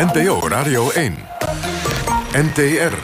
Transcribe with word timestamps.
NPO 0.00 0.48
Radio 0.48 0.90
1. 0.90 1.16
NTR. 2.32 2.94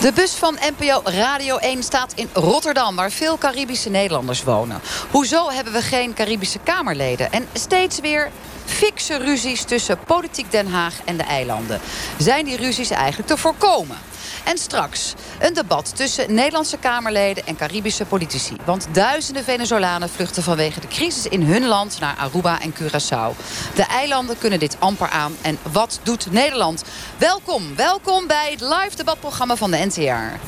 De 0.00 0.12
bus 0.14 0.34
van 0.34 0.58
NPO 0.78 1.00
Radio 1.04 1.56
1 1.56 1.82
staat 1.82 2.12
in 2.14 2.28
Rotterdam, 2.32 2.96
waar 2.96 3.10
veel 3.10 3.38
Caribische 3.38 3.90
Nederlanders 3.90 4.44
wonen. 4.44 4.80
Hoezo 5.10 5.50
hebben 5.50 5.72
we 5.72 5.82
geen 5.82 6.14
Caribische 6.14 6.58
Kamerleden? 6.58 7.32
En 7.32 7.46
steeds 7.52 8.00
weer 8.00 8.30
fikse 8.80 9.16
ruzies 9.16 9.64
tussen 9.64 9.98
Politiek 10.06 10.50
Den 10.50 10.66
Haag 10.66 10.94
en 11.04 11.16
de 11.16 11.22
eilanden. 11.22 11.80
Zijn 12.18 12.44
die 12.44 12.56
ruzies 12.56 12.90
eigenlijk 12.90 13.28
te 13.28 13.36
voorkomen? 13.36 13.96
En 14.44 14.58
straks 14.58 15.14
een 15.38 15.54
debat 15.54 15.96
tussen 15.96 16.34
Nederlandse 16.34 16.76
Kamerleden 16.78 17.46
en 17.46 17.56
Caribische 17.56 18.04
politici. 18.04 18.56
Want 18.64 18.86
duizenden 18.92 19.44
Venezolanen 19.44 20.08
vluchten 20.08 20.42
vanwege 20.42 20.80
de 20.80 20.88
crisis 20.88 21.26
in 21.26 21.42
hun 21.42 21.66
land 21.66 22.00
naar 22.00 22.16
Aruba 22.16 22.60
en 22.60 22.74
Curaçao. 22.74 23.36
De 23.74 23.84
eilanden 23.90 24.38
kunnen 24.38 24.58
dit 24.58 24.76
amper 24.78 25.08
aan. 25.08 25.36
En 25.42 25.58
wat 25.72 26.00
doet 26.02 26.32
Nederland? 26.32 26.84
Welkom, 27.16 27.76
welkom 27.76 28.26
bij 28.26 28.50
het 28.50 28.60
live 28.60 28.96
debatprogramma 28.96 29.56
van 29.56 29.70
de 29.70 29.76
NTR. 29.76 30.38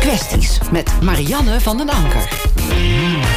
Kwesties 0.00 0.58
met 0.70 1.02
Marianne 1.02 1.60
van 1.60 1.76
den 1.76 1.90
Anker. 1.90 3.35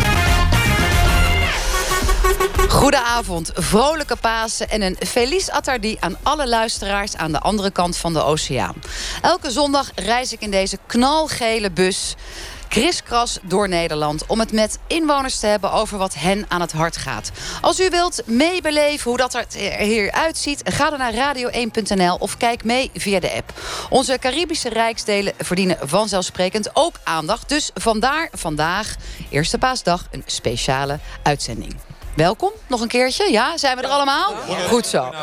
Goedenavond, 2.67 3.51
vrolijke 3.53 4.15
Pasen 4.15 4.69
en 4.69 4.81
een 4.81 4.97
Feliz 5.07 5.49
Attardi 5.49 5.97
aan 5.99 6.17
alle 6.23 6.47
luisteraars 6.47 7.15
aan 7.15 7.31
de 7.31 7.39
andere 7.39 7.71
kant 7.71 7.97
van 7.97 8.13
de 8.13 8.23
oceaan. 8.23 8.75
Elke 9.21 9.51
zondag 9.51 9.91
reis 9.95 10.33
ik 10.33 10.41
in 10.41 10.51
deze 10.51 10.77
knalgele 10.85 11.71
bus 11.71 12.15
kriskras 12.69 13.39
door 13.43 13.67
Nederland... 13.67 14.25
om 14.25 14.39
het 14.39 14.51
met 14.51 14.79
inwoners 14.87 15.39
te 15.39 15.47
hebben 15.47 15.71
over 15.71 15.97
wat 15.97 16.13
hen 16.13 16.45
aan 16.47 16.61
het 16.61 16.71
hart 16.71 16.97
gaat. 16.97 17.31
Als 17.61 17.79
u 17.79 17.89
wilt 17.89 18.21
meebeleven 18.25 19.09
hoe 19.09 19.17
dat 19.17 19.33
er 19.33 19.45
hier 19.77 20.11
uitziet... 20.11 20.61
ga 20.63 20.89
dan 20.89 20.99
naar 20.99 21.35
radio1.nl 21.35 22.15
of 22.15 22.37
kijk 22.37 22.63
mee 22.63 22.91
via 22.93 23.19
de 23.19 23.33
app. 23.33 23.53
Onze 23.89 24.17
Caribische 24.19 24.69
rijksdelen 24.69 25.33
verdienen 25.37 25.77
vanzelfsprekend 25.81 26.69
ook 26.73 26.95
aandacht. 27.03 27.49
Dus 27.49 27.71
vandaar 27.73 28.29
vandaag, 28.31 28.95
Eerste 29.29 29.57
Paasdag, 29.57 30.07
een 30.11 30.23
speciale 30.25 30.99
uitzending. 31.23 31.75
Welkom, 32.19 32.51
nog 32.67 32.81
een 32.81 32.87
keertje. 32.87 33.31
Ja, 33.31 33.57
zijn 33.57 33.77
we 33.77 33.83
er 33.83 33.89
allemaal? 33.89 34.35
Goed 34.67 34.87
zo. 34.87 35.13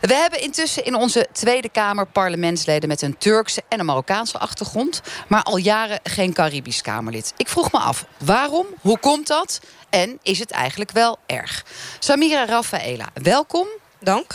We 0.00 0.14
hebben 0.14 0.40
intussen 0.40 0.84
in 0.84 0.94
onze 0.94 1.28
Tweede 1.32 1.68
Kamer 1.68 2.06
parlementsleden 2.06 2.88
met 2.88 3.02
een 3.02 3.18
Turkse 3.18 3.62
en 3.68 3.78
een 3.78 3.86
Marokkaanse 3.86 4.38
achtergrond, 4.38 5.00
maar 5.28 5.42
al 5.42 5.56
jaren 5.56 6.00
geen 6.02 6.32
Caribisch 6.32 6.82
Kamerlid. 6.82 7.32
Ik 7.36 7.48
vroeg 7.48 7.72
me 7.72 7.78
af, 7.78 8.04
waarom? 8.18 8.66
Hoe 8.80 8.98
komt 8.98 9.26
dat? 9.26 9.60
En 9.90 10.18
is 10.22 10.38
het 10.38 10.50
eigenlijk 10.50 10.90
wel 10.90 11.18
erg? 11.26 11.64
Samira 11.98 12.46
Rafaela, 12.46 13.06
welkom. 13.22 13.66
Dank. 14.00 14.34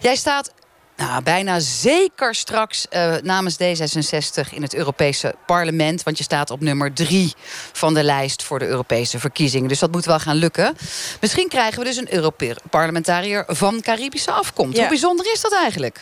Jij 0.00 0.16
staat 0.16 0.52
nou, 0.98 1.22
bijna 1.22 1.60
zeker 1.60 2.34
straks 2.34 2.86
uh, 2.90 3.14
namens 3.22 3.54
D66 3.54 4.54
in 4.54 4.62
het 4.62 4.74
Europese 4.74 5.34
parlement. 5.46 6.02
Want 6.02 6.18
je 6.18 6.24
staat 6.24 6.50
op 6.50 6.60
nummer 6.60 6.92
drie 6.92 7.34
van 7.72 7.94
de 7.94 8.02
lijst 8.02 8.42
voor 8.42 8.58
de 8.58 8.66
Europese 8.66 9.18
verkiezingen. 9.18 9.68
Dus 9.68 9.78
dat 9.78 9.92
moet 9.92 10.04
wel 10.04 10.18
gaan 10.18 10.36
lukken. 10.36 10.76
Misschien 11.20 11.48
krijgen 11.48 11.78
we 11.78 11.84
dus 11.84 11.96
een 11.96 12.14
Europarlementariër 12.14 13.44
van 13.46 13.80
Caribische 13.80 14.30
afkomst. 14.30 14.78
Hoe 14.78 14.88
bijzonder 14.88 15.32
is 15.32 15.40
dat 15.40 15.54
eigenlijk? 15.54 16.00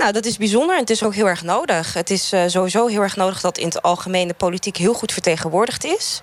Nou, 0.00 0.12
dat 0.12 0.24
is 0.24 0.36
bijzonder 0.36 0.74
en 0.74 0.80
het 0.80 0.90
is 0.90 1.02
ook 1.02 1.14
heel 1.14 1.28
erg 1.28 1.42
nodig. 1.42 1.94
Het 1.94 2.10
is 2.10 2.32
uh, 2.32 2.42
sowieso 2.46 2.86
heel 2.86 3.02
erg 3.02 3.16
nodig 3.16 3.40
dat 3.40 3.58
in 3.58 3.66
het 3.66 3.82
algemeen 3.82 4.28
de 4.28 4.34
politiek 4.34 4.76
heel 4.76 4.94
goed 4.94 5.12
vertegenwoordigd 5.12 5.84
is. 5.84 6.20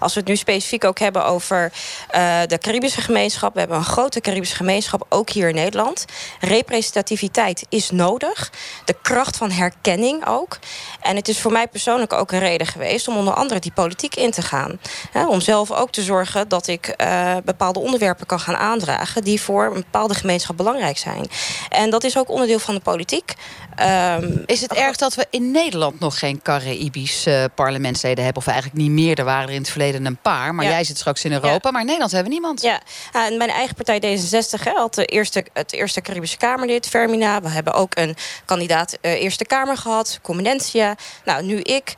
Als 0.00 0.14
we 0.14 0.20
het 0.20 0.28
nu 0.28 0.36
specifiek 0.36 0.84
ook 0.84 0.98
hebben 0.98 1.24
over 1.24 1.72
uh, 2.14 2.40
de 2.46 2.58
Caribische 2.58 3.00
gemeenschap. 3.00 3.52
We 3.52 3.58
hebben 3.58 3.76
een 3.76 3.84
grote 3.84 4.20
Caribische 4.20 4.56
gemeenschap, 4.56 5.06
ook 5.08 5.30
hier 5.30 5.48
in 5.48 5.54
Nederland. 5.54 6.04
Representativiteit 6.40 7.66
is 7.68 7.90
nodig. 7.90 8.50
De 8.84 8.96
kracht 9.02 9.36
van 9.36 9.50
herkenning 9.50 10.26
ook. 10.26 10.58
En 11.00 11.16
het 11.16 11.28
is 11.28 11.40
voor 11.40 11.52
mij 11.52 11.68
persoonlijk 11.68 12.12
ook 12.12 12.32
een 12.32 12.38
reden 12.38 12.66
geweest 12.66 13.08
om 13.08 13.16
onder 13.16 13.34
andere 13.34 13.60
die 13.60 13.72
politiek 13.72 14.16
in 14.16 14.30
te 14.30 14.42
gaan. 14.42 14.80
om 15.28 15.40
zelf 15.40 15.70
ook 15.70 15.92
te 15.92 16.02
zorgen 16.02 16.48
dat 16.48 16.66
ik 16.66 16.94
uh, 16.96 17.36
bepaalde 17.44 17.80
onderwerpen 17.80 18.26
kan 18.26 18.40
gaan 18.40 18.56
aandragen 18.56 19.24
die 19.24 19.40
voor 19.40 19.64
een 19.64 19.72
bepaalde 19.72 20.14
gemeenschap 20.14 20.56
belangrijk 20.56 20.98
zijn. 20.98 21.26
En 21.68 21.90
dat 21.90 22.04
is 22.04 22.18
ook 22.18 22.30
onderdeel 22.30 22.58
van 22.58 22.74
de 22.74 22.80
politiek. 22.80 23.18
Um, 23.80 24.42
is 24.46 24.60
het 24.60 24.72
erg 24.72 24.96
dat 24.96 25.14
we 25.14 25.26
in 25.30 25.50
Nederland 25.50 26.00
nog 26.00 26.18
geen 26.18 26.42
Caribisch 26.42 27.26
uh, 27.26 27.44
parlementsleden 27.54 28.24
hebben? 28.24 28.42
Of 28.42 28.48
eigenlijk 28.48 28.78
niet 28.78 28.90
meer? 28.90 29.18
Er 29.18 29.24
waren 29.24 29.48
er 29.48 29.54
in 29.54 29.60
het 29.60 29.70
verleden 29.70 30.06
een 30.06 30.16
paar. 30.16 30.54
Maar 30.54 30.64
ja. 30.64 30.70
jij 30.70 30.84
zit 30.84 30.96
straks 30.96 31.24
in 31.24 31.32
Europa. 31.32 31.58
Ja. 31.62 31.70
Maar 31.70 31.80
in 31.80 31.86
Nederland 31.86 32.12
hebben 32.12 32.32
we 32.32 32.38
niemand. 32.38 32.62
Ja, 32.62 32.80
uh, 33.16 33.26
en 33.26 33.36
mijn 33.36 33.50
eigen 33.50 33.74
partij 33.74 33.98
D66 34.00 34.62
hè, 34.62 34.72
had 34.72 34.94
de 34.94 35.04
eerste, 35.04 35.44
het 35.52 35.72
eerste 35.72 36.00
Caribische 36.00 36.36
Kamerlid, 36.36 36.88
Fermina. 36.88 37.40
We 37.40 37.48
hebben 37.48 37.72
ook 37.72 37.96
een 37.96 38.16
kandidaat 38.44 38.98
uh, 39.02 39.22
Eerste 39.22 39.44
Kamer 39.44 39.76
gehad, 39.76 40.18
Comendentia. 40.22 40.96
Nou, 41.24 41.42
nu 41.42 41.60
ik. 41.60 41.94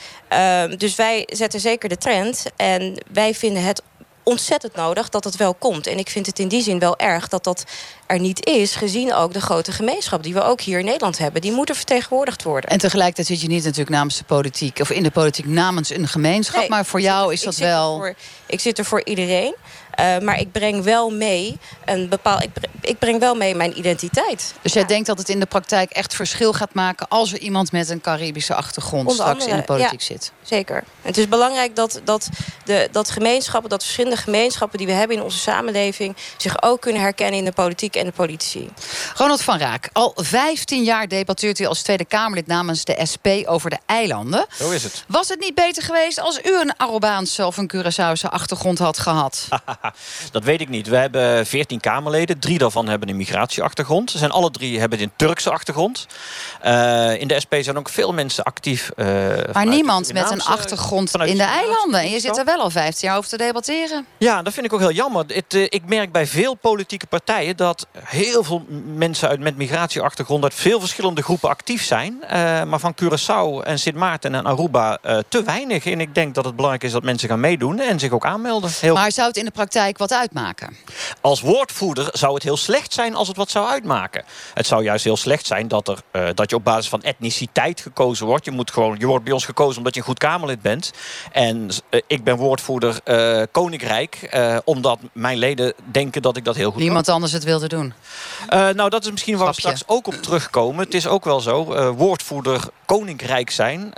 dus 0.79 0.95
wij 0.95 1.29
zetten 1.33 1.61
zeker 1.61 1.89
de 1.89 1.97
trend. 1.97 2.45
En 2.57 3.03
wij 3.13 3.35
vinden 3.35 3.65
het 3.65 3.83
ontzettend 4.23 4.75
nodig 4.75 5.09
dat 5.09 5.25
het 5.25 5.37
wel 5.37 5.55
komt. 5.55 5.87
En 5.87 5.99
ik 5.99 6.11
vind 6.11 6.27
het 6.27 6.39
in 6.39 6.49
die 6.49 6.63
zin 6.63 6.79
wel 6.79 6.99
erg 6.99 7.29
dat 7.29 7.45
dat 7.45 7.65
er 8.07 8.19
niet 8.19 8.47
is... 8.47 8.75
gezien 8.75 9.15
ook 9.15 9.33
de 9.33 9.41
grote 9.41 9.73
gemeenschap 9.73 10.23
die 10.23 10.35
we 10.35 10.43
ook 10.43 10.61
hier 10.61 10.79
in 10.79 10.85
Nederland 10.85 11.19
hebben. 11.19 11.41
Die 11.41 11.53
moeten 11.53 11.75
vertegenwoordigd 11.75 12.43
worden. 12.43 12.71
En 12.71 12.79
tegelijkertijd 12.79 13.27
zit 13.27 13.41
je 13.41 13.49
niet 13.49 13.65
natuurlijk 13.65 13.91
namens 13.91 14.19
de 14.19 14.25
politiek... 14.25 14.79
of 14.81 14.91
in 14.91 15.03
de 15.03 15.11
politiek 15.11 15.47
namens 15.47 15.91
een 15.91 16.09
gemeenschap. 16.09 16.61
Nee, 16.61 16.69
maar 16.69 16.87
voor 16.87 17.01
jou 17.01 17.33
is 17.33 17.41
dat 17.41 17.57
wel... 17.57 17.97
Voor, 17.97 18.15
ik 18.47 18.61
zit 18.61 18.79
er 18.79 18.85
voor 18.85 19.05
iedereen. 19.05 19.55
Uh, 20.01 20.19
maar 20.19 20.39
ik 20.39 20.53
breng 20.53 20.83
wel 20.83 21.11
mee 21.11 21.59
een 21.85 22.09
bepaal, 22.09 22.43
ik, 22.43 22.51
ik 22.81 22.99
breng 22.99 23.21
wel 23.21 23.35
mee 23.35 23.55
mijn 23.55 23.79
identiteit. 23.79 24.55
Dus 24.63 24.73
jij 24.73 24.85
denkt 24.85 25.07
dat 25.07 25.19
het 25.19 25.29
in 25.29 25.41
de 25.41 25.47
praktijk 25.47 25.91
echt 25.91 26.15
verschil 26.15 26.53
gaat 26.53 26.75
maken... 26.75 27.09
als 27.09 27.33
er 27.33 27.39
iemand 27.39 27.73
met 27.73 27.89
een 27.89 28.01
Caribische 28.01 28.55
achtergrond 28.55 29.09
Onder 29.09 29.15
straks 29.15 29.33
andere, 29.33 29.51
in 29.51 29.57
de 29.57 29.63
politiek 29.63 30.01
ja, 30.01 30.07
zit? 30.07 30.33
Zeker. 30.43 30.85
Het 31.03 31.19
is 31.19 31.29
belangrijk 31.29 31.77
dat, 31.77 32.01
dat, 32.05 32.29
de, 32.65 32.89
dat 32.93 33.11
gemeenschappen, 33.11 33.71
dat 33.71 33.83
verschillende 33.83 34.17
gemeenschappen... 34.17 34.79
die 34.79 34.87
we 34.87 34.93
hebben 34.93 35.17
in 35.17 35.23
onze 35.23 35.39
samenleving... 35.39 36.17
zich 36.37 36.63
ook 36.63 36.81
kunnen 36.81 37.03
herkennen 37.03 37.39
in 37.39 37.45
de 37.45 37.53
politiek 37.53 37.97
en 37.97 38.05
de 38.05 38.13
politici. 38.13 38.71
Ronald 39.17 39.43
van 39.43 39.59
Raak, 39.59 39.89
al 39.93 40.13
15 40.17 40.83
jaar 40.83 41.09
debatteert 41.09 41.59
u 41.59 41.65
als 41.65 41.83
Tweede 41.83 42.05
Kamerlid... 42.05 42.47
namens 42.47 42.85
de 42.85 43.01
SP 43.13 43.27
over 43.45 43.71
de 43.71 43.79
eilanden. 43.87 44.47
Zo 44.59 44.71
is 44.71 44.83
het. 44.83 45.05
Was 45.09 45.29
het 45.29 45.41
niet 45.41 45.55
beter 45.55 45.83
geweest 45.83 46.21
als 46.21 46.41
u 46.45 46.61
een 46.61 46.77
Arubaanse 46.77 47.47
of 47.47 47.57
een 47.57 47.73
Curaçaose 47.77 48.31
achtergrond 48.31 48.79
had 48.79 48.99
gehad? 48.99 49.49
dat 50.33 50.45
weet 50.45 50.61
ik 50.61 50.69
niet. 50.69 50.89
We 50.89 50.97
hebben 50.97 51.47
14 51.47 51.81
Kamerleden. 51.81 52.39
Drie 52.39 52.59
daarvan 52.59 52.89
hebben 52.89 53.09
een 53.09 53.17
migratieachtergrond. 53.17 54.11
Ze 54.11 54.19
zijn 54.19 54.31
alle 54.31 54.51
drie 54.51 54.81
hebben 54.81 55.01
een 55.01 55.13
Turkse 55.17 55.51
achtergrond. 55.51 56.07
Uh, 56.65 57.21
in 57.21 57.29
de 57.29 57.41
SP 57.45 57.55
zijn 57.61 57.79
ook 57.79 57.89
veel 57.89 58.13
mensen 58.13 58.45
actief. 58.45 58.91
Uh, 58.97 59.07
maar 59.53 59.67
niemand 59.67 60.13
met 60.13 60.31
een 60.31 60.43
achtergrond 60.43 61.15
in 61.15 61.37
de 61.37 61.43
eilanden. 61.43 62.01
En 62.01 62.11
je 62.11 62.21
zit 62.21 62.39
er 62.39 62.45
wel 62.45 62.61
al 62.61 62.71
15 62.71 63.09
jaar 63.09 63.17
over 63.17 63.31
te 63.31 63.37
debatteren. 63.37 64.07
Ja, 64.19 64.43
dat 64.43 64.53
vind 64.53 64.67
ik 64.67 64.73
ook 64.73 64.81
heel 64.81 64.93
jammer. 64.93 65.25
Het, 65.27 65.55
uh, 65.55 65.63
ik 65.63 65.83
merk 65.87 66.13
bij 66.13 66.27
veel 66.27 66.55
politieke 66.55 67.07
partijen 67.07 67.57
dat 67.57 67.87
heel 67.99 68.43
veel 68.45 68.65
mensen 68.95 69.29
uit, 69.29 69.41
met 69.41 69.57
migratieachtergrond 69.57 70.43
uit 70.43 70.55
veel 70.55 70.81
verschillende 70.81 71.23
groepen 71.23 71.49
actief 71.49 71.85
zijn. 71.85 72.19
maar 72.69 72.79
van 72.79 72.95
Curaçao 73.03 73.67
en 73.67 73.79
Sint 73.79 73.97
Maarten 73.97 74.35
en 74.35 74.47
Aruba 74.47 74.99
te 75.29 75.43
weinig. 75.43 75.87
En 75.87 76.01
ik 76.01 76.15
denk 76.15 76.35
dat 76.35 76.45
het 76.45 76.57
belangrijk 76.57 76.85
is 76.85 76.93
dat 76.93 77.03
mensen 77.03 77.29
gaan 77.29 77.41
meedoen 77.41 77.79
en 77.79 77.99
zich 77.99 78.11
ook 78.11 78.25
aanmelden. 78.25 78.71
Heel... 78.81 78.95
Maar 78.95 79.13
zou 79.13 79.29
het 79.29 79.37
in 79.37 79.45
de 79.45 79.51
praktijk 79.51 79.71
wat 79.99 80.13
uitmaken? 80.13 80.77
Als 81.21 81.41
woordvoerder 81.41 82.09
zou 82.13 82.35
het 82.35 82.43
heel 82.43 82.57
slecht 82.57 82.93
zijn 82.93 83.15
als 83.15 83.29
het 83.29 83.37
wat 83.37 83.51
zou 83.51 83.69
uitmaken. 83.69 84.25
Het 84.55 84.67
zou 84.67 84.83
juist 84.83 85.05
heel 85.05 85.17
slecht 85.17 85.47
zijn 85.47 85.69
dat, 85.69 85.89
er, 85.89 85.99
uh, 86.13 86.29
dat 86.35 86.51
je 86.51 86.57
op 86.57 86.65
basis 86.65 86.89
van 86.89 87.03
etniciteit 87.03 87.81
gekozen 87.81 88.27
wordt. 88.27 88.45
Je, 88.45 88.51
moet 88.51 88.71
gewoon, 88.71 88.97
je 88.99 89.07
wordt 89.07 89.25
bij 89.25 89.33
ons 89.33 89.45
gekozen 89.45 89.79
omdat 89.79 89.95
je 89.95 90.01
een 90.01 90.07
goed 90.07 90.19
Kamerlid 90.19 90.63
bent. 90.63 90.91
En 91.33 91.69
uh, 91.91 92.01
ik 92.07 92.25
ben 92.25 92.37
woordvoerder 92.37 93.01
uh, 93.05 93.43
Koninkrijk. 93.51 94.31
omdat 94.65 94.99
mijn 95.13 95.39
leden 95.39 95.75
denken 95.85 96.23
dat 96.23 96.37
ik 96.37 96.45
dat 96.45 96.57
heel 96.57 96.71
goed 96.71 96.81
Niemand 96.81 97.05
kan. 97.05 97.15
anders 97.15 97.33
het 97.33 97.45
wilde 97.45 97.69
doen? 97.69 97.95
nou, 98.49 98.89
dat 98.89 99.05
is 99.05 99.11
misschien 99.11 99.37
waar 99.37 99.47
we 99.47 99.53
straks 99.53 99.83
ook 99.87 100.07
op 100.07 100.15
terugkomen. 100.15 100.85
Het 100.85 100.95
is 100.95 101.07
ook 101.07 101.25
wel 101.25 101.41
zo. 101.41 101.65
woordvoerder 101.95 102.69
Koninkrijk 102.99 103.51
zijn. 103.51 103.93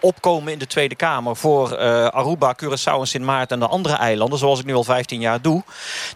opkomen 0.00 0.52
in 0.52 0.58
de 0.58 0.66
Tweede 0.66 0.94
Kamer 0.94 1.36
voor 1.36 1.76
Aruba, 2.10 2.56
Curaçao 2.62 3.00
en 3.00 3.06
Sint 3.06 3.24
Maarten 3.24 3.60
en 3.60 3.66
de 3.66 3.72
andere 3.72 3.94
eilanden. 3.94 4.38
Zoals 4.38 4.58
ik 4.58 4.64
nu 4.64 4.74
al 4.74 4.84
15 4.84 5.20
jaar 5.20 5.40
doe. 5.40 5.62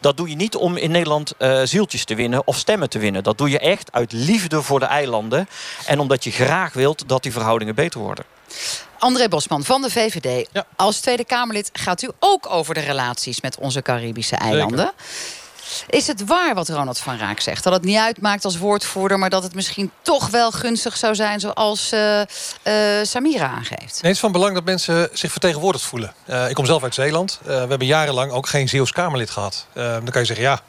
Dat 0.01 0.17
doe 0.17 0.29
je 0.29 0.37
niet 0.37 0.57
om 0.57 0.77
in 0.77 0.91
Nederland 0.91 1.35
uh, 1.39 1.61
zieltjes 1.65 2.05
te 2.05 2.15
winnen 2.15 2.47
of 2.47 2.57
stemmen 2.57 2.91
te 2.91 2.99
winnen. 2.99 3.23
Dat 3.23 3.39
doe 3.39 3.51
je 3.51 3.59
echt 3.59 3.93
uit 3.93 4.13
liefde 4.13 4.63
voor 4.63 4.81
de 4.81 4.87
eilanden. 4.87 5.49
En 5.87 5.99
omdat 5.99 6.25
je 6.25 6.31
graag 6.31 6.73
wilt 6.73 7.09
dat 7.09 7.23
die 7.23 7.33
verhoudingen 7.33 7.75
beter 7.75 8.01
worden. 8.01 8.25
André 8.99 9.29
Bosman 9.29 9.65
van 9.65 9.83
de 9.83 9.91
VVD. 9.91 10.49
Ja. 10.53 10.67
Als 10.77 11.01
Tweede 11.01 11.25
Kamerlid 11.25 11.71
gaat 11.73 12.03
u 12.03 12.09
ook 12.19 12.51
over 12.51 12.75
de 12.75 12.81
relaties 12.81 13.41
met 13.41 13.59
onze 13.59 13.83
Caribische 13.83 14.37
eilanden. 14.37 14.79
Zeker. 14.79 15.40
Is 15.89 16.07
het 16.07 16.25
waar 16.25 16.55
wat 16.55 16.69
Ronald 16.69 16.99
van 16.99 17.19
Raak 17.19 17.41
zegt? 17.41 17.65
Dat 17.65 17.73
het 17.73 17.85
niet 17.85 17.97
uitmaakt 17.97 18.45
als 18.45 18.59
woordvoerder... 18.59 19.19
maar 19.19 19.31
dat 19.31 19.43
het 19.43 19.55
misschien 19.55 19.91
toch 20.03 20.29
wel 20.29 20.51
gunstig 20.51 20.97
zou 20.97 21.15
zijn... 21.15 21.41
zoals 21.41 21.93
uh, 21.93 22.21
uh, 22.21 22.25
Samira 23.03 23.47
aangeeft? 23.47 23.79
Nee, 23.79 23.99
het 24.01 24.11
is 24.11 24.19
van 24.19 24.33
belang 24.33 24.55
dat 24.55 24.65
mensen 24.65 25.09
zich 25.13 25.31
vertegenwoordigd 25.31 25.85
voelen. 25.85 26.15
Uh, 26.27 26.49
ik 26.49 26.55
kom 26.55 26.67
zelf 26.67 26.83
uit 26.83 26.95
Zeeland. 26.95 27.41
we 27.43 27.53
hebben 27.53 27.87
jarenlang 27.87 28.33
ook 28.33 28.49
geen 28.49 28.69
Zeeuws 28.69 28.93
Kamerlid 28.93 29.31
gehad. 29.31 29.67
dan 29.75 30.05
kan 30.05 30.21
je 30.21 30.35
zeggen, 30.35 30.45
ja, 30.45 30.61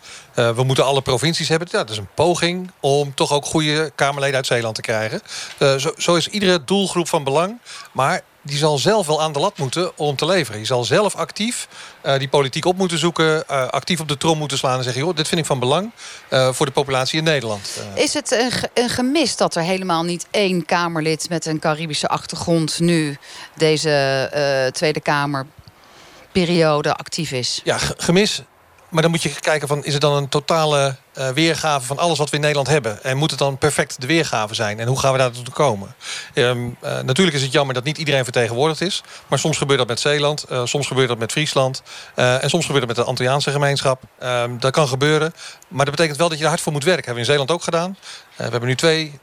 we 0.53 0.63
moeten 0.63 0.85
alle 0.85 1.01
provincies 1.01 1.47
hebben. 1.49 1.67
Ja, 1.71 1.77
dat 1.77 1.89
is 1.89 1.97
een 1.97 2.13
poging 2.15 2.71
om 2.79 3.13
toch 3.13 3.31
ook 3.31 3.45
goede 3.45 3.91
Kamerleden 3.95 4.35
uit 4.35 4.45
Zeeland 4.47 4.75
te 4.75 4.81
krijgen. 4.81 5.21
Zo, 5.59 5.93
zo 5.97 6.15
is 6.15 6.27
iedere 6.27 6.63
doelgroep 6.63 7.07
van 7.07 7.23
belang. 7.23 7.59
Maar 7.91 8.21
die 8.41 8.57
zal 8.57 8.77
zelf 8.77 9.07
wel 9.07 9.21
aan 9.21 9.31
de 9.31 9.39
lat 9.39 9.57
moeten 9.57 9.97
om 9.97 10.15
te 10.15 10.25
leveren. 10.25 10.59
Je 10.59 10.65
zal 10.65 10.83
zelf 10.83 11.15
actief 11.15 11.67
uh, 12.05 12.17
die 12.17 12.27
politiek 12.27 12.65
op 12.65 12.77
moeten 12.77 12.97
zoeken... 12.97 13.43
Uh, 13.51 13.67
actief 13.67 13.99
op 13.99 14.07
de 14.07 14.17
trom 14.17 14.37
moeten 14.37 14.57
slaan 14.57 14.77
en 14.77 14.83
zeggen... 14.83 15.01
joh, 15.01 15.15
dit 15.15 15.27
vind 15.27 15.41
ik 15.41 15.47
van 15.47 15.59
belang 15.59 15.91
uh, 16.29 16.53
voor 16.53 16.65
de 16.65 16.71
populatie 16.71 17.17
in 17.17 17.23
Nederland. 17.23 17.79
Is 17.93 18.13
het 18.13 18.31
een, 18.31 18.51
een, 18.73 18.89
gemis 18.89 19.35
dat 19.35 19.55
er 19.55 19.61
helemaal 19.61 20.03
niet 20.03 20.27
één 20.31 20.65
Kamerlid... 20.65 21.29
met 21.29 21.45
een 21.45 21.59
Caribische 21.59 22.07
achtergrond 22.07 22.79
nu 22.79 23.17
deze 23.55 24.69
Tweede 24.73 25.01
Kamerperiode 25.01 26.93
actief 26.95 27.31
is? 27.31 27.61
Ja, 27.63 27.77
gemis. 27.97 28.41
Maar 28.89 29.01
dan 29.01 29.11
moet 29.11 29.23
je 29.23 29.39
kijken 29.39 29.67
van... 29.67 29.85
is 29.85 29.93
het 29.93 30.01
dan 30.01 30.13
een 30.13 30.29
totale 30.29 30.95
uh, 31.17 31.29
weergave 31.29 31.85
van 31.85 31.97
alles 31.97 32.17
wat 32.17 32.29
we 32.29 32.35
in 32.35 32.41
Nederland 32.41 32.67
hebben. 32.67 33.03
En 33.03 33.17
moet 33.17 33.29
het 33.29 33.39
dan 33.39 33.57
perfect 33.57 34.01
de 34.01 34.07
weergave 34.07 34.53
zijn? 34.53 34.79
En 34.79 34.87
hoe 34.87 34.99
gaan 34.99 35.11
we 35.11 35.17
daar 35.17 35.31
naartoe 35.31 35.53
komen? 35.53 35.95
Um, 36.33 36.77
uh, 36.83 36.99
natuurlijk 36.99 37.37
is 37.37 37.41
het 37.41 37.51
jammer 37.51 37.73
dat 37.73 37.83
niet 37.83 37.97
iedereen 37.97 38.23
vertegenwoordigd 38.23 38.81
is. 38.81 39.03
Maar 39.27 39.39
soms 39.39 39.57
gebeurt 39.57 39.79
dat 39.79 39.87
met 39.87 39.99
Zeeland. 39.99 40.45
Uh, 40.51 40.65
soms 40.65 40.87
gebeurt 40.87 41.07
dat 41.07 41.17
met 41.17 41.31
Friesland. 41.31 41.81
en 42.15 42.49
soms 42.49 42.65
gebeurt 42.65 42.87
dat 42.87 42.95
met 42.95 43.05
de 43.05 43.09
Antilliaanse 43.11 43.51
gemeenschap. 43.51 44.03
Um, 44.23 44.59
dat 44.59 44.71
kan 44.71 44.87
gebeuren. 44.87 45.33
Maar 45.67 45.85
dat 45.85 45.95
betekent 45.95 46.17
wel 46.17 46.29
dat 46.29 46.37
je 46.37 46.43
er 46.43 46.49
hard 46.49 46.61
voor 46.61 46.71
moet 46.71 46.83
werken. 46.83 47.05
Hebben 47.05 47.23
we 47.23 47.29
in 47.29 47.35
Zeeland 47.35 47.51
ook 47.51 47.63
gedaan. 47.63 47.97
we 48.35 48.43
hebben 48.43 48.65
nu 48.65 48.75
twee 48.75 49.19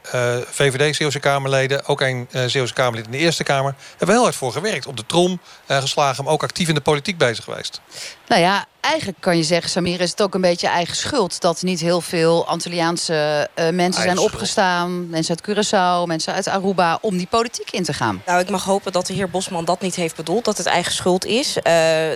VVD-Zeeuwse 0.49 1.19
Kamerleden. 1.19 1.85
Ook 1.85 2.01
een 2.01 2.27
Zeeuwse 2.47 2.73
Kamerlid 2.73 3.05
in 3.05 3.11
de 3.11 3.17
Eerste 3.17 3.43
Kamer. 3.43 3.75
Hebben 3.89 4.07
we 4.07 4.13
heel 4.13 4.23
hard 4.23 4.35
voor 4.35 4.51
gewerkt. 4.51 4.87
Op 4.87 4.97
de 4.97 5.05
trom 5.05 5.39
geslagen. 5.67 6.23
Maar 6.23 6.33
ook 6.33 6.43
actief 6.43 6.67
in 6.67 6.75
de 6.75 6.81
politiek 6.81 7.17
bezig 7.17 7.43
geweest. 7.43 7.81
Nou 8.27 8.41
ja, 8.41 8.65
eigenlijk 8.81 9.21
kan 9.21 9.37
je 9.37 9.43
zeggen, 9.43 9.69
Samir, 9.69 10.01
is 10.01 10.09
het 10.09 10.21
ook 10.21 10.33
een 10.33 10.41
beetje 10.41 10.67
eigen 10.67 10.95
schuld... 10.95 11.41
dat 11.41 11.61
niet 11.61 11.79
veel 11.97 12.47
Antilliaanse 12.47 13.49
uh, 13.55 13.69
mensen 13.69 14.03
zijn 14.03 14.17
opgestaan. 14.17 15.09
Mensen 15.09 15.37
uit 15.37 15.49
Curaçao, 15.49 16.07
mensen 16.07 16.33
uit 16.33 16.47
Aruba, 16.47 16.97
om 17.01 17.17
die 17.17 17.27
politiek 17.27 17.71
in 17.71 17.83
te 17.83 17.93
gaan. 17.93 18.21
Nou, 18.25 18.39
ik 18.39 18.49
mag 18.49 18.63
hopen 18.63 18.91
dat 18.91 19.07
de 19.07 19.13
heer 19.13 19.29
Bosman 19.29 19.65
dat 19.65 19.81
niet 19.81 19.95
heeft 19.95 20.15
bedoeld. 20.15 20.45
Dat 20.45 20.57
het 20.57 20.67
eigen 20.67 20.91
schuld 20.93 21.25
is. 21.25 21.57
Uh, 21.57 21.63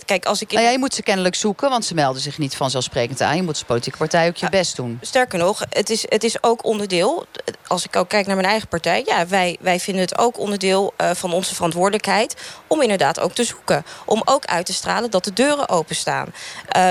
kijk, 0.06 0.26
als 0.26 0.42
ik... 0.42 0.50
In... 0.50 0.56
Nou 0.56 0.68
ja, 0.68 0.74
je 0.74 0.80
moet 0.80 0.94
ze 0.94 1.04
kennelijk 1.04 1.36
zoeken, 1.36 1.70
want 1.70 1.86
ze 1.86 1.94
melden 1.94 2.22
zich 2.22 2.38
niet 2.38 2.56
vanzelfsprekend 2.56 3.22
aan. 3.22 3.36
Je 3.36 3.42
moet 3.42 3.54
als 3.54 3.64
politieke 3.64 3.98
partij 3.98 4.28
ook 4.28 4.36
je 4.36 4.50
best 4.50 4.76
doen. 4.76 4.98
Sterker 5.02 5.40
nog, 5.40 5.64
het 5.70 5.90
is, 5.90 6.06
het 6.10 6.24
is 6.24 6.44
ook 6.44 6.66
onderdeel... 6.66 7.26
Als 7.68 7.86
ik 7.86 7.96
ook 7.96 8.10
kijk 8.10 8.26
naar 8.26 8.36
mijn 8.36 8.48
eigen 8.48 8.68
partij... 8.68 9.04
ja, 9.06 9.28
wij, 9.28 9.58
wij 9.62 9.80
vinden 9.80 10.04
het 10.04 10.18
ook 10.18 10.40
onderdeel 10.40 10.94
uh, 11.02 11.10
van 11.14 11.34
onze 11.34 11.56
verantwoordelijkheid... 11.56 12.36
om 12.68 12.82
inderdaad 12.82 13.20
ook 13.20 13.34
te 13.34 13.44
zoeken. 13.44 13.86
Om 14.06 14.22
ook 14.26 14.46
uit 14.46 14.66
te 14.66 14.74
stralen 14.74 15.12
dat 15.12 15.24
de 15.24 15.34
deuren 15.34 15.70
openstaan. 15.70 16.34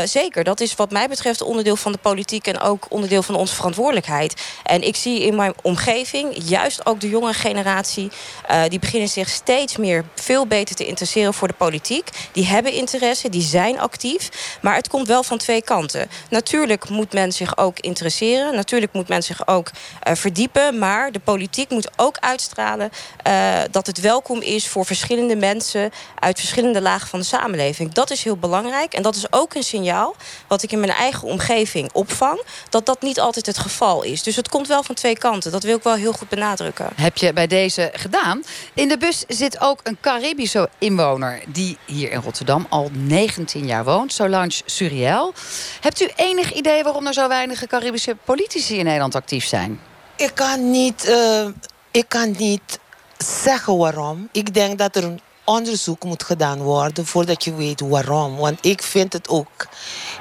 zeker, 0.04 0.44
dat 0.44 0.60
is 0.60 0.74
wat 0.74 0.90
mij 0.90 1.08
betreft 1.08 1.42
onderdeel 1.42 1.76
van 1.76 1.92
de 1.92 1.98
politiek... 1.98 2.46
en 2.46 2.60
ook 2.62 2.86
onderdeel 2.88 3.22
van 3.22 3.34
onze 3.34 3.54
verantwoordelijkheid. 3.54 4.42
En 4.62 4.82
ik 4.82 4.96
zie 4.96 5.22
in 5.22 5.36
mijn 5.36 5.54
omgeving, 5.62 6.34
juist 6.48 6.86
ook 6.86 7.00
de 7.00 7.08
jonge 7.08 7.32
generatie... 7.32 8.10
Uh, 8.50 8.62
die 8.68 8.78
beginnen 8.78 9.08
zich 9.08 9.28
steeds 9.28 9.76
meer 9.76 10.04
veel 10.14 10.46
beter 10.46 10.74
te 10.74 10.86
interesseren 10.86 11.34
voor 11.34 11.48
de 11.48 11.54
politiek. 11.54 12.08
Die 12.32 12.46
hebben 12.46 12.72
interesse, 12.72 13.28
die 13.28 13.42
zijn 13.42 13.80
actief. 13.80 14.28
Maar 14.60 14.74
het 14.74 14.88
komt 14.88 15.06
wel 15.06 15.22
van 15.22 15.38
twee 15.38 15.62
kanten. 15.62 16.08
Natuurlijk 16.30 16.88
moet 16.88 17.12
men 17.12 17.32
zich 17.32 17.56
ook 17.56 17.78
interesseren. 17.78 18.54
Natuurlijk 18.54 18.92
moet 18.92 19.08
men 19.08 19.22
zich 19.22 19.46
ook 19.46 19.70
uh, 20.08 20.14
verdiepen. 20.14 20.78
Maar 20.78 21.12
de 21.12 21.20
politiek 21.20 21.70
moet 21.70 21.90
ook 21.96 22.16
uitstralen 22.20 22.90
uh, 23.26 23.58
dat 23.70 23.86
het 23.86 24.00
welkom 24.00 24.40
is... 24.40 24.68
voor 24.68 24.86
verschillende 24.86 25.36
mensen 25.36 25.90
uit 26.18 26.38
verschillende 26.38 26.80
lagen 26.80 27.08
van 27.08 27.18
de 27.18 27.24
samenleving. 27.24 27.92
Dat 27.92 28.10
is 28.10 28.24
heel 28.24 28.36
belangrijk. 28.36 28.94
En 28.94 29.02
dat 29.02 29.16
is 29.16 29.32
ook 29.32 29.54
een 29.54 29.62
signaal 29.62 30.14
wat 30.46 30.62
ik 30.62 30.72
in 30.72 30.80
mijn 30.80 30.92
eigen 30.92 31.28
omgeving 31.28 31.92
opvang 31.92 32.42
dat 32.68 32.86
dat 32.86 33.02
niet 33.02 33.20
altijd 33.20 33.46
het 33.46 33.58
geval 33.58 34.02
is. 34.02 34.22
Dus 34.22 34.36
het 34.36 34.48
komt 34.48 34.66
wel 34.66 34.82
van 34.82 34.94
twee 34.94 35.18
kanten. 35.18 35.52
Dat 35.52 35.62
wil 35.62 35.76
ik 35.76 35.82
wel 35.82 35.94
heel 35.94 36.12
goed 36.12 36.28
benadrukken. 36.28 36.88
Heb 36.94 37.16
je 37.16 37.32
bij 37.32 37.46
deze 37.46 37.90
gedaan. 37.92 38.42
In 38.74 38.88
de 38.88 38.98
bus 38.98 39.24
zit 39.28 39.60
ook 39.60 39.80
een 39.82 39.98
Caribische 40.00 40.68
inwoner... 40.78 41.42
die 41.48 41.78
hier 41.86 42.10
in 42.10 42.20
Rotterdam 42.20 42.66
al 42.68 42.90
19 42.92 43.66
jaar 43.66 43.84
woont. 43.84 44.12
Solange 44.12 44.60
Suriel. 44.64 45.34
Hebt 45.80 46.02
u 46.02 46.08
enig 46.16 46.52
idee 46.52 46.82
waarom 46.82 47.06
er 47.06 47.12
zo 47.12 47.28
weinig 47.28 47.66
Caribische 47.66 48.16
politici 48.24 48.78
in 48.78 48.84
Nederland 48.84 49.14
actief 49.14 49.44
zijn? 49.44 49.80
Ik 50.16 50.34
kan 50.34 50.70
niet, 50.70 51.08
uh, 51.08 51.46
ik 51.90 52.04
kan 52.08 52.34
niet 52.38 52.78
zeggen 53.18 53.76
waarom. 53.76 54.28
Ik 54.32 54.54
denk 54.54 54.78
dat 54.78 54.96
er 54.96 55.04
een 55.04 55.20
onderzoek 55.44 56.04
moet 56.04 56.22
gedaan 56.22 56.58
worden 56.58 57.06
voordat 57.06 57.44
je 57.44 57.54
weet 57.54 57.80
waarom. 57.80 58.36
Want 58.36 58.58
ik 58.66 58.82
vind 58.82 59.12
het 59.12 59.28
ook 59.28 59.66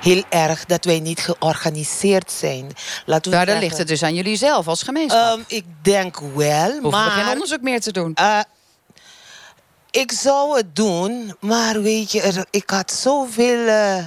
heel 0.02 0.24
erg 0.30 0.66
dat 0.66 0.86
wij 0.86 1.00
niet 1.00 1.20
georganiseerd 1.20 2.32
zijn. 2.32 2.72
Laten 3.06 3.32
we 3.32 3.46
Daar 3.46 3.60
ligt 3.60 3.78
het 3.78 3.88
dus 3.88 4.04
aan 4.04 4.16
jullie 4.16 4.36
zelf 4.36 4.68
als 4.68 4.84
gemeenschap. 4.84 5.38
Um, 5.38 5.44
ik 5.48 5.66
denk 5.82 6.20
wel, 6.20 6.72
Hoeven 6.72 6.90
maar... 6.90 7.06
we 7.06 7.22
geen 7.22 7.32
onderzoek 7.32 7.62
meer 7.62 7.82
te 7.82 7.92
doen? 7.92 8.18
Uh, 8.20 8.40
ik 9.92 10.12
zou 10.12 10.58
het 10.58 10.76
doen, 10.76 11.36
maar 11.40 11.82
weet 11.82 12.12
je, 12.12 12.22
er, 12.22 12.46
ik 12.50 12.70
had 12.70 12.92
zoveel... 12.92 13.68
Uh, 13.68 14.06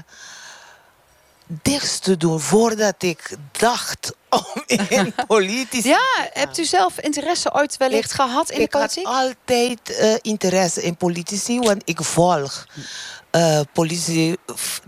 dichts 1.62 1.98
te 1.98 2.16
doen 2.16 2.40
voordat 2.40 2.94
ik 2.98 3.36
dacht 3.52 4.12
om 4.54 4.62
in 4.66 5.14
politici... 5.26 5.88
ja, 5.88 6.28
hebt 6.32 6.58
u 6.58 6.64
zelf 6.64 6.98
interesse 6.98 7.54
ooit 7.54 7.76
wellicht 7.76 8.12
gehad 8.12 8.50
in 8.50 8.60
de 8.60 8.68
politiek? 8.68 9.02
Ik 9.02 9.06
had 9.06 9.16
altijd 9.16 9.98
uh, 10.00 10.14
interesse 10.20 10.82
in 10.82 10.96
politici, 10.96 11.58
want 11.58 11.82
ik 11.84 12.02
volg 12.02 12.66
uh, 13.36 13.60
politie 13.72 14.38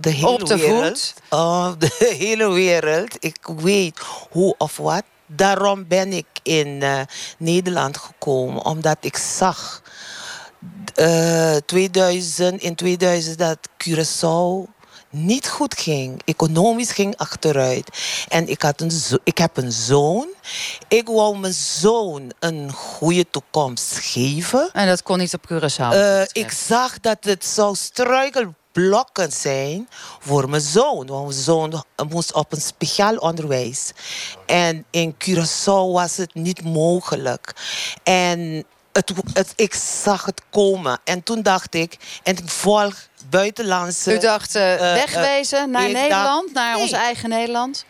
de 0.01 0.11
hele 0.11 0.29
Op 0.29 0.47
de 0.47 0.57
wereld. 0.57 1.15
Uh, 1.33 1.73
de 1.79 2.15
hele 2.19 2.53
wereld. 2.53 3.17
Ik 3.19 3.47
weet 3.57 3.99
hoe 4.31 4.55
of 4.59 4.77
wat. 4.77 5.03
Daarom 5.27 5.87
ben 5.89 6.13
ik 6.13 6.27
in 6.43 6.67
uh, 6.67 7.01
Nederland 7.39 7.97
gekomen, 7.97 8.65
omdat 8.65 8.97
ik 9.01 9.17
zag... 9.17 9.83
2000, 11.67 12.63
in 12.63 12.75
2000 12.75 13.39
dat 13.39 13.59
Curaçao 13.79 14.76
niet 15.17 15.49
goed 15.49 15.79
ging. 15.79 16.21
Economisch 16.25 16.91
ging 16.91 17.17
achteruit. 17.17 17.89
En 18.29 18.49
ik, 18.49 18.63
had 18.63 18.81
een 18.81 18.91
ik 19.25 19.39
heb 19.39 19.57
een 19.57 19.73
zoon. 19.73 20.27
Ik 20.89 21.07
wou 21.07 21.39
mijn 21.39 21.53
zoon 21.53 22.33
een 22.39 22.73
goede 22.73 23.31
toekomst 23.31 23.99
geven. 23.99 24.71
En 24.73 24.87
dat 24.87 25.03
kon 25.03 25.19
niet 25.19 25.35
op 25.35 25.53
Curaçao? 25.53 25.93
Uh, 25.93 26.23
ik 26.33 26.51
zag 26.51 27.01
dat 27.01 27.19
het 27.21 27.45
zou 27.45 27.75
struikelblokken 27.77 29.33
zijn 29.33 29.89
voor 30.21 30.51
mijn 30.51 30.63
zoon. 30.63 31.07
Want 31.07 31.23
mijn 31.23 31.41
zoon 31.43 31.83
moest 32.09 32.33
op 32.33 32.53
een 32.53 32.61
speciaal 32.61 33.17
onderwijs. 33.17 33.93
En 34.47 34.85
in 34.91 35.15
Curaçao 35.25 35.93
was 35.93 36.17
het 36.17 36.35
niet 36.35 36.65
mogelijk. 36.65 37.55
En 38.03 38.65
het, 38.97 39.13
het, 39.33 39.53
ik 39.57 39.75
zag 39.75 40.25
het 40.25 40.43
komen. 40.51 40.99
En 41.05 41.23
toen 41.23 41.43
dacht 41.43 41.75
ik, 41.75 42.21
en 42.23 42.37
ik 42.37 42.49
volg 42.49 43.09
buitenlandse... 43.31 44.15
U 44.15 44.19
dacht 44.19 44.57
uh, 44.57 44.79
wegwezen 44.79 45.71
naar 45.71 45.91
Nederland, 45.91 46.53
naar 46.53 46.73
nee. 46.73 46.83
ons 46.83 46.93
eigen 46.93 47.29
Nederland? 47.29 47.85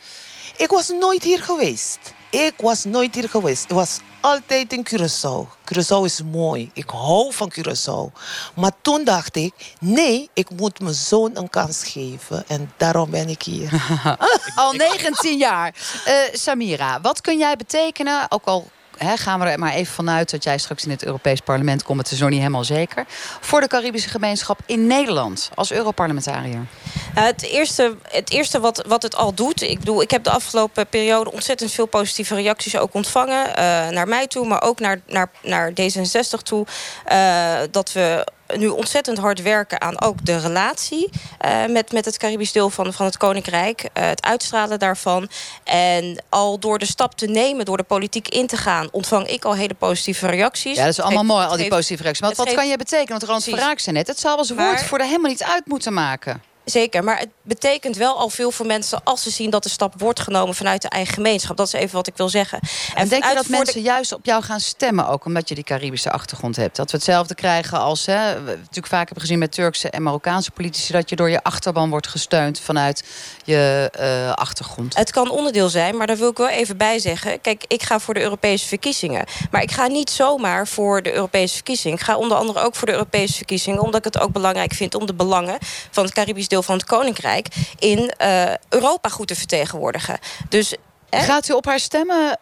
Ik 0.56 0.68
was 0.68 0.88
nooit 0.88 1.22
hier 1.22 1.42
geweest. 1.42 1.98
Ik 2.30 2.54
was 2.56 2.84
nooit 2.84 3.14
hier 3.14 3.28
geweest. 3.28 3.64
Ik 3.64 3.70
was 3.70 4.00
altijd 4.20 4.72
in 4.72 4.86
Curaçao. 4.88 5.48
Curaçao 5.64 6.04
is 6.04 6.22
mooi. 6.22 6.70
Ik 6.72 6.90
hou 6.90 7.32
van 7.32 7.52
Curaçao. 7.52 8.18
Maar 8.54 8.72
toen 8.80 9.04
dacht 9.04 9.36
ik, 9.36 9.54
nee, 9.80 10.30
ik 10.34 10.50
moet 10.50 10.80
mijn 10.80 10.94
zoon 10.94 11.30
een 11.36 11.50
kans 11.50 11.84
geven. 11.84 12.44
En 12.46 12.72
daarom 12.76 13.10
ben 13.10 13.28
ik 13.28 13.42
hier. 13.42 13.70
al 14.54 14.72
19 14.72 15.38
jaar. 15.38 15.74
Uh, 16.08 16.14
Samira, 16.32 17.00
wat 17.00 17.20
kun 17.20 17.38
jij 17.38 17.56
betekenen, 17.56 18.30
ook 18.30 18.44
al 18.44 18.70
gaan 18.98 19.40
we 19.40 19.46
er 19.46 19.58
maar 19.58 19.72
even 19.72 19.94
vanuit 19.94 20.30
dat 20.30 20.44
jij 20.44 20.58
straks 20.58 20.84
in 20.84 20.90
het 20.90 21.04
Europees 21.04 21.40
Parlement 21.40 21.82
komt. 21.82 21.98
Het 21.98 22.10
is 22.10 22.18
nog 22.18 22.30
niet 22.30 22.38
helemaal 22.38 22.64
zeker. 22.64 23.04
Voor 23.40 23.60
de 23.60 23.66
Caribische 23.66 24.08
gemeenschap 24.08 24.58
in 24.66 24.86
Nederland 24.86 25.50
als 25.54 25.72
Europarlementariër. 25.72 26.66
Nou, 27.14 27.26
het 27.26 27.42
eerste, 27.42 27.96
het 28.02 28.30
eerste 28.30 28.60
wat, 28.60 28.84
wat 28.86 29.02
het 29.02 29.16
al 29.16 29.34
doet. 29.34 29.62
Ik 29.62 29.78
bedoel, 29.78 30.02
ik 30.02 30.10
heb 30.10 30.24
de 30.24 30.30
afgelopen 30.30 30.86
periode 30.86 31.32
ontzettend 31.32 31.72
veel 31.72 31.86
positieve 31.86 32.34
reacties 32.34 32.76
ook 32.76 32.94
ontvangen. 32.94 33.48
Uh, 33.48 33.54
naar 33.88 34.08
mij 34.08 34.26
toe, 34.26 34.46
maar 34.46 34.62
ook 34.62 34.80
naar, 34.80 35.00
naar, 35.06 35.30
naar 35.42 35.70
D66 35.70 36.42
toe. 36.42 36.66
Uh, 37.12 37.58
dat 37.70 37.92
we 37.92 38.26
nu 38.56 38.68
ontzettend 38.68 39.18
hard 39.18 39.42
werken 39.42 39.80
aan 39.80 40.00
ook 40.00 40.24
de 40.24 40.36
relatie 40.36 41.10
uh, 41.44 41.66
met, 41.66 41.92
met 41.92 42.04
het 42.04 42.16
Caribisch 42.18 42.52
deel 42.52 42.70
van, 42.70 42.92
van 42.92 43.06
het 43.06 43.16
Koninkrijk. 43.16 43.82
Uh, 43.82 44.06
het 44.06 44.22
uitstralen 44.22 44.78
daarvan. 44.78 45.28
En 45.64 46.22
al 46.28 46.58
door 46.58 46.78
de 46.78 46.86
stap 46.86 47.14
te 47.14 47.26
nemen, 47.26 47.64
door 47.64 47.76
de 47.76 47.82
politiek 47.82 48.28
in 48.28 48.46
te 48.46 48.56
gaan, 48.56 48.88
ontvang 48.90 49.26
ik 49.26 49.44
al 49.44 49.54
hele 49.54 49.74
positieve 49.74 50.26
reacties. 50.26 50.76
Ja, 50.76 50.84
dat 50.84 50.92
is 50.92 51.00
allemaal 51.00 51.24
mooi, 51.24 51.46
al 51.46 51.56
die 51.56 51.68
positieve 51.68 52.02
reacties. 52.02 52.26
Maar 52.26 52.46
wat, 52.46 52.54
kan 52.54 52.68
je 52.68 52.76
betekenen? 52.76 53.08
Want 53.08 53.22
Rand 53.22 53.44
Verraak 53.44 53.78
zei 53.78 53.96
net, 53.96 54.06
het 54.06 54.18
zal 54.18 54.36
als 54.36 54.50
woordvoerder 54.50 55.06
helemaal 55.06 55.30
niet 55.30 55.42
uit 55.42 55.66
moeten 55.66 55.92
maken. 55.92 56.42
Zeker, 56.66 57.04
maar 57.04 57.18
het 57.18 57.28
betekent 57.42 57.96
wel 57.96 58.18
al 58.18 58.28
veel 58.28 58.50
voor 58.50 58.66
mensen... 58.66 59.00
als 59.04 59.22
ze 59.22 59.30
zien 59.30 59.50
dat 59.50 59.62
de 59.62 59.68
stap 59.68 59.94
wordt 60.00 60.20
genomen 60.20 60.54
vanuit 60.54 60.82
de 60.82 60.88
eigen 60.88 61.14
gemeenschap. 61.14 61.56
Dat 61.56 61.66
is 61.66 61.72
even 61.72 61.94
wat 61.94 62.06
ik 62.06 62.16
wil 62.16 62.28
zeggen. 62.28 62.60
En, 62.94 63.08
denk 63.08 63.24
je 63.24 63.34
dat 63.34 63.48
mensen 63.48 63.80
juist 63.80 64.12
op 64.12 64.24
jou 64.24 64.42
gaan 64.42 64.60
stemmen... 64.60 65.08
ook 65.08 65.24
omdat 65.24 65.48
je 65.48 65.54
die 65.54 65.64
Caribische 65.64 66.10
achtergrond 66.10 66.56
hebt? 66.56 66.76
Dat 66.76 66.90
we 66.90 66.96
hetzelfde 66.96 67.34
krijgen 67.34 67.78
als... 67.78 68.06
Hè, 68.06 68.42
we 68.42 68.50
natuurlijk 68.50 68.86
vaak 68.86 69.04
hebben 69.04 69.20
gezien 69.20 69.38
met 69.38 69.52
Turkse 69.52 69.90
en 69.90 70.02
Marokkaanse 70.02 70.50
politici... 70.50 70.92
dat 70.92 71.10
je 71.10 71.16
door 71.16 71.30
je 71.30 71.42
achterban 71.42 71.90
wordt 71.90 72.08
gesteund 72.08 72.60
vanuit 72.60 73.04
je 73.44 73.90
uh, 74.00 74.32
achtergrond. 74.32 74.96
Het 74.96 75.10
kan 75.10 75.30
onderdeel 75.30 75.68
zijn, 75.68 75.96
maar 75.96 76.06
daar 76.06 76.16
wil 76.16 76.30
ik 76.30 76.36
wel 76.36 76.48
even 76.48 76.76
bij 76.76 76.98
zeggen... 76.98 77.40
kijk, 77.40 77.64
ik 77.66 77.82
ga 77.82 78.00
voor 78.00 78.14
de 78.14 78.20
Europese 78.20 78.66
verkiezingen. 78.66 79.26
Maar 79.50 79.62
ik 79.62 79.70
ga 79.70 79.86
niet 79.86 80.10
zomaar 80.10 80.66
voor 80.66 81.02
de 81.02 81.12
Europese 81.12 81.54
verkiezingen. 81.54 81.98
Ik 81.98 82.04
ga 82.04 82.16
onder 82.16 82.36
andere 82.36 82.60
ook 82.60 82.74
voor 82.74 82.86
de 82.86 82.92
Europese 82.92 83.34
verkiezingen... 83.34 83.80
omdat 83.80 84.06
ik 84.06 84.12
het 84.12 84.22
ook 84.22 84.32
belangrijk 84.32 84.72
vind 84.72 84.94
om 84.94 85.06
de 85.06 85.14
belangen 85.14 85.58
van 85.90 86.04
het 86.04 86.12
Caribisch 86.12 86.48
deel 86.48 86.54
van 86.62 86.76
het 86.76 86.84
Koninkrijk... 86.86 87.48
in 87.78 88.14
uh, 88.22 88.54
Europa 88.68 89.08
goed 89.08 89.28
te 89.28 89.34
vertegenwoordigen. 89.34 90.18
Dus, 90.48 90.74
hè? 91.10 91.22
Gaat 91.22 91.48
u 91.48 91.52
op 91.52 91.64
haar 91.64 91.80
stemmen, 91.80 92.38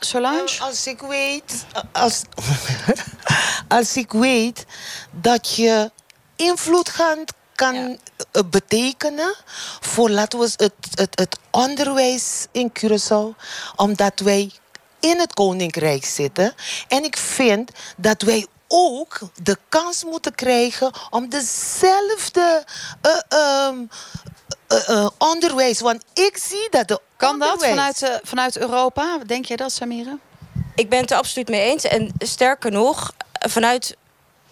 Solange? 0.00 0.36
Nou, 0.36 0.60
als 0.60 0.86
ik 0.86 1.00
weet... 1.00 1.66
Als, 1.92 2.22
als 3.68 3.96
ik 3.96 4.12
weet 4.12 4.64
dat 5.10 5.56
je 5.56 5.90
invloed 6.36 6.88
gaat 6.88 7.32
kan 7.54 7.74
ja. 7.74 7.96
Eh, 8.32 8.42
betekenen 8.50 9.34
voor 9.80 10.10
laten 10.10 10.38
we 10.38 10.44
het, 10.56 10.72
het, 10.94 11.18
het 11.18 11.38
onderwijs 11.50 12.46
in 12.52 12.72
Curaçao. 12.80 13.36
Omdat 13.76 14.20
wij 14.20 14.50
in 15.00 15.18
het 15.18 15.34
Koninkrijk 15.34 16.04
zitten. 16.04 16.54
En 16.88 17.04
ik 17.04 17.16
vind 17.16 17.70
dat 17.96 18.22
wij 18.22 18.46
ook 18.68 19.18
de 19.42 19.56
kans 19.68 20.04
moeten 20.04 20.34
krijgen 20.34 20.90
om 21.10 21.28
dezelfde 21.28 22.64
uh, 23.02 23.68
um, 23.68 23.88
uh, 24.88 25.08
onderwijs. 25.18 25.80
Want 25.80 26.04
ik 26.14 26.36
zie 26.36 26.70
dat 26.70 26.88
de 26.88 27.00
Kan 27.16 27.38
dat 27.38 27.64
vanuit, 27.64 28.20
vanuit 28.22 28.58
Europa? 28.58 29.18
Denk 29.26 29.44
je 29.44 29.56
dat, 29.56 29.72
Samira? 29.72 30.18
Ik 30.74 30.88
ben 30.88 31.00
het 31.00 31.10
er 31.10 31.16
absoluut 31.16 31.48
mee 31.48 31.62
eens. 31.62 31.84
En 31.84 32.12
sterker 32.18 32.70
nog, 32.70 33.12
vanuit 33.32 33.96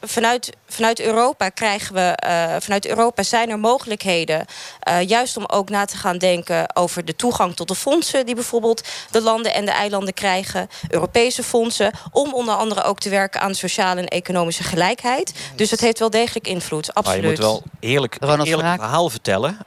vanuit, 0.07 0.57
vanuit 0.67 1.01
Europa 1.01 1.49
krijgen 1.49 1.95
we, 1.95 2.19
uh, 2.27 2.57
vanuit 2.59 2.87
Europa 2.87 3.23
zijn 3.23 3.51
er 3.51 3.59
mogelijkheden. 3.59 4.45
Uh, 4.89 5.03
juist 5.03 5.37
om 5.37 5.45
ook 5.47 5.69
na 5.69 5.85
te 5.85 5.97
gaan 5.97 6.19
denken 6.19 6.77
over 6.77 7.05
de 7.05 7.17
toegang 7.17 7.57
tot 7.57 7.69
de 7.69 7.75
fondsen 7.75 8.27
die 8.27 8.35
bijvoorbeeld 8.35 8.89
de 9.11 9.21
landen 9.23 9.55
en 9.55 9.65
de 9.65 9.71
eilanden 9.71 10.15
krijgen. 10.15 10.69
Europese 10.89 11.43
fondsen. 11.43 11.93
Om 12.13 12.35
onder 12.35 12.55
andere 12.55 12.83
ook 12.83 12.99
te 12.99 13.09
werken 13.09 13.41
aan 13.41 13.55
sociale 13.55 14.01
en 14.01 14.09
economische 14.09 14.63
gelijkheid. 14.63 15.33
Dus 15.57 15.71
het 15.71 15.81
heeft 15.81 15.99
wel 15.99 16.11
degelijk 16.11 16.47
invloed. 16.47 16.95
Absoluut. 16.95 17.23
Maar 17.23 17.31
je 17.31 17.37
moet 17.37 17.47
wel 17.47 17.63
eerlijk, 17.81 18.17
eerlijk 18.21 18.69
verhaal 18.69 19.11
vertellen. 19.11 19.59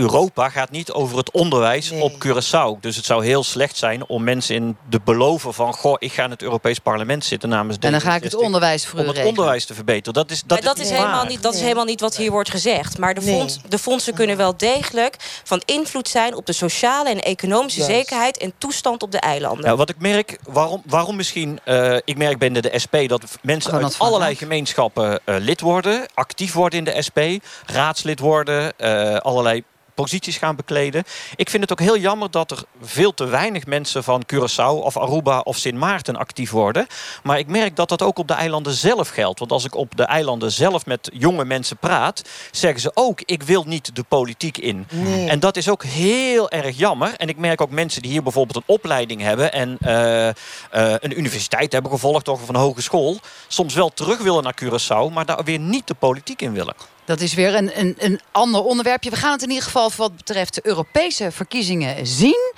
Europa 0.00 0.48
gaat 0.48 0.70
niet 0.70 0.92
over 0.92 1.16
het 1.16 1.30
onderwijs 1.30 1.90
op 1.90 2.12
Curaçao. 2.12 2.80
Dus 2.80 2.96
het 2.96 3.04
zou 3.04 3.24
heel 3.24 3.44
slecht 3.44 3.76
zijn 3.76 4.06
om 4.06 4.24
mensen 4.24 4.54
in 4.54 4.76
de 4.88 5.00
beloven 5.04 5.54
van... 5.54 5.72
goh, 5.72 5.96
ik 5.98 6.12
ga 6.12 6.24
in 6.24 6.30
het 6.30 6.42
Europees 6.42 6.78
parlement 6.78 7.24
zitten 7.24 7.48
namens... 7.48 7.76
En 7.80 7.92
dan 7.92 8.00
ga 8.00 8.14
ik 8.14 8.22
het 8.22 8.34
onderwijs 8.34 8.86
voor 8.86 8.98
Om 8.98 9.08
het 9.08 9.24
onderwijs 9.24 9.64
te 9.64 9.74
verbeteren. 9.74 10.12
Dat 10.12 10.30
is, 10.30 10.42
dat 10.46 10.62
dat 10.62 10.78
is, 10.78 10.90
helemaal 10.90 11.24
niet, 11.24 11.42
dat 11.42 11.54
is 11.54 11.60
helemaal 11.60 11.84
niet 11.84 12.00
wat 12.00 12.16
hier 12.16 12.30
wordt 12.30 12.50
gezegd. 12.50 12.98
Maar 12.98 13.14
de, 13.14 13.22
fonds, 13.22 13.58
de 13.68 13.78
fondsen 13.78 14.14
kunnen 14.14 14.36
wel 14.36 14.56
degelijk 14.56 15.16
van 15.44 15.62
invloed 15.64 16.08
zijn... 16.08 16.36
op 16.36 16.46
de 16.46 16.52
sociale 16.52 17.08
en 17.08 17.20
economische 17.20 17.84
zekerheid 17.84 18.38
en 18.38 18.52
toestand 18.58 19.02
op 19.02 19.12
de 19.12 19.20
eilanden. 19.20 19.64
Nou, 19.64 19.76
wat 19.76 19.88
ik 19.88 19.98
merk, 19.98 20.38
waarom, 20.48 20.82
waarom 20.86 21.16
misschien... 21.16 21.60
Uh, 21.64 21.96
ik 22.04 22.16
merk 22.16 22.38
binnen 22.38 22.62
de 22.62 22.78
SP 22.84 22.96
dat 23.06 23.22
mensen 23.42 23.72
uit 23.72 23.98
allerlei 23.98 24.34
gemeenschappen 24.34 25.20
uh, 25.24 25.34
lid 25.38 25.60
worden... 25.60 26.06
actief 26.14 26.52
worden 26.52 26.78
in 26.78 26.84
de 26.84 27.02
SP, 27.06 27.18
raadslid 27.66 28.18
worden... 28.18 28.72
Uh, 28.78 29.16
allerlei 29.16 29.64
posities 29.94 30.36
gaan 30.36 30.56
bekleden. 30.56 31.04
Ik 31.36 31.50
vind 31.50 31.62
het 31.62 31.72
ook 31.72 31.86
heel 31.86 31.98
jammer 31.98 32.30
dat 32.30 32.50
er 32.50 32.62
veel 32.82 33.14
te 33.14 33.24
weinig 33.24 33.66
mensen 33.66 34.04
van 34.04 34.24
Curaçao 34.34 34.82
of 34.82 34.96
Aruba 34.96 35.40
of 35.40 35.56
Sint 35.56 35.78
Maarten 35.78 36.16
actief 36.16 36.50
worden. 36.50 36.86
Maar 37.22 37.38
ik 37.38 37.46
merk 37.46 37.76
dat 37.76 37.88
dat 37.88 38.02
ook 38.02 38.18
op 38.18 38.28
de 38.28 38.34
eilanden 38.34 38.72
zelf 38.72 39.08
geldt. 39.08 39.38
Want 39.38 39.52
als 39.52 39.64
ik 39.64 39.74
op 39.74 39.96
de 39.96 40.02
eilanden 40.02 40.52
zelf 40.52 40.86
met 40.86 41.10
jonge 41.12 41.44
mensen 41.44 41.76
praat, 41.76 42.22
zeggen 42.50 42.80
ze 42.80 42.90
ook: 42.94 43.20
ik 43.24 43.42
wil 43.42 43.64
niet 43.66 43.94
de 43.94 44.02
politiek 44.02 44.58
in. 44.58 44.86
En 45.28 45.40
dat 45.40 45.56
is 45.56 45.68
ook 45.68 45.84
heel 45.84 46.50
erg 46.50 46.78
jammer. 46.78 47.14
En 47.16 47.28
ik 47.28 47.36
merk 47.36 47.60
ook 47.60 47.70
mensen 47.70 48.02
die 48.02 48.10
hier 48.10 48.22
bijvoorbeeld 48.22 48.56
een 48.56 48.74
opleiding 48.74 49.20
hebben 49.20 49.52
en 49.52 49.78
uh, 49.82 50.26
uh, 50.26 50.32
een 50.72 51.18
universiteit 51.18 51.72
hebben 51.72 51.90
gevolgd 51.90 52.28
of 52.28 52.48
een 52.48 52.56
hogeschool, 52.56 53.18
soms 53.48 53.74
wel 53.74 53.88
terug 53.88 54.18
willen 54.18 54.42
naar 54.42 54.54
Curaçao, 54.64 55.12
maar 55.12 55.26
daar 55.26 55.44
weer 55.44 55.58
niet 55.58 55.86
de 55.86 55.94
politiek 55.94 56.42
in 56.42 56.52
willen. 56.52 56.74
Dat 57.10 57.20
is 57.20 57.34
weer 57.34 57.54
een, 57.54 57.78
een, 57.80 57.94
een 57.98 58.20
ander 58.32 58.62
onderwerpje. 58.62 59.10
We 59.10 59.16
gaan 59.16 59.32
het 59.32 59.42
in 59.42 59.48
ieder 59.48 59.64
geval 59.64 59.90
wat 59.96 60.16
betreft 60.16 60.54
de 60.54 60.60
Europese 60.64 61.30
verkiezingen 61.30 62.06
zien. 62.06 62.52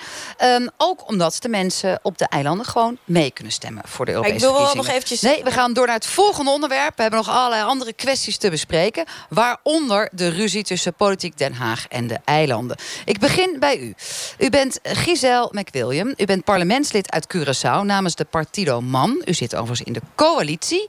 Um, 0.44 0.71
ook 0.76 1.09
omdat 1.09 1.37
de 1.40 1.49
mensen 1.49 1.99
op 2.02 2.18
de 2.18 2.26
eilanden 2.28 2.66
gewoon 2.66 2.99
mee 3.04 3.30
kunnen 3.30 3.52
stemmen 3.52 3.82
voor 3.87 4.04
de 4.04 4.11
Europese 4.11 4.38
verkiezingen. 4.38 4.64
Ik 4.64 4.66
wil 4.66 4.75
wel 4.75 4.85
nog 4.85 4.94
eventjes... 4.94 5.21
Nee, 5.21 5.44
we 5.44 5.50
gaan 5.50 5.73
door 5.73 5.87
naar 5.87 5.94
het 5.94 6.06
volgende 6.06 6.50
onderwerp. 6.50 6.97
We 6.97 7.02
hebben 7.02 7.21
nog 7.21 7.37
allerlei 7.37 7.62
andere 7.62 7.92
kwesties 7.92 8.37
te 8.37 8.50
bespreken. 8.50 9.04
Waaronder 9.28 10.09
de 10.12 10.28
ruzie 10.28 10.62
tussen 10.62 10.94
Politiek 10.94 11.38
Den 11.38 11.54
Haag 11.54 11.88
en 11.88 12.06
de 12.06 12.18
eilanden. 12.25 12.76
Ik 13.04 13.18
begin 13.18 13.56
bij 13.59 13.78
u. 13.78 13.94
U 14.38 14.50
bent 14.50 14.78
Giselle 14.82 15.49
McWilliam. 15.50 16.14
U 16.16 16.25
bent 16.25 16.44
parlementslid 16.44 17.11
uit 17.11 17.37
Curaçao 17.37 17.85
namens 17.85 18.14
de 18.14 18.25
Partido 18.25 18.80
Man. 18.80 19.23
U 19.25 19.35
zit 19.35 19.54
overigens 19.54 19.87
in 19.87 19.92
de 19.92 20.02
coalitie. 20.14 20.87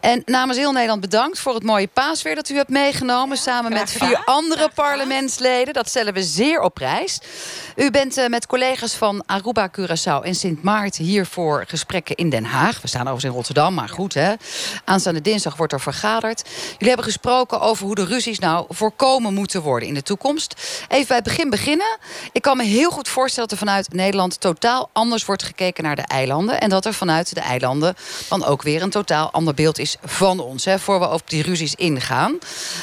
En 0.00 0.22
namens 0.24 0.58
heel 0.58 0.72
Nederland 0.72 1.00
bedankt 1.00 1.38
voor 1.38 1.54
het 1.54 1.62
mooie 1.62 1.88
paasweer 1.88 2.34
dat 2.34 2.48
u 2.48 2.56
hebt 2.56 2.68
meegenomen 2.68 3.00
meegenomen... 3.02 3.36
samen 3.36 3.72
met 3.72 3.90
vier 3.90 4.22
andere 4.24 4.70
parlementsleden. 4.74 5.74
Dat 5.74 5.88
stellen 5.88 6.14
we 6.14 6.22
zeer 6.22 6.60
op 6.60 6.74
prijs. 6.74 7.20
U 7.76 7.90
bent 7.90 8.18
uh, 8.18 8.26
met 8.26 8.46
collega's 8.46 8.94
van 8.94 9.22
Aruba, 9.26 9.68
Curaçao 9.68 10.24
en 10.24 10.34
Sint 10.34 10.62
Maarten... 10.62 11.04
hier 11.04 11.26
voor 11.26 11.64
gesprekken 11.68 12.16
in 12.16 12.30
Den 12.30 12.44
Haag. 12.44 12.80
We 12.80 12.88
staan 12.88 13.00
overigens 13.00 13.24
in 13.24 13.30
Rotterdam, 13.30 13.74
maar 13.74 13.88
goed, 13.88 14.14
hè. 14.14 14.34
Aanstaande 14.84 15.20
dinsdag 15.20 15.56
wordt 15.56 15.72
er 15.72 15.80
vergaderd. 15.80 16.42
Jullie 16.70 16.86
hebben 16.86 17.04
gesproken 17.04 17.60
over 17.60 17.86
hoe 17.86 17.94
de 17.94 18.04
ruzies 18.04 18.38
nou 18.38 18.66
voorkomen 18.68 19.34
moeten 19.34 19.62
worden 19.62 19.88
in 19.88 19.94
de 19.94 20.02
toekomst. 20.02 20.54
Even 20.88 21.06
bij 21.06 21.16
het 21.16 21.24
begin 21.24 21.50
beginnen. 21.50 21.98
Ik 22.32 22.42
kan 22.42 22.56
me 22.56 22.64
heel 22.64 22.90
goed 22.90 23.08
voorstellen 23.08 23.48
dat 23.48 23.58
er 23.58 23.66
vanuit 23.66 23.92
Nederland... 23.92 24.40
totaal 24.40 24.90
anders 24.92 25.24
wordt 25.24 25.42
gekeken 25.42 25.84
naar 25.84 25.96
de 25.96 26.02
eilanden... 26.02 26.60
en 26.60 26.68
dat 26.68 26.84
er 26.84 26.94
vanuit 26.94 27.34
de 27.34 27.40
eilanden 27.40 27.94
dan 28.28 28.44
ook 28.44 28.62
weer 28.62 28.82
een 28.82 28.90
totaal 28.90 29.30
ander 29.30 29.54
beeld 29.54 29.78
is 29.78 29.96
van 30.04 30.40
ons... 30.40 30.64
Hè, 30.64 30.78
voor 30.78 31.00
we 31.00 31.08
op 31.08 31.30
die 31.30 31.42
ruzies 31.42 31.74
ingaan. 31.74 32.38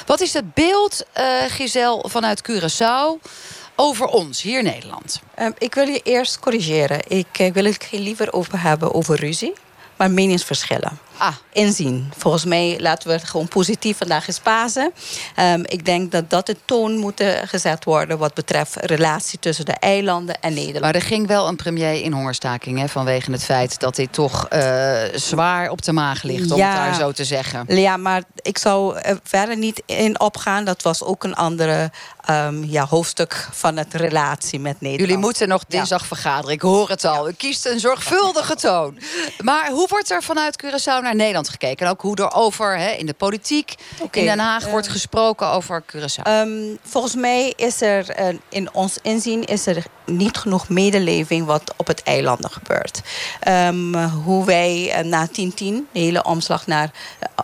Wat 0.05 0.21
is 0.21 0.33
het 0.33 0.53
beeld, 0.53 1.03
uh, 1.17 1.25
Giselle, 1.47 2.03
vanuit 2.07 2.41
Curaçao 2.51 3.29
over 3.75 4.05
ons 4.05 4.41
hier 4.41 4.57
in 4.57 4.63
Nederland? 4.63 5.21
Um, 5.39 5.53
ik 5.57 5.73
wil 5.73 5.87
je 5.87 6.01
eerst 6.03 6.39
corrigeren. 6.39 6.99
Ik 7.07 7.39
uh, 7.39 7.51
wil 7.51 7.65
het 7.65 7.87
liever 7.91 8.33
over 8.33 8.61
hebben 8.61 8.93
over 8.93 9.15
ruzie, 9.15 9.53
maar 9.95 10.11
meningsverschillen 10.11 11.08
ah. 11.19 11.35
inzien. 11.53 12.11
Volgens 12.17 12.45
mij 12.45 12.77
laten 12.79 13.07
we 13.07 13.13
het 13.13 13.23
gewoon 13.23 13.47
positief 13.47 13.97
vandaag 13.97 14.27
eens 14.27 14.39
pasen. 14.39 14.91
Um, 15.39 15.63
ik 15.65 15.85
denk 15.85 16.11
dat 16.11 16.29
dat 16.29 16.45
de 16.45 16.55
toon 16.65 16.97
moet 16.97 17.23
gezet 17.43 17.83
worden 17.83 18.17
wat 18.17 18.33
betreft 18.33 18.75
relatie 18.75 19.39
tussen 19.39 19.65
de 19.65 19.73
eilanden 19.79 20.39
en 20.39 20.53
Nederland. 20.53 20.83
Maar 20.83 20.95
er 20.95 21.01
ging 21.01 21.27
wel 21.27 21.47
een 21.47 21.55
premier 21.55 22.01
in 22.01 22.13
hongerstaking 22.13 22.79
hè, 22.79 22.87
vanwege 22.87 23.31
het 23.31 23.43
feit 23.43 23.79
dat 23.79 23.95
dit 23.95 24.13
toch 24.13 24.47
uh, 24.53 25.01
zwaar 25.13 25.69
op 25.69 25.81
de 25.81 25.91
maag 25.91 26.23
ligt, 26.23 26.51
om 26.51 26.57
ja, 26.57 26.69
het 26.69 26.77
daar 26.77 26.95
zo 26.95 27.11
te 27.11 27.25
zeggen. 27.25 27.65
Ja, 27.67 27.97
maar 27.97 28.23
ik 28.41 28.57
zou 28.57 28.97
er 28.97 29.19
verder 29.23 29.57
niet 29.57 29.83
in 29.85 30.19
opgaan. 30.19 30.65
Dat 30.65 30.81
was 30.81 31.03
ook 31.03 31.23
een 31.23 31.35
andere 31.35 31.91
um, 32.29 32.63
ja, 32.63 32.85
hoofdstuk 32.85 33.47
van 33.51 33.77
het 33.77 33.93
relatie 33.93 34.59
met 34.59 34.81
Nederland. 34.81 35.09
Jullie 35.09 35.23
moeten 35.25 35.47
nog 35.47 35.63
dinsdag 35.67 36.01
ja. 36.01 36.07
vergaderen, 36.07 36.55
ik 36.55 36.61
hoor 36.61 36.89
het 36.89 37.05
al. 37.05 37.29
U 37.29 37.33
kiest 37.33 37.65
een 37.65 37.79
zorgvuldige 37.79 38.55
toon. 38.55 38.99
Maar 39.43 39.69
hoe 39.69 39.87
wordt 39.87 40.11
er 40.11 40.23
vanuit 40.23 40.63
Curaçao 40.65 41.01
naar 41.09 41.17
Nederland 41.17 41.49
gekeken. 41.49 41.85
En 41.85 41.91
ook 41.91 42.01
hoe 42.01 42.15
er 42.15 42.33
over 42.33 42.77
hè, 42.77 42.91
in 42.91 43.05
de 43.05 43.13
politiek 43.13 43.75
okay, 44.01 44.23
in 44.23 44.29
Den 44.29 44.39
Haag 44.39 44.65
uh, 44.65 44.71
wordt 44.71 44.87
gesproken 44.87 45.47
over 45.47 45.83
Curaçao. 45.83 46.27
Um, 46.27 46.77
volgens 46.83 47.15
mij 47.15 47.53
is 47.55 47.81
er 47.81 48.19
uh, 48.19 48.37
in 48.49 48.73
ons 48.73 48.97
inzien 49.01 49.45
is 49.45 49.65
er 49.65 49.85
niet 50.05 50.37
genoeg 50.37 50.69
medeleving 50.69 51.45
wat 51.45 51.73
op 51.77 51.87
het 51.87 52.03
eilanden 52.03 52.51
gebeurt. 52.51 53.01
Um, 53.47 53.95
hoe 53.95 54.45
wij 54.45 55.03
uh, 55.03 55.09
na 55.09 55.27
10-10, 55.27 55.31
de 55.31 55.83
hele 55.91 56.23
omslag 56.23 56.67
naar 56.67 56.91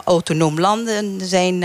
autonoom 0.06 0.60
landen 0.60 1.28
zijn 1.28 1.64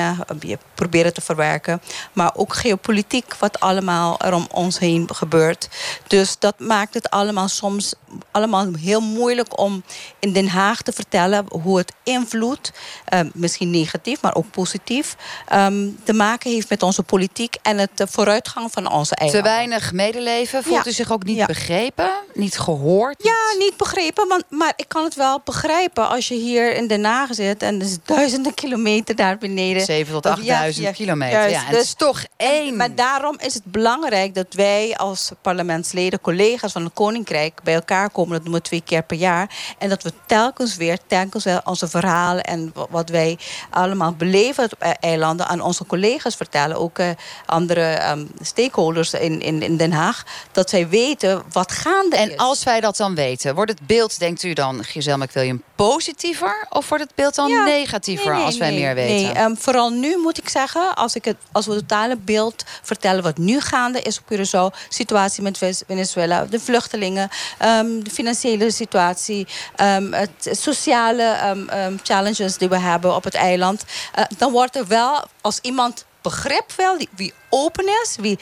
proberen 0.81 1.15
te 1.15 1.21
verwerken. 1.21 1.81
Maar 2.13 2.33
ook 2.35 2.55
geopolitiek 2.55 3.35
wat 3.39 3.61
allemaal 3.61 4.19
er 4.19 4.35
om 4.35 4.47
ons 4.51 4.79
heen 4.79 5.09
gebeurt. 5.15 5.69
Dus 6.07 6.39
dat 6.39 6.59
maakt 6.59 6.95
het 6.95 7.11
allemaal 7.11 7.49
soms 7.49 7.95
allemaal 8.31 8.67
heel 8.79 9.01
moeilijk 9.01 9.59
om 9.59 9.83
in 10.19 10.33
Den 10.33 10.49
Haag 10.49 10.83
te 10.83 10.93
vertellen 10.93 11.45
hoe 11.63 11.79
het 11.79 11.93
invloed, 12.03 12.73
uh, 13.15 13.21
misschien 13.35 13.71
negatief, 13.71 14.23
maar 14.23 14.35
ook 14.35 14.51
positief, 14.51 15.17
um, 15.53 15.99
te 16.05 16.13
maken 16.13 16.51
heeft 16.51 16.69
met 16.69 16.83
onze 16.83 17.03
politiek 17.03 17.57
en 17.63 17.79
het 17.79 18.05
vooruitgang 18.11 18.73
van 18.73 18.93
onze 18.93 19.15
eigen. 19.15 19.39
Te 19.39 19.45
weinig 19.45 19.93
medeleven. 19.93 20.63
Voelt 20.63 20.87
u 20.87 20.93
zich 20.93 21.13
ook 21.13 21.25
niet 21.25 21.47
begrepen, 21.47 22.11
niet 22.35 22.59
gehoord? 22.59 23.23
Ja, 23.23 23.59
niet 23.59 23.77
begrepen, 23.77 24.29
maar, 24.29 24.43
maar 24.49 24.73
ik 24.77 24.89
kan 24.89 25.05
het 25.05 25.15
wel 25.15 25.41
begrijpen 25.45 26.09
als 26.09 26.29
je 26.29 26.35
hier 26.35 26.75
in 26.75 26.87
Den 26.87 27.05
Haag 27.05 27.35
zit 27.35 27.63
en 27.63 27.75
er 27.75 27.87
is 27.87 27.97
duizenden 28.05 28.55
kilometer 28.55 29.17
daar 29.17 29.39
beneden. 29.39 29.85
7 29.85 30.21
tot 30.21 30.45
8000 30.79 30.97
kilometer. 30.97 31.51
ja, 31.51 31.61
en 31.61 31.67
het 31.67 31.85
is 31.85 31.95
toch 31.95 32.25
één. 32.37 32.77
Maar 32.77 32.95
daarom 32.95 33.37
is 33.39 33.55
het 33.55 33.65
belangrijk 33.65 34.35
dat 34.35 34.47
wij 34.51 34.97
als 34.97 35.31
parlementsleden, 35.43 36.21
collega's 36.21 36.73
van 36.73 36.85
het 36.85 36.93
Koninkrijk, 36.93 37.61
bij 37.63 37.75
elkaar 37.75 38.11
komen. 38.11 38.33
Dat 38.33 38.45
doen 38.45 38.55
we 38.55 38.61
twee 38.61 38.83
keer 38.83 39.03
per 39.03 39.17
jaar. 39.17 39.51
En 39.79 39.89
dat 39.89 40.03
we 40.03 40.13
telkens 40.27 40.77
weer, 40.77 40.99
telkens 41.07 41.45
weer 41.45 41.61
onze 41.65 41.89
verhalen 41.89 42.45
en 42.45 42.73
wat 42.91 43.09
wij 43.09 43.39
allemaal 43.71 44.13
beleven 44.15 44.65
op 44.65 44.83
eilanden 45.01 45.47
aan 45.47 45.61
onze 45.61 45.87
collega's 45.87 46.37
vertellen. 46.37 46.77
Ook 46.77 46.99
uh, 46.99 47.11
andere 47.47 48.11
um, 48.11 48.31
stakeholders 48.41 49.13
in, 49.13 49.41
in, 49.41 49.63
in 49.63 49.77
Den 49.77 49.93
Haag. 49.93 50.25
Dat 50.53 50.71
zij 50.71 50.89
weten 50.89 51.43
wat 51.53 51.73
gaande 51.73 52.17
en 52.17 52.27
is. 52.27 52.33
En 52.33 52.39
als 52.39 52.65
wij 52.65 52.81
dat 52.81 52.97
dan 52.97 53.15
weten, 53.15 53.55
wordt 53.55 53.71
het 53.71 53.87
beeld, 53.87 54.19
denkt 54.19 54.43
u 54.43 54.53
dan, 54.53 54.85
Giselle 54.85 55.25
McWilliam, 55.25 55.63
positiever? 55.89 56.67
Of 56.69 56.89
wordt 56.89 57.05
het 57.05 57.15
beeld 57.15 57.35
dan 57.35 57.65
negatiever 57.65 58.35
als 58.35 58.57
wij 58.57 58.73
meer 58.73 58.95
weten? 58.95 59.33
Nee, 59.33 59.45
um, 59.45 59.57
vooral 59.57 59.91
nu 59.91 60.17
moet 60.17 60.39
ik 60.39 60.49
zeggen, 60.49 60.95
als, 60.95 61.15
ik 61.15 61.25
het, 61.25 61.37
als 61.53 61.67
we 61.67 61.73
het 61.73 61.89
totale 61.89 62.17
beeld 62.17 62.65
vertellen 62.83 63.23
wat 63.23 63.39
nu 63.39 63.61
gaande 63.61 64.03
is 64.03 64.19
op 64.19 64.25
Curaçao, 64.33 64.77
situatie 64.89 65.43
met 65.43 65.59
Venezuela, 65.87 66.45
de 66.45 66.61
vluchtelingen, 66.61 67.29
um, 67.65 68.05
de 68.05 68.11
financiële 68.11 68.71
situatie, 68.71 69.47
um, 69.81 70.13
het 70.13 70.49
sociale 70.51 71.57
challenges 72.03 72.57
die 72.57 72.69
we 72.69 72.79
hebben 72.79 73.15
op 73.15 73.25
het 73.25 73.35
eiland, 73.35 73.85
uh, 74.19 74.25
dan 74.39 74.53
wordt 74.53 74.77
er 74.77 74.87
wel 74.87 75.25
als 75.41 75.59
iemand 75.63 76.05
begrip 76.23 76.73
wel, 76.77 76.97
wie 77.17 77.33
open 77.49 77.87
is, 78.03 78.17
wie 78.21 78.39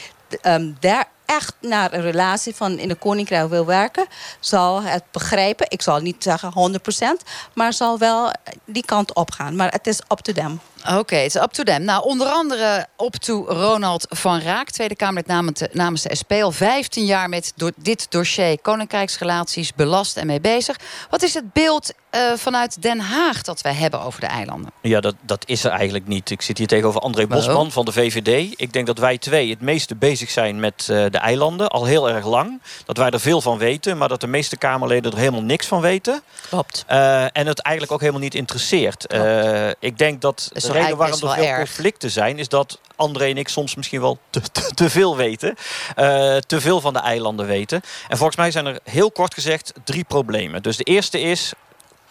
daar 0.80 1.08
echt 1.28 1.54
naar 1.60 1.92
een 1.92 2.00
relatie 2.00 2.54
van 2.54 2.78
in 2.78 2.88
de 2.88 2.94
koninkrijk 2.94 3.48
wil 3.48 3.66
werken, 3.66 4.06
zal 4.40 4.82
het 4.82 5.02
begrijpen. 5.10 5.66
Ik 5.68 5.82
zal 5.82 6.00
niet 6.00 6.22
zeggen 6.22 6.52
100%, 7.20 7.22
maar 7.54 7.72
zal 7.72 7.98
wel 7.98 8.32
die 8.64 8.84
kant 8.84 9.14
op 9.14 9.30
gaan. 9.30 9.56
Maar 9.56 9.70
het 9.70 9.86
is 9.86 10.00
up 10.08 10.18
to 10.18 10.32
them. 10.32 10.60
Oké, 10.96 11.16
het 11.16 11.34
is 11.34 11.42
up 11.42 11.52
to 11.52 11.62
them. 11.62 11.84
Nou, 11.84 12.04
onder 12.04 12.26
andere 12.26 12.86
op 12.96 13.16
to 13.16 13.44
Ronald 13.44 14.06
van 14.08 14.40
Raak, 14.40 14.70
Tweede 14.70 14.96
Kamer 14.96 15.22
namens 15.26 15.58
de, 15.58 15.68
namens 15.72 16.02
de 16.02 16.16
SP. 16.20 16.32
Al 16.32 16.52
15 16.52 17.04
jaar 17.04 17.28
met 17.28 17.52
dit 17.76 18.06
dossier 18.10 18.60
koninkrijksrelaties 18.60 19.74
belast 19.74 20.16
en 20.16 20.26
mee 20.26 20.40
bezig. 20.40 20.76
Wat 21.10 21.22
is 21.22 21.34
het 21.34 21.52
beeld 21.52 21.92
uh, 22.10 22.32
vanuit 22.36 22.82
Den 22.82 23.00
Haag 23.00 23.42
dat 23.42 23.60
wij 23.60 23.74
hebben 23.74 24.00
over 24.00 24.20
de 24.20 24.26
eilanden? 24.26 24.72
Ja, 24.80 25.00
dat, 25.00 25.14
dat 25.20 25.44
is 25.46 25.64
er 25.64 25.70
eigenlijk 25.70 26.06
niet. 26.06 26.30
Ik 26.30 26.42
zit 26.42 26.58
hier 26.58 26.66
tegenover 26.66 27.00
André 27.00 27.26
Bosman 27.26 27.72
van 27.72 27.84
de 27.84 27.92
VVD. 27.92 28.54
Ik 28.56 28.72
denk 28.72 28.86
dat 28.86 28.98
wij 28.98 29.18
twee 29.18 29.50
het 29.50 29.60
meeste 29.60 29.96
bezig 29.96 30.30
zijn 30.30 30.60
met 30.60 30.88
uh, 30.90 31.04
de 31.10 31.18
eilanden. 31.18 31.68
Al 31.68 31.84
heel 31.84 32.08
erg 32.10 32.26
lang. 32.26 32.60
Dat 32.84 32.96
wij 32.96 33.10
er 33.10 33.20
veel 33.20 33.40
van 33.40 33.58
weten. 33.58 33.98
Maar 33.98 34.08
dat 34.08 34.20
de 34.20 34.26
meeste 34.26 34.56
Kamerleden 34.56 35.12
er 35.12 35.18
helemaal 35.18 35.42
niks 35.42 35.66
van 35.66 35.80
weten. 35.80 36.22
Klopt. 36.48 36.84
Uh, 36.90 37.22
en 37.22 37.46
het 37.46 37.60
eigenlijk 37.60 37.94
ook 37.94 38.00
helemaal 38.00 38.22
niet 38.22 38.34
interesseert. 38.34 39.14
ik 39.78 39.98
denk 39.98 40.20
dat 40.20 40.50
de 40.52 40.72
reden 40.72 40.96
waarom 40.96 41.20
er 41.20 41.34
veel 41.34 41.44
erg. 41.44 41.58
conflicten 41.58 42.10
zijn... 42.10 42.38
is 42.38 42.48
dat 42.48 42.80
André 42.96 43.24
en 43.24 43.36
ik 43.36 43.48
soms 43.48 43.74
misschien 43.74 44.00
wel 44.00 44.18
te, 44.30 44.40
te, 44.52 44.70
te 44.74 44.90
veel 44.90 45.16
weten. 45.16 45.54
te 46.46 46.60
veel 46.60 46.80
van 46.80 46.92
de 46.92 46.98
eilanden 46.98 47.46
weten. 47.46 47.80
En 48.08 48.16
volgens 48.16 48.38
mij 48.38 48.50
zijn 48.50 48.66
er 48.66 48.78
heel 48.84 49.10
kort 49.10 49.34
gezegd 49.34 49.72
drie 49.84 50.04
problemen. 50.04 50.62
Dus 50.62 50.76
de 50.76 50.84
eerste 50.84 51.20
is 51.20 51.52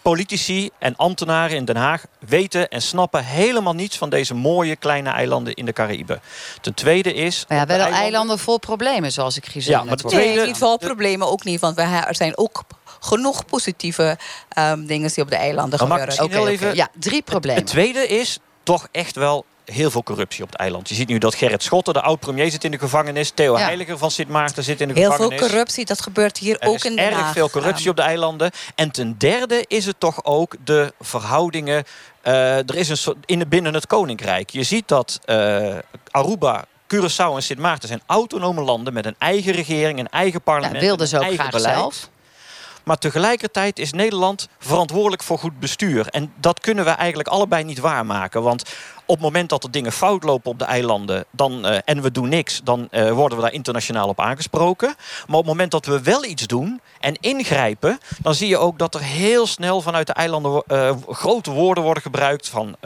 politici 0.08 0.70
en 0.78 0.96
ambtenaren 0.96 1.56
in 1.56 1.64
Den 1.64 1.76
Haag 1.76 2.04
weten 2.18 2.68
en 2.68 2.82
snappen 2.82 3.24
helemaal 3.24 3.74
niets 3.74 3.96
van 3.96 4.10
deze 4.10 4.34
mooie 4.34 4.76
kleine 4.76 5.10
eilanden 5.10 5.54
in 5.54 5.64
de 5.64 5.72
Caraïben. 5.72 6.20
Ten 6.60 6.74
tweede 6.74 7.14
is. 7.14 7.44
Maar 7.48 7.58
ja, 7.58 7.66
wel 7.66 7.76
eilanden... 7.76 8.02
eilanden 8.02 8.38
vol 8.38 8.58
problemen, 8.58 9.12
zoals 9.12 9.36
ik 9.36 9.46
gezien 9.46 9.72
ja, 9.72 9.82
maar 9.84 9.96
de 9.96 10.02
tweede... 10.02 10.34
Nee, 10.34 10.46
niet 10.46 10.56
vol 10.56 10.78
problemen 10.78 11.28
ook 11.28 11.44
niet, 11.44 11.60
want 11.60 11.78
er 11.78 12.14
zijn 12.14 12.38
ook 12.38 12.62
genoeg 13.00 13.44
positieve 13.44 14.18
um, 14.58 14.86
dingen 14.86 15.10
die 15.14 15.24
op 15.24 15.30
de 15.30 15.36
eilanden 15.36 15.88
maar 15.88 15.98
gebeuren. 15.98 16.24
Oké, 16.24 16.38
okay, 16.38 16.54
okay. 16.54 16.74
Ja, 16.74 16.88
drie 16.98 17.22
problemen. 17.22 17.60
Het 17.60 17.70
tweede 17.70 18.06
is 18.06 18.38
toch 18.62 18.88
echt 18.92 19.16
wel 19.16 19.44
heel 19.72 19.90
veel 19.90 20.02
corruptie 20.02 20.42
op 20.42 20.50
het 20.50 20.60
eiland. 20.60 20.88
Je 20.88 20.94
ziet 20.94 21.08
nu 21.08 21.18
dat 21.18 21.34
Gerrit 21.34 21.62
Schotten, 21.62 21.94
de 21.94 22.00
oud-premier, 22.00 22.50
zit 22.50 22.64
in 22.64 22.70
de 22.70 22.78
gevangenis. 22.78 23.30
Theo 23.30 23.56
Heiliger 23.56 23.98
van 23.98 24.10
Sint 24.10 24.28
Maarten 24.28 24.64
zit 24.64 24.80
in 24.80 24.88
de 24.88 24.94
heel 24.94 25.10
gevangenis. 25.10 25.30
Heel 25.30 25.38
veel 25.38 25.48
corruptie, 25.48 25.84
dat 25.84 26.00
gebeurt 26.00 26.38
hier 26.38 26.58
er 26.58 26.68
ook 26.68 26.84
in 26.84 26.96
Den 26.96 27.12
Haag. 27.12 27.24
erg 27.24 27.32
veel 27.32 27.50
corruptie 27.50 27.90
op 27.90 27.96
de 27.96 28.02
eilanden. 28.02 28.50
En 28.74 28.90
ten 28.90 29.14
derde 29.18 29.64
is 29.66 29.86
het 29.86 30.00
toch 30.00 30.24
ook 30.24 30.54
de 30.64 30.92
verhoudingen... 31.00 31.84
Uh, 32.24 32.56
er 32.56 32.74
is 32.74 32.88
een 32.88 32.96
soort, 32.96 33.16
in, 33.24 33.48
binnen 33.48 33.74
het 33.74 33.86
Koninkrijk. 33.86 34.50
Je 34.50 34.62
ziet 34.62 34.88
dat 34.88 35.20
uh, 35.26 35.74
Aruba 36.10 36.64
Curaçao 36.94 37.34
en 37.34 37.42
Sint 37.42 37.58
Maarten 37.58 37.88
zijn 37.88 38.02
autonome 38.06 38.62
landen 38.62 38.92
met 38.92 39.06
een 39.06 39.16
eigen 39.18 39.52
regering, 39.52 39.98
een 39.98 40.08
eigen 40.08 40.42
parlement. 40.42 40.74
Ja, 40.74 40.80
wilden 40.80 41.08
ze 41.08 41.16
ook 41.16 41.22
eigen 41.22 41.40
graag 41.40 41.50
beleid. 41.50 41.76
zelf. 41.76 42.08
Maar 42.84 42.98
tegelijkertijd 42.98 43.78
is 43.78 43.92
Nederland 43.92 44.48
verantwoordelijk 44.58 45.22
voor 45.22 45.38
goed 45.38 45.60
bestuur. 45.60 46.06
En 46.06 46.32
dat 46.36 46.60
kunnen 46.60 46.84
we 46.84 46.90
eigenlijk 46.90 47.28
allebei 47.28 47.64
niet 47.64 47.78
waarmaken. 47.78 48.42
Want 48.42 48.62
op 49.08 49.14
het 49.14 49.24
moment 49.24 49.48
dat 49.48 49.64
er 49.64 49.70
dingen 49.70 49.92
fout 49.92 50.22
lopen 50.22 50.50
op 50.50 50.58
de 50.58 50.64
eilanden 50.64 51.24
dan, 51.30 51.66
uh, 51.66 51.76
en 51.84 52.02
we 52.02 52.10
doen 52.10 52.28
niks, 52.28 52.60
dan 52.64 52.88
uh, 52.90 53.10
worden 53.10 53.38
we 53.38 53.44
daar 53.44 53.52
internationaal 53.52 54.08
op 54.08 54.20
aangesproken. 54.20 54.94
Maar 55.26 55.36
op 55.36 55.44
het 55.44 55.46
moment 55.46 55.70
dat 55.70 55.86
we 55.86 56.02
wel 56.02 56.24
iets 56.24 56.46
doen 56.46 56.80
en 57.00 57.16
ingrijpen, 57.20 57.98
dan 58.22 58.34
zie 58.34 58.48
je 58.48 58.58
ook 58.58 58.78
dat 58.78 58.94
er 58.94 59.02
heel 59.02 59.46
snel 59.46 59.80
vanuit 59.80 60.06
de 60.06 60.12
eilanden 60.12 60.62
uh, 60.68 60.90
grote 61.08 61.50
woorden 61.50 61.84
worden 61.84 62.02
gebruikt 62.02 62.48
van 62.48 62.76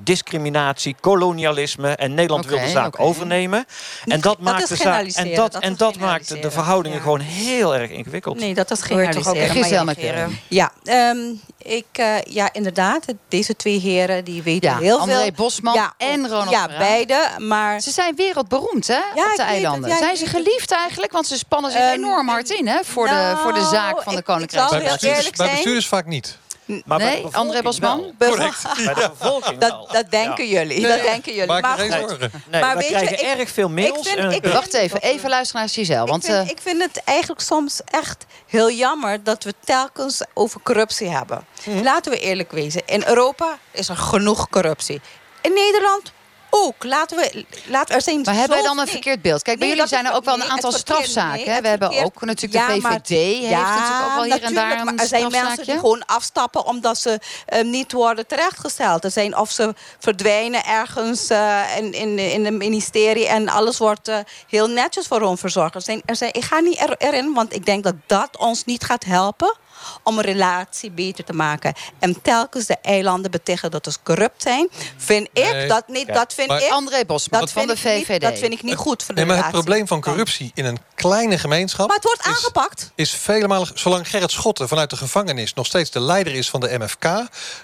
discriminatie, 0.00 0.96
kolonialisme. 1.00 1.88
En 1.88 2.14
Nederland 2.14 2.44
okay, 2.44 2.56
wil 2.56 2.66
de 2.66 2.72
zaak 2.72 2.94
okay. 2.94 3.06
overnemen. 3.06 3.66
En 4.04 4.20
dat, 4.20 4.38
maakt 4.38 4.68
de 4.68 4.76
zaak. 4.76 5.06
En 5.06 5.34
dat, 5.34 5.52
dat 5.52 5.62
en 5.62 5.76
dat 5.76 5.98
maakt 5.98 6.42
de 6.42 6.50
verhoudingen 6.50 6.96
ja. 6.96 7.02
gewoon 7.02 7.20
heel 7.20 7.76
erg 7.76 7.90
ingewikkeld. 7.90 8.38
Nee, 8.38 8.54
dat 8.54 8.70
is 8.70 8.82
generaliseren. 8.82 10.38
Ja, 10.48 10.72
um, 10.84 11.40
ik, 11.64 11.86
ja, 12.28 12.52
inderdaad. 12.52 13.04
Deze 13.28 13.56
twee 13.56 13.80
heren 13.80 14.24
die 14.24 14.42
weten 14.42 14.70
ja, 14.70 14.78
heel 14.78 14.98
André 14.98 15.22
veel. 15.22 15.32
Bosman 15.32 15.74
ja, 15.74 15.94
en 15.96 16.28
Ronald 16.28 16.50
Ja, 16.50 16.66
beide. 16.78 17.28
Maar... 17.38 17.80
Ze 17.80 17.90
zijn 17.90 18.16
wereldberoemd 18.16 18.86
hè, 18.86 18.94
ja, 19.14 19.30
op 19.30 19.36
de 19.36 19.42
eilanden. 19.42 19.90
Ja, 19.90 19.96
zijn 19.96 20.16
ze 20.16 20.26
geliefd 20.26 20.72
eigenlijk? 20.72 21.12
Want 21.12 21.26
ze 21.26 21.38
spannen 21.38 21.70
zich 21.70 21.80
um, 21.80 21.86
enorm 21.86 22.28
hard 22.28 22.50
in 22.50 22.66
hè, 22.66 22.78
voor, 22.84 23.06
nou, 23.06 23.34
de, 23.34 23.40
voor 23.42 23.54
de 23.54 23.64
zaak 23.64 24.02
van 24.02 24.14
de 24.14 24.22
Koninkrijk. 24.22 24.70
Bij 24.70 24.82
bestuurders, 24.82 25.30
bij 25.30 25.50
bestuurders 25.50 25.88
vaak 25.88 26.06
niet. 26.06 26.38
Maar 26.84 26.98
nee, 26.98 27.26
André 27.32 27.62
Bosman? 27.62 28.14
Correct. 28.18 28.62
Bij 28.84 28.94
de 28.94 29.10
bevolking 29.18 29.58
dat, 29.58 29.90
dat 29.92 30.10
denken 30.10 30.48
ja. 30.48 30.60
jullie. 30.60 30.80
Dat 30.80 31.02
denken 31.02 31.32
jullie. 31.32 31.46
Maak 31.48 31.62
maar 31.62 31.78
geen 31.78 31.92
zorgen. 31.92 32.30
Nee, 32.50 32.60
maar 32.60 32.76
we 32.76 32.84
krijgen 32.84 33.26
je, 33.26 33.26
erg 33.26 33.50
veel 33.50 33.68
mails. 33.68 33.98
Ik 33.98 34.18
vind, 34.18 34.32
ik 34.32 34.52
Wacht 34.52 34.74
even, 34.74 35.00
even 35.00 35.30
luisteren 35.30 35.60
naar 35.60 35.70
Giselle. 35.70 36.06
Want, 36.06 36.24
ik, 36.24 36.30
vind, 36.30 36.44
uh, 36.44 36.50
ik 36.50 36.60
vind 36.60 36.82
het 36.82 37.02
eigenlijk 37.04 37.40
soms 37.40 37.80
echt 37.84 38.24
heel 38.46 38.70
jammer... 38.70 39.22
dat 39.22 39.44
we 39.44 39.54
telkens 39.64 40.22
over 40.34 40.60
corruptie 40.62 41.08
hebben. 41.08 41.46
Hm. 41.62 41.82
Laten 41.82 42.12
we 42.12 42.18
eerlijk 42.18 42.52
wezen. 42.52 42.82
In 42.86 43.02
Europa 43.06 43.58
is 43.70 43.88
er 43.88 43.96
genoeg 43.96 44.48
corruptie. 44.48 45.00
In 45.40 45.52
Nederland 45.52 46.12
ook. 46.54 46.84
Laten 46.84 47.16
we, 47.16 47.44
laten, 47.66 47.94
er 47.94 48.02
zijn 48.02 48.20
maar 48.20 48.34
hebben 48.34 48.56
wij 48.56 48.66
dan 48.66 48.78
een 48.78 48.86
verkeerd 48.86 49.22
beeld? 49.22 49.42
Kijk, 49.42 49.58
bij 49.58 49.66
nee, 49.66 49.76
jullie 49.76 49.90
zijn 49.90 50.06
er 50.06 50.14
ook 50.14 50.24
wel 50.24 50.34
een 50.34 50.40
nee, 50.40 50.48
aantal 50.48 50.72
strafzaken. 50.72 51.46
Nee, 51.46 51.60
we 51.60 51.68
hebben 51.68 52.04
ook 52.04 52.24
natuurlijk 52.24 52.66
de 52.66 52.80
VVD 52.80 53.08
heeft 53.08 53.48
ja, 53.48 53.78
natuurlijk 53.78 54.04
ook 54.04 54.14
wel 54.14 54.24
hier 54.24 54.42
en 54.42 54.54
daar 54.54 54.80
een 54.80 54.98
Er 54.98 55.06
zijn 55.06 55.30
mensen 55.30 55.64
die 55.64 55.74
gewoon 55.74 56.06
afstappen 56.06 56.64
omdat 56.66 56.98
ze 56.98 57.20
uh, 57.54 57.62
niet 57.62 57.92
worden 57.92 58.26
terechtgesteld. 58.26 59.04
Er 59.04 59.10
zijn 59.10 59.36
of 59.36 59.50
ze 59.50 59.74
verdwijnen 59.98 60.64
ergens 60.64 61.30
uh, 61.30 61.76
in, 61.76 61.92
in, 61.92 62.18
in 62.18 62.44
het 62.44 62.54
ministerie 62.54 63.26
en 63.26 63.48
alles 63.48 63.78
wordt 63.78 64.08
uh, 64.08 64.18
heel 64.48 64.68
netjes 64.68 65.06
voor 65.06 65.20
hun 65.20 65.38
verzorgd. 65.38 65.74
Er 65.74 65.82
zijn, 65.82 66.02
er 66.04 66.16
zijn, 66.16 66.32
ik 66.32 66.44
ga 66.44 66.60
niet 66.60 66.80
er, 66.80 66.94
erin, 66.98 67.34
want 67.34 67.54
ik 67.54 67.66
denk 67.66 67.84
dat 67.84 67.94
dat 68.06 68.36
ons 68.36 68.64
niet 68.64 68.84
gaat 68.84 69.04
helpen 69.04 69.56
om 70.02 70.18
een 70.18 70.24
relatie 70.24 70.90
beter 70.90 71.24
te 71.24 71.32
maken. 71.32 71.74
En 71.98 72.22
telkens 72.22 72.66
de 72.66 72.76
eilanden 72.82 73.30
betichten 73.30 73.70
dat 73.70 73.86
ze 73.92 73.98
corrupt 74.02 74.42
zijn, 74.42 74.68
vind 74.96 75.28
ik 75.32 75.68
dat 75.68 75.88
niet. 75.88 76.14
Dat 76.14 76.34
vind 76.34 76.48
maar, 76.48 76.62
ik. 76.62 76.70
André 76.70 77.04
Bosman 77.04 77.48
van 77.48 77.66
de 77.66 77.76
VVD. 77.76 78.08
Niet, 78.08 78.20
dat 78.20 78.38
vind 78.38 78.52
ik 78.52 78.62
niet 78.62 78.76
goed 78.76 79.02
voor 79.02 79.14
de 79.14 79.20
nee, 79.20 79.30
maar 79.30 79.36
relatie. 79.36 79.56
Het 79.56 79.64
probleem 79.64 79.86
van 79.86 80.00
corruptie 80.00 80.50
in 80.54 80.64
een 80.64 80.78
kleine 80.94 81.38
gemeenschap. 81.38 81.86
Maar 81.86 81.96
het 81.96 82.04
wordt 82.04 82.20
is, 82.20 82.26
aangepakt. 82.26 82.92
Is 82.94 83.10
vele 83.10 83.48
malen, 83.48 83.68
zolang 83.74 84.08
Gerrit 84.08 84.30
Schotten 84.30 84.68
vanuit 84.68 84.90
de 84.90 84.96
gevangenis 84.96 85.54
nog 85.54 85.66
steeds 85.66 85.90
de 85.90 86.00
leider 86.00 86.34
is 86.34 86.50
van 86.50 86.60
de 86.60 86.78
MFK, 86.78 87.04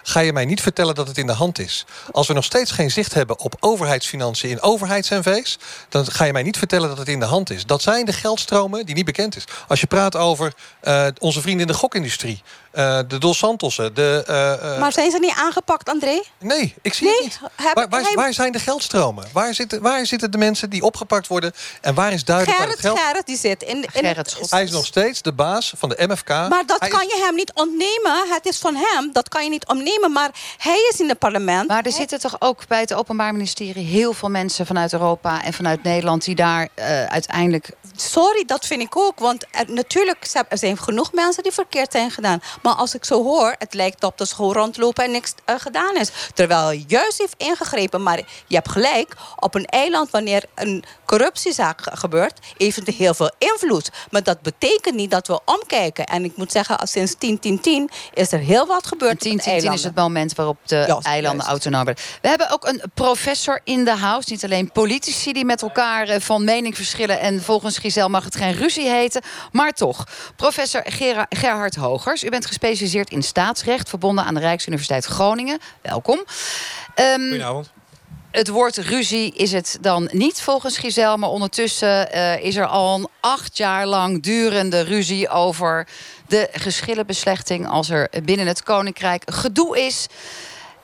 ga 0.03 0.21
je 0.21 0.33
mij 0.33 0.45
niet 0.45 0.61
vertellen 0.61 0.95
dat 0.95 1.09
het 1.09 1.19
in 1.19 1.27
de 1.27 1.33
hand 1.33 1.59
is. 1.59 1.85
Als 2.13 2.27
we 2.27 2.33
nog 2.33 2.45
steeds 2.45 2.71
geen 2.71 2.91
zicht 2.91 3.15
hebben 3.15 3.39
op 3.39 3.57
overheidsfinanciën 3.61 4.51
in 4.51 4.63
overheids-NV's, 4.63 5.59
dan 5.89 6.07
ga 6.07 6.25
je 6.25 6.33
mij 6.33 6.43
niet 6.43 6.59
vertellen 6.59 6.89
dat 6.89 6.99
het 6.99 7.09
in 7.09 7.21
de 7.21 7.27
hand 7.27 7.51
is. 7.51 7.67
Dat 7.67 7.83
zijn 7.83 8.05
de 8.05 8.13
geldstromen 8.13 8.87
die 8.87 8.95
niet 8.95 9.05
bekend 9.05 9.37
is. 9.37 9.45
Als 9.69 9.81
je 9.81 9.87
praat 9.87 10.17
over 10.17 10.53
uh, 10.83 11.07
onze 11.19 11.41
vrienden 11.41 11.67
in 11.67 11.73
de 11.73 11.79
gokindustrie 11.79 12.10
industrie 12.11 12.43
de 12.73 13.19
Dos 13.19 13.39
Santossen. 13.39 13.95
De, 13.95 14.77
maar 14.81 14.93
zijn 14.93 15.11
ze 15.11 15.19
niet 15.19 15.35
aangepakt, 15.37 15.89
André? 15.89 16.23
Nee, 16.39 16.75
ik 16.83 16.95
zie 16.95 17.09
het 17.09 17.21
niet. 17.21 17.41
waar, 17.75 17.89
waar, 17.89 18.13
waar, 18.15 18.33
zijn 18.33 18.53
de 18.53 18.59
geldstromen? 18.59 19.29
Waar 19.33 19.55
zitten, 19.55 19.83
waar 19.83 20.07
zitten 20.07 20.31
de 20.31 20.39
mensen 20.39 20.71
die 20.71 20.83
opgepakt 20.83 21.27
worden? 21.27 21.53
En 21.81 21.95
waar 21.95 22.13
is 22.13 22.25
duidelijk 22.25 22.57
Gerrit, 22.57 22.73
het 22.73 22.85
geld... 22.85 22.99
Gerrit, 22.99 23.27
die 23.27 23.37
zit 23.37 23.63
in, 23.63 23.77
in 23.83 23.91
Gerrit 23.91 24.51
Hij 24.51 24.63
is 24.63 24.71
nog 24.71 24.87
steeds 24.87 25.23
de 25.23 25.33
baas 25.33 25.73
van 25.77 25.89
de 25.89 26.07
MFK. 26.09 26.29
Maar 26.29 26.67
dat 26.67 26.89
kan 26.89 27.07
je 27.07 27.23
hem 27.25 27.35
niet 27.35 27.53
ontnemen. 27.55 28.29
Het 28.29 28.47
is 28.47 28.59
van 28.59 28.75
hem. 28.77 29.13
Dat 29.13 29.29
kan 29.29 29.45
je 29.45 29.51
niet 29.51 29.67
ontnemen. 29.67 30.13
Maar 30.13 30.31
hij 30.57 30.89
is 30.93 31.01
in 31.01 31.09
het 31.09 31.19
parlement. 31.19 31.69
Maar 31.69 31.85
er 31.85 31.93
zitten 31.93 32.21
toch 32.21 32.37
ook 32.39 32.67
bij 32.69 32.81
het 32.81 32.95
Openbaar 32.95 33.33
Ministerie... 33.33 33.85
heel 33.85 34.13
veel 34.13 34.29
mensen 34.29 34.67
vanuit 34.67 34.93
Europa 34.93 35.45
en 35.45 35.53
vanuit 35.53 35.83
Nederland... 35.83 36.25
die 36.25 36.35
daar 36.35 36.69
uh, 36.79 37.05
uiteindelijk... 37.05 37.71
Sorry, 37.97 38.45
dat 38.45 38.67
vind 38.67 38.83
ik 38.83 38.97
ook. 38.97 39.19
Want 39.19 39.47
er, 39.51 39.65
natuurlijk 39.67 40.27
er 40.49 40.59
zijn 40.59 40.79
genoeg 40.79 41.13
mensen 41.13 41.43
die 41.43 41.53
verkeerd 41.53 41.93
zijn 41.93 42.11
gedaan. 42.11 42.43
Maar 42.63 42.75
als 42.75 42.95
ik 42.95 43.05
zo 43.05 43.23
hoor, 43.23 43.55
het 43.59 43.75
lijkt 43.75 44.05
op 44.05 44.19
de 44.19 44.25
school 44.25 44.53
rondlopen... 44.53 45.05
en 45.05 45.11
niks 45.11 45.35
uh, 45.47 45.55
gedaan 45.59 45.97
is. 45.97 46.11
Terwijl 46.35 46.83
juist 46.87 47.19
heeft 47.19 47.35
ingegrepen. 47.37 48.03
Maar 48.03 48.17
je 48.47 48.55
hebt 48.55 48.71
gelijk. 48.71 49.17
Op 49.37 49.55
een 49.55 49.67
eiland, 49.67 50.11
wanneer 50.11 50.45
een 50.55 50.85
corruptiezaak 51.05 51.81
gebeurt... 51.93 52.39
heeft 52.57 52.77
het 52.77 52.89
heel 52.89 53.15
veel 53.15 53.31
invloed. 53.39 53.91
Maar 54.11 54.23
dat 54.23 54.43
betekent 54.43 54.95
niet 54.95 55.11
dat 55.11 55.27
we 55.27 55.41
omkijken. 55.45 56.07
En 56.07 56.25
ik 56.25 56.37
moet 56.37 56.53
zeggen, 56.53 56.89
sinds 56.89 57.15
10-10-10 57.15 57.19
is 58.15 58.33
er 58.33 58.39
heel 58.39 58.67
wat 58.67 58.87
gebeurd. 58.87 59.21
10 59.21 59.39
10 59.39 59.73
is 59.73 59.85
het 59.85 59.95
moment 59.95 60.35
waarop 60.35 60.59
de 60.65 60.99
eilanden 61.03 61.47
autonoom 61.47 61.85
werden. 61.85 62.05
We 62.23 62.29
hebben 62.29 62.51
ook 62.51 62.67
een 62.67 62.83
professor 62.95 63.61
in 63.65 63.85
de 63.85 63.97
house. 63.97 64.31
Niet 64.31 64.45
alleen 64.45 64.73
politici 64.73 65.33
die 65.33 65.45
met 65.45 65.63
elkaar 65.63 66.09
eh, 66.09 66.21
van 66.21 66.45
mening 66.45 66.77
verschillen... 66.77 67.21
en 67.21 67.43
volgens 67.43 67.79
Giselle 67.79 68.09
mag 68.09 68.25
het 68.25 68.37
geen 68.37 68.53
ruzie 68.53 68.89
heten. 68.89 69.23
Maar 69.53 69.73
toch, 69.73 70.07
professor 70.37 70.83
Gerhard 71.29 71.75
Hogers. 71.75 72.25
U 72.25 72.29
bent 72.29 72.47
gespecialiseerd 72.51 73.11
in 73.11 73.23
staatsrecht... 73.23 73.89
verbonden 73.89 74.25
aan 74.25 74.35
de 74.35 74.41
Rijksuniversiteit 74.41 75.05
Groningen. 75.05 75.59
Welkom. 75.83 76.19
Um, 76.97 77.21
Goedenavond 77.21 77.71
het 78.31 78.49
woord 78.49 78.77
ruzie 78.77 79.35
is 79.35 79.53
het 79.53 79.79
dan 79.81 80.09
niet 80.13 80.41
volgens 80.41 80.79
Giselle... 80.79 81.17
maar 81.17 81.29
ondertussen 81.29 82.09
uh, 82.15 82.45
is 82.45 82.57
er 82.57 82.67
al 82.67 82.95
een 82.95 83.09
acht 83.21 83.57
jaar 83.57 83.87
lang 83.87 84.23
durende 84.23 84.81
ruzie... 84.81 85.29
over 85.29 85.87
de 86.27 86.49
geschillenbeslechting 86.53 87.69
als 87.69 87.91
er 87.91 88.11
binnen 88.25 88.47
het 88.47 88.63
Koninkrijk 88.63 89.23
gedoe 89.27 89.81
is... 89.81 90.07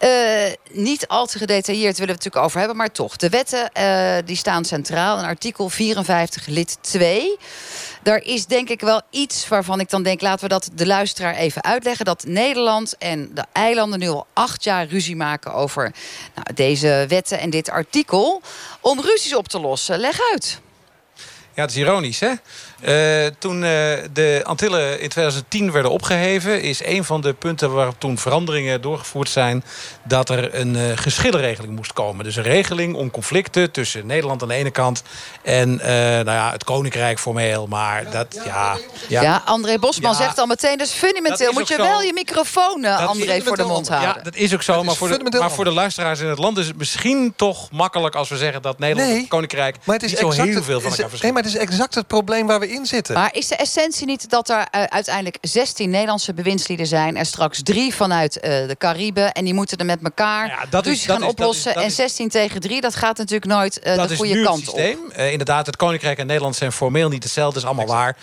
Uh, 0.00 0.52
niet 0.70 1.09
al 1.09 1.26
te 1.26 1.38
gedetailleerd 1.38 1.98
willen 1.98 2.07
we 2.07 2.12
het 2.12 2.24
natuurlijk 2.24 2.44
over 2.44 2.59
hebben, 2.59 2.76
maar 2.76 2.92
toch. 2.92 3.16
De 3.16 3.29
wetten 3.29 3.70
uh, 3.79 4.16
die 4.24 4.37
staan 4.37 4.64
centraal 4.64 5.18
in 5.18 5.24
artikel 5.24 5.68
54 5.68 6.46
lid 6.46 6.79
2. 6.81 7.37
Daar 8.06 8.22
is 8.22 8.46
denk 8.46 8.68
ik 8.68 8.80
wel 8.80 9.02
iets 9.10 9.48
waarvan 9.48 9.80
ik 9.80 9.90
dan 9.90 10.02
denk... 10.02 10.20
laten 10.20 10.42
we 10.42 10.48
dat 10.48 10.70
de 10.74 10.86
luisteraar 10.86 11.34
even 11.34 11.64
uitleggen. 11.64 12.04
Dat 12.04 12.24
Nederland 12.26 12.98
en 12.98 13.30
de 13.34 13.44
eilanden 13.52 13.98
nu 13.98 14.08
al 14.08 14.26
acht 14.32 14.64
jaar 14.64 14.86
ruzie 14.86 15.16
maken... 15.16 15.52
over 15.52 15.92
nou, 16.34 16.46
deze 16.54 17.04
wetten 17.08 17.38
en 17.38 17.50
dit 17.50 17.70
artikel. 17.70 18.42
Om 18.80 19.00
ruzies 19.00 19.34
op 19.34 19.48
te 19.48 19.60
lossen. 19.60 19.98
Leg 19.98 20.18
uit. 20.32 20.60
Ja, 21.54 21.62
het 21.62 21.70
is 21.70 21.76
ironisch, 21.76 22.20
hè? 22.20 22.32
Uh, 22.84 23.26
toen 23.38 23.54
uh, 23.54 23.70
de 24.12 24.40
Antillen 24.44 25.00
in 25.00 25.08
2010 25.08 25.72
werden 25.72 25.90
opgeheven... 25.90 26.62
is 26.62 26.84
een 26.84 27.04
van 27.04 27.20
de 27.20 27.32
punten 27.32 27.72
waar 27.72 27.98
toen 27.98 28.18
veranderingen 28.18 28.80
doorgevoerd 28.80 29.28
zijn... 29.28 29.64
dat 30.04 30.28
er 30.28 30.54
een 30.54 30.74
uh, 30.74 30.82
geschillenregeling 30.94 31.76
moest 31.76 31.92
komen. 31.92 32.24
Dus 32.24 32.36
een 32.36 32.42
regeling 32.42 32.94
om 32.94 33.10
conflicten 33.10 33.70
tussen 33.70 34.06
Nederland 34.06 34.42
aan 34.42 34.48
de 34.48 34.54
ene 34.54 34.70
kant... 34.70 35.02
en 35.42 35.76
nou 35.76 36.30
ja, 36.30 36.50
het 36.52 36.64
Koninkrijk 36.64 37.18
formeel. 37.18 37.66
Maar 37.66 38.10
dat, 38.10 38.40
ja... 38.44 38.76
Ja, 39.08 39.22
ja 39.22 39.42
André 39.44 39.78
Bosman 39.78 40.10
ja, 40.10 40.16
zegt 40.16 40.38
al 40.38 40.46
meteen, 40.46 40.78
dus 40.78 40.90
fundamenteel... 40.90 41.52
moet 41.52 41.68
je 41.68 41.74
zo, 41.74 41.82
wel 41.82 42.02
je 42.02 42.12
microfoon, 42.12 42.84
André, 42.84 43.42
voor 43.42 43.56
de 43.56 43.64
mond 43.64 43.88
houden. 43.88 44.14
Ja, 44.16 44.22
dat 44.22 44.34
is 44.34 44.54
ook 44.54 44.62
zo. 44.62 44.84
Maar 44.84 44.94
voor, 44.94 45.08
de, 45.08 45.38
maar 45.38 45.50
voor 45.50 45.64
de 45.64 45.70
luisteraars 45.70 46.20
in 46.20 46.28
het 46.28 46.38
land 46.38 46.58
is 46.58 46.66
het 46.66 46.76
misschien 46.76 47.32
toch 47.36 47.70
makkelijk... 47.70 48.14
als 48.14 48.28
we 48.28 48.36
zeggen 48.36 48.62
dat 48.62 48.78
Nederland 48.78 49.08
nee, 49.08 49.16
en 49.16 49.22
het 49.22 49.30
Koninkrijk 49.30 49.76
maar 49.84 49.94
het 49.94 50.04
is 50.04 50.10
niet 50.10 50.20
zo 50.20 50.30
heel 50.30 50.62
veel 50.62 50.80
van 50.80 50.90
elkaar 50.90 51.08
verschillen. 51.08 51.20
Nee, 51.22 51.32
maar 51.32 51.42
het 51.42 51.52
is 51.52 51.58
exact 51.58 51.94
het 51.94 52.06
probleem 52.06 52.46
waar 52.46 52.60
we 52.60 52.65
in 52.68 52.87
zitten. 52.87 53.14
Maar 53.14 53.35
is 53.35 53.48
de 53.48 53.57
essentie 53.57 54.07
niet 54.07 54.31
dat 54.31 54.48
er 54.48 54.59
uh, 54.59 54.83
uiteindelijk 54.85 55.38
16 55.40 55.90
Nederlandse 55.90 56.35
bewindslieden 56.35 56.87
zijn... 56.87 57.16
en 57.16 57.26
straks 57.26 57.62
drie 57.62 57.94
vanuit 57.94 58.37
uh, 58.37 58.42
de 58.42 58.76
Cariben... 58.79 59.33
en 59.33 59.44
die 59.44 59.55
moeten 59.55 59.79
er 59.79 59.85
met 59.85 59.98
elkaar 60.02 60.46
ja, 60.46 60.64
dat 60.70 60.87
is, 60.87 61.05
gaan 61.05 61.20
dat 61.20 61.29
oplossen... 61.29 61.70
Is, 61.70 61.74
dat 61.74 61.85
is, 61.85 61.90
en 61.90 61.96
16 61.96 62.29
tegen 62.29 62.61
3, 62.61 62.81
dat 62.81 62.94
gaat 62.94 63.18
natuurlijk 63.18 63.52
nooit 63.52 63.81
uh, 63.87 64.07
de 64.07 64.16
goede 64.16 64.42
kant 64.42 64.59
systeem. 64.59 64.98
op. 65.05 65.12
inderdaad, 65.12 65.66
het 65.66 65.76
Koninkrijk 65.76 66.18
en 66.18 66.26
Nederland 66.26 66.57
zijn 66.57 66.72
formeel 66.72 67.09
niet 67.09 67.22
hetzelfde. 67.22 67.55
Dat 67.61 67.62
is 67.62 67.76
allemaal 67.76 67.96
waar. 67.96 68.16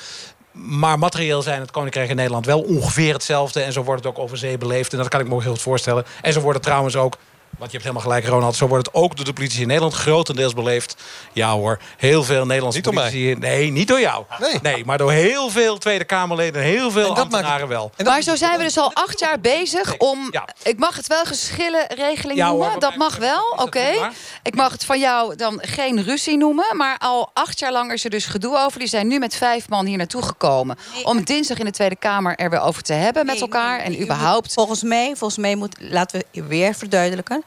Maar 0.52 1.00
materieel 1.00 1.42
zijn 1.42 1.62
het 1.62 1.72
Koninkrijk 1.72 2.10
en 2.10 2.16
Nederland 2.16 2.46
wel 2.46 2.62
ongeveer 2.62 3.14
hetzelfde. 3.14 3.62
En 3.62 3.74
zo 3.74 3.84
wordt 3.84 4.04
het 4.04 4.14
ook 4.14 4.24
over 4.24 4.38
zee 4.38 4.58
beleefd. 4.58 4.92
En 4.92 4.98
dat 4.98 5.08
kan 5.08 5.20
ik 5.20 5.28
me 5.28 5.34
ook 5.34 5.42
heel 5.42 5.52
goed 5.52 5.62
voorstellen. 5.62 6.06
En 6.22 6.34
zo 6.34 6.40
wordt 6.40 6.58
het 6.58 6.66
trouwens 6.66 6.96
ook 6.96 7.18
want 7.64 7.76
je 7.76 7.82
hebt 7.82 7.92
helemaal 7.94 8.20
gelijk, 8.20 8.34
Ronald. 8.36 8.56
Zo 8.56 8.68
wordt 8.68 8.86
het 8.86 8.96
ook 8.96 9.16
door 9.16 9.26
de 9.26 9.34
politie 9.34 9.62
in 9.62 9.68
Nederland 9.68 9.94
grotendeels 9.94 10.54
beleefd. 10.54 10.96
Ja 11.34 11.52
hoor, 11.52 11.80
heel 11.98 12.24
veel 12.24 12.46
Nederlandse 12.46 12.80
niet 12.80 12.96
politie... 12.96 13.38
Nee, 13.38 13.72
niet 13.72 13.88
door 13.88 14.00
jou. 14.00 14.26
Nee. 14.40 14.60
nee. 14.62 14.86
maar 14.86 14.98
door 14.98 15.12
heel 15.12 15.50
veel 15.50 15.78
Tweede 15.78 16.04
Kamerleden 16.04 16.62
en 16.62 16.68
heel 16.68 16.92
veel 16.92 17.16
en 17.16 17.22
ambtenaren 17.22 17.68
wel. 17.68 17.92
En 17.96 18.06
maar 18.06 18.22
zo 18.22 18.36
zijn 18.36 18.58
we 18.58 18.64
dus 18.64 18.78
al 18.78 18.94
acht 18.94 19.20
jaar 19.20 19.40
bezig 19.40 19.98
om... 19.98 20.28
Ja. 20.32 20.48
Ik 20.64 20.80
mag 20.80 20.96
het 20.96 21.08
wel 21.08 21.26
geschillenregeling 21.26 22.40
ja, 22.40 22.48
noemen. 22.48 22.80
dat 22.80 22.96
mag 22.96 23.16
wel, 23.16 23.56
oké. 23.56 24.12
Ik 24.44 24.56
mag 24.56 24.72
het 24.72 24.86
van 24.86 25.00
jou 25.00 25.36
dan 25.36 25.60
geen 25.62 26.04
ruzie 26.04 26.38
noemen. 26.38 26.78
Maar 26.78 26.98
al 26.98 27.30
acht 27.34 27.60
jaar 27.60 27.72
lang 27.72 27.92
is 27.92 28.04
er 28.04 28.10
dus 28.10 28.26
gedoe 28.26 28.58
over. 28.58 28.80
Die 28.80 28.88
zijn 28.88 29.08
nu 29.08 29.20
met 29.20 29.36
vijf 29.36 29.70
man 29.70 29.86
hier 29.86 29.98
naartoe 29.98 30.22
gekomen. 30.22 30.78
Om 31.04 31.24
dinsdag 31.24 31.58
in 31.58 31.66
de 31.66 31.72
Tweede 31.72 31.96
Kamer 31.96 32.36
er 32.36 32.50
weer 32.50 32.62
over 32.62 32.84
te 32.84 32.94
hebben 32.94 33.26
met 33.26 33.42
elkaar. 33.42 33.80
en 33.80 34.02
überhaupt... 34.02 34.54
Volgens 34.54 34.84
mij, 34.84 35.08
volgens 35.16 35.40
mij 35.40 35.56
moet... 35.56 35.76
Laten 35.80 36.24
we 36.32 36.44
weer 36.44 36.76
verduidelijken 36.76 37.44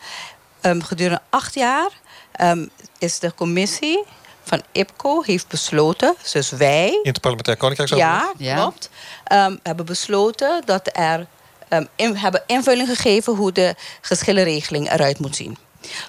Um, 0.62 0.83
gedurende 0.83 1.21
acht 1.31 1.55
jaar 1.55 1.90
um, 2.40 2.71
is 2.99 3.19
de 3.19 3.35
commissie 3.35 4.05
van 4.42 4.62
IPCO 4.73 5.23
heeft 5.23 5.49
besloten, 5.49 6.14
dus 6.33 6.51
wij... 6.51 7.01
Interparlementair 7.03 7.57
Koninkrijk 7.57 7.90
Ja, 7.90 8.33
ja, 8.38 8.55
klopt. 8.55 8.90
Um, 9.33 9.59
hebben 9.62 9.87
besloten 9.87 10.62
dat 10.64 10.90
er... 10.92 11.27
In, 11.97 12.16
hebben 12.16 12.42
invulling 12.47 12.88
gegeven 12.88 13.35
hoe 13.35 13.53
de 13.53 13.75
geschillenregeling 14.01 14.90
eruit 14.90 15.19
moet 15.19 15.37
zien. 15.37 15.57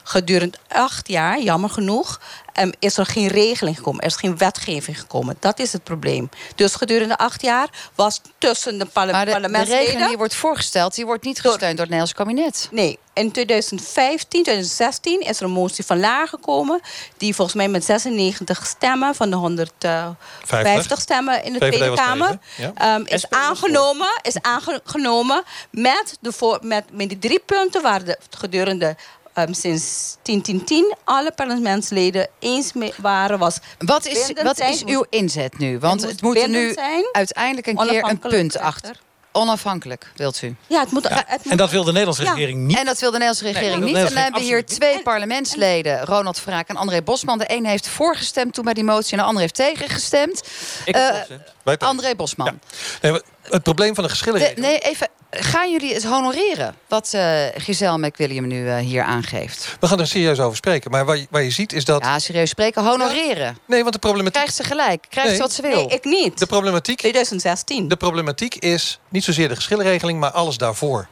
Gedurende 0.03 0.57
acht 0.67 1.07
jaar, 1.07 1.41
jammer 1.41 1.69
genoeg, 1.69 2.19
um, 2.59 2.71
is 2.79 2.97
er 2.97 3.05
geen 3.05 3.27
regeling 3.27 3.77
gekomen. 3.77 4.01
Er 4.01 4.07
is 4.07 4.15
geen 4.15 4.37
wetgeving 4.37 4.99
gekomen. 4.99 5.35
Dat 5.39 5.59
is 5.59 5.73
het 5.73 5.83
probleem. 5.83 6.29
Dus 6.55 6.75
gedurende 6.75 7.17
acht 7.17 7.41
jaar 7.41 7.69
was 7.95 8.21
tussen 8.37 8.77
de, 8.77 8.85
parle 8.85 9.11
maar 9.11 9.25
de, 9.25 9.31
parlementsleden... 9.31 9.79
de 9.79 9.85
regeling 9.85 10.07
die 10.07 10.17
wordt 10.17 10.35
voorgesteld, 10.35 10.95
die 10.95 11.05
wordt 11.05 11.23
niet 11.23 11.39
gesteund 11.39 11.59
door, 11.59 11.69
door 11.69 11.79
het 11.79 11.89
Nederlands 11.89 12.13
kabinet. 12.13 12.67
Nee. 12.71 12.99
In 13.13 13.31
2015, 13.31 14.27
2016 14.43 15.21
is 15.21 15.39
er 15.39 15.45
een 15.45 15.51
motie 15.51 15.85
van 15.85 15.99
Laar 15.99 16.27
gekomen... 16.27 16.81
die 17.17 17.35
volgens 17.35 17.57
mij 17.57 17.67
met 17.67 17.85
96 17.85 18.65
stemmen 18.65 19.15
van 19.15 19.29
de 19.29 19.35
150 19.35 21.01
stemmen 21.01 21.43
in 21.43 21.53
de 21.53 21.59
Tweede 21.59 21.93
Kamer... 21.93 22.39
Ja. 22.57 22.95
Um, 22.95 23.05
is, 23.05 23.29
aangenomen, 23.29 24.19
is 24.21 24.41
aangenomen 24.41 25.43
met, 25.69 26.17
de 26.19 26.31
voor, 26.31 26.59
met, 26.61 26.83
met 26.91 27.09
die 27.09 27.19
drie 27.19 27.39
punten... 27.39 27.81
waar 27.81 28.03
de 28.03 28.17
gedurende 28.29 28.95
um, 29.39 29.53
sinds 29.53 30.15
10 30.23 30.95
alle 31.03 31.31
parlementsleden 31.31 32.29
eens 32.39 32.73
mee 32.73 32.93
waren. 32.97 33.39
Was 33.39 33.59
wat 33.77 34.05
is, 34.05 34.31
wat 34.43 34.59
is 34.59 34.83
uw 34.85 35.05
inzet 35.09 35.57
nu? 35.57 35.79
Want 35.79 36.01
het, 36.01 36.21
moet 36.21 36.37
er 36.37 36.49
nu 36.49 36.75
uiteindelijk 37.11 37.67
een 37.67 37.77
keer 37.87 38.03
een 38.03 38.19
punt 38.19 38.59
achter. 38.59 38.99
Onafhankelijk, 39.31 40.11
wilt 40.15 40.41
u? 40.41 40.55
Ja, 40.67 40.79
het 40.79 40.91
moet, 40.91 41.03
ja. 41.03 41.23
Het 41.27 41.43
moet... 41.43 41.51
En 41.51 41.57
dat 41.57 41.71
wil 41.71 41.83
de 41.83 41.91
Nederlandse 41.91 42.23
regering 42.23 42.59
niet. 42.59 42.77
En 42.77 42.85
dat 42.85 42.99
wil 42.99 43.11
de 43.11 43.17
Nederlandse 43.17 43.59
regering 43.59 43.83
niet. 43.83 43.95
En 43.95 44.03
dan 44.03 44.23
hebben 44.23 44.41
we 44.41 44.47
hier 44.47 44.65
twee 44.65 45.01
parlementsleden, 45.01 46.05
Ronald 46.05 46.39
Vraak 46.39 46.67
en 46.67 46.75
André 46.75 47.01
Bosman. 47.01 47.37
De 47.37 47.45
een 47.47 47.65
heeft 47.65 47.87
voorgestemd 47.87 48.53
toen 48.53 48.63
bij 48.63 48.73
die 48.73 48.83
motie 48.83 49.11
en 49.11 49.17
de 49.17 49.23
ander 49.23 49.41
heeft 49.41 49.55
tegengestemd. 49.55 50.43
Ik 50.85 50.95
uh, 50.95 51.73
André 51.77 52.15
Bosman. 52.15 52.59
Nee, 53.01 53.21
het 53.49 53.63
probleem 53.63 53.95
van 53.95 54.03
de 54.03 54.09
geschillen. 54.09 54.51
nee, 54.55 54.77
even 54.77 55.07
Gaan 55.29 55.71
jullie 55.71 55.93
het 55.93 56.03
honoreren 56.03 56.75
wat 56.87 57.11
uh, 57.15 57.45
Giselle 57.55 57.97
McWilliam 57.97 58.47
nu 58.47 58.65
uh, 58.65 58.77
hier 58.77 59.03
aangeeft? 59.03 59.77
We 59.79 59.87
gaan 59.87 59.99
er 59.99 60.07
serieus 60.07 60.39
over 60.39 60.57
spreken. 60.57 60.91
Maar 60.91 61.05
waar 61.05 61.17
je, 61.17 61.27
waar 61.29 61.43
je 61.43 61.49
ziet 61.49 61.73
is 61.73 61.85
dat... 61.85 62.03
Ja, 62.03 62.19
serieus 62.19 62.49
spreken, 62.49 62.83
honoreren. 62.83 63.57
Nee, 63.65 63.81
want 63.81 63.93
de 63.93 63.99
problematiek... 63.99 64.33
Krijgt 64.33 64.55
ze 64.55 64.63
gelijk? 64.63 65.05
Krijgt 65.09 65.31
ze 65.31 65.37
wat 65.37 65.51
ze 65.51 65.61
wil? 65.61 65.71
Nee, 65.71 65.87
ik 65.87 66.03
niet. 66.03 66.39
De 66.39 66.45
problematiek... 66.45 66.97
2016. 66.97 67.87
De 67.87 67.95
problematiek 67.95 68.55
is 68.55 68.99
niet 69.09 69.23
zozeer 69.23 69.47
de 69.47 69.55
geschillenregeling, 69.55 70.19
maar 70.19 70.31
alles 70.31 70.57
daarvoor. 70.57 71.07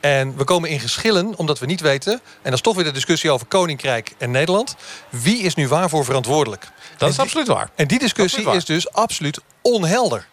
En 0.00 0.36
we 0.36 0.44
komen 0.44 0.68
in 0.68 0.80
geschillen 0.80 1.36
omdat 1.36 1.58
we 1.58 1.66
niet 1.66 1.80
weten... 1.80 2.12
en 2.12 2.20
dat 2.42 2.52
is 2.52 2.60
toch 2.60 2.74
weer 2.74 2.84
de 2.84 2.92
discussie 2.92 3.30
over 3.30 3.46
Koninkrijk 3.46 4.12
en 4.18 4.30
Nederland... 4.30 4.76
wie 5.08 5.38
is 5.38 5.54
nu 5.54 5.68
waarvoor 5.68 6.04
verantwoordelijk? 6.04 6.68
Dat 6.96 7.10
is 7.10 7.18
absoluut 7.18 7.46
waar. 7.46 7.70
En 7.74 7.86
die 7.86 7.98
discussie 7.98 8.50
is 8.50 8.64
dus 8.64 8.92
absoluut 8.92 9.40
onhelder. 9.62 10.28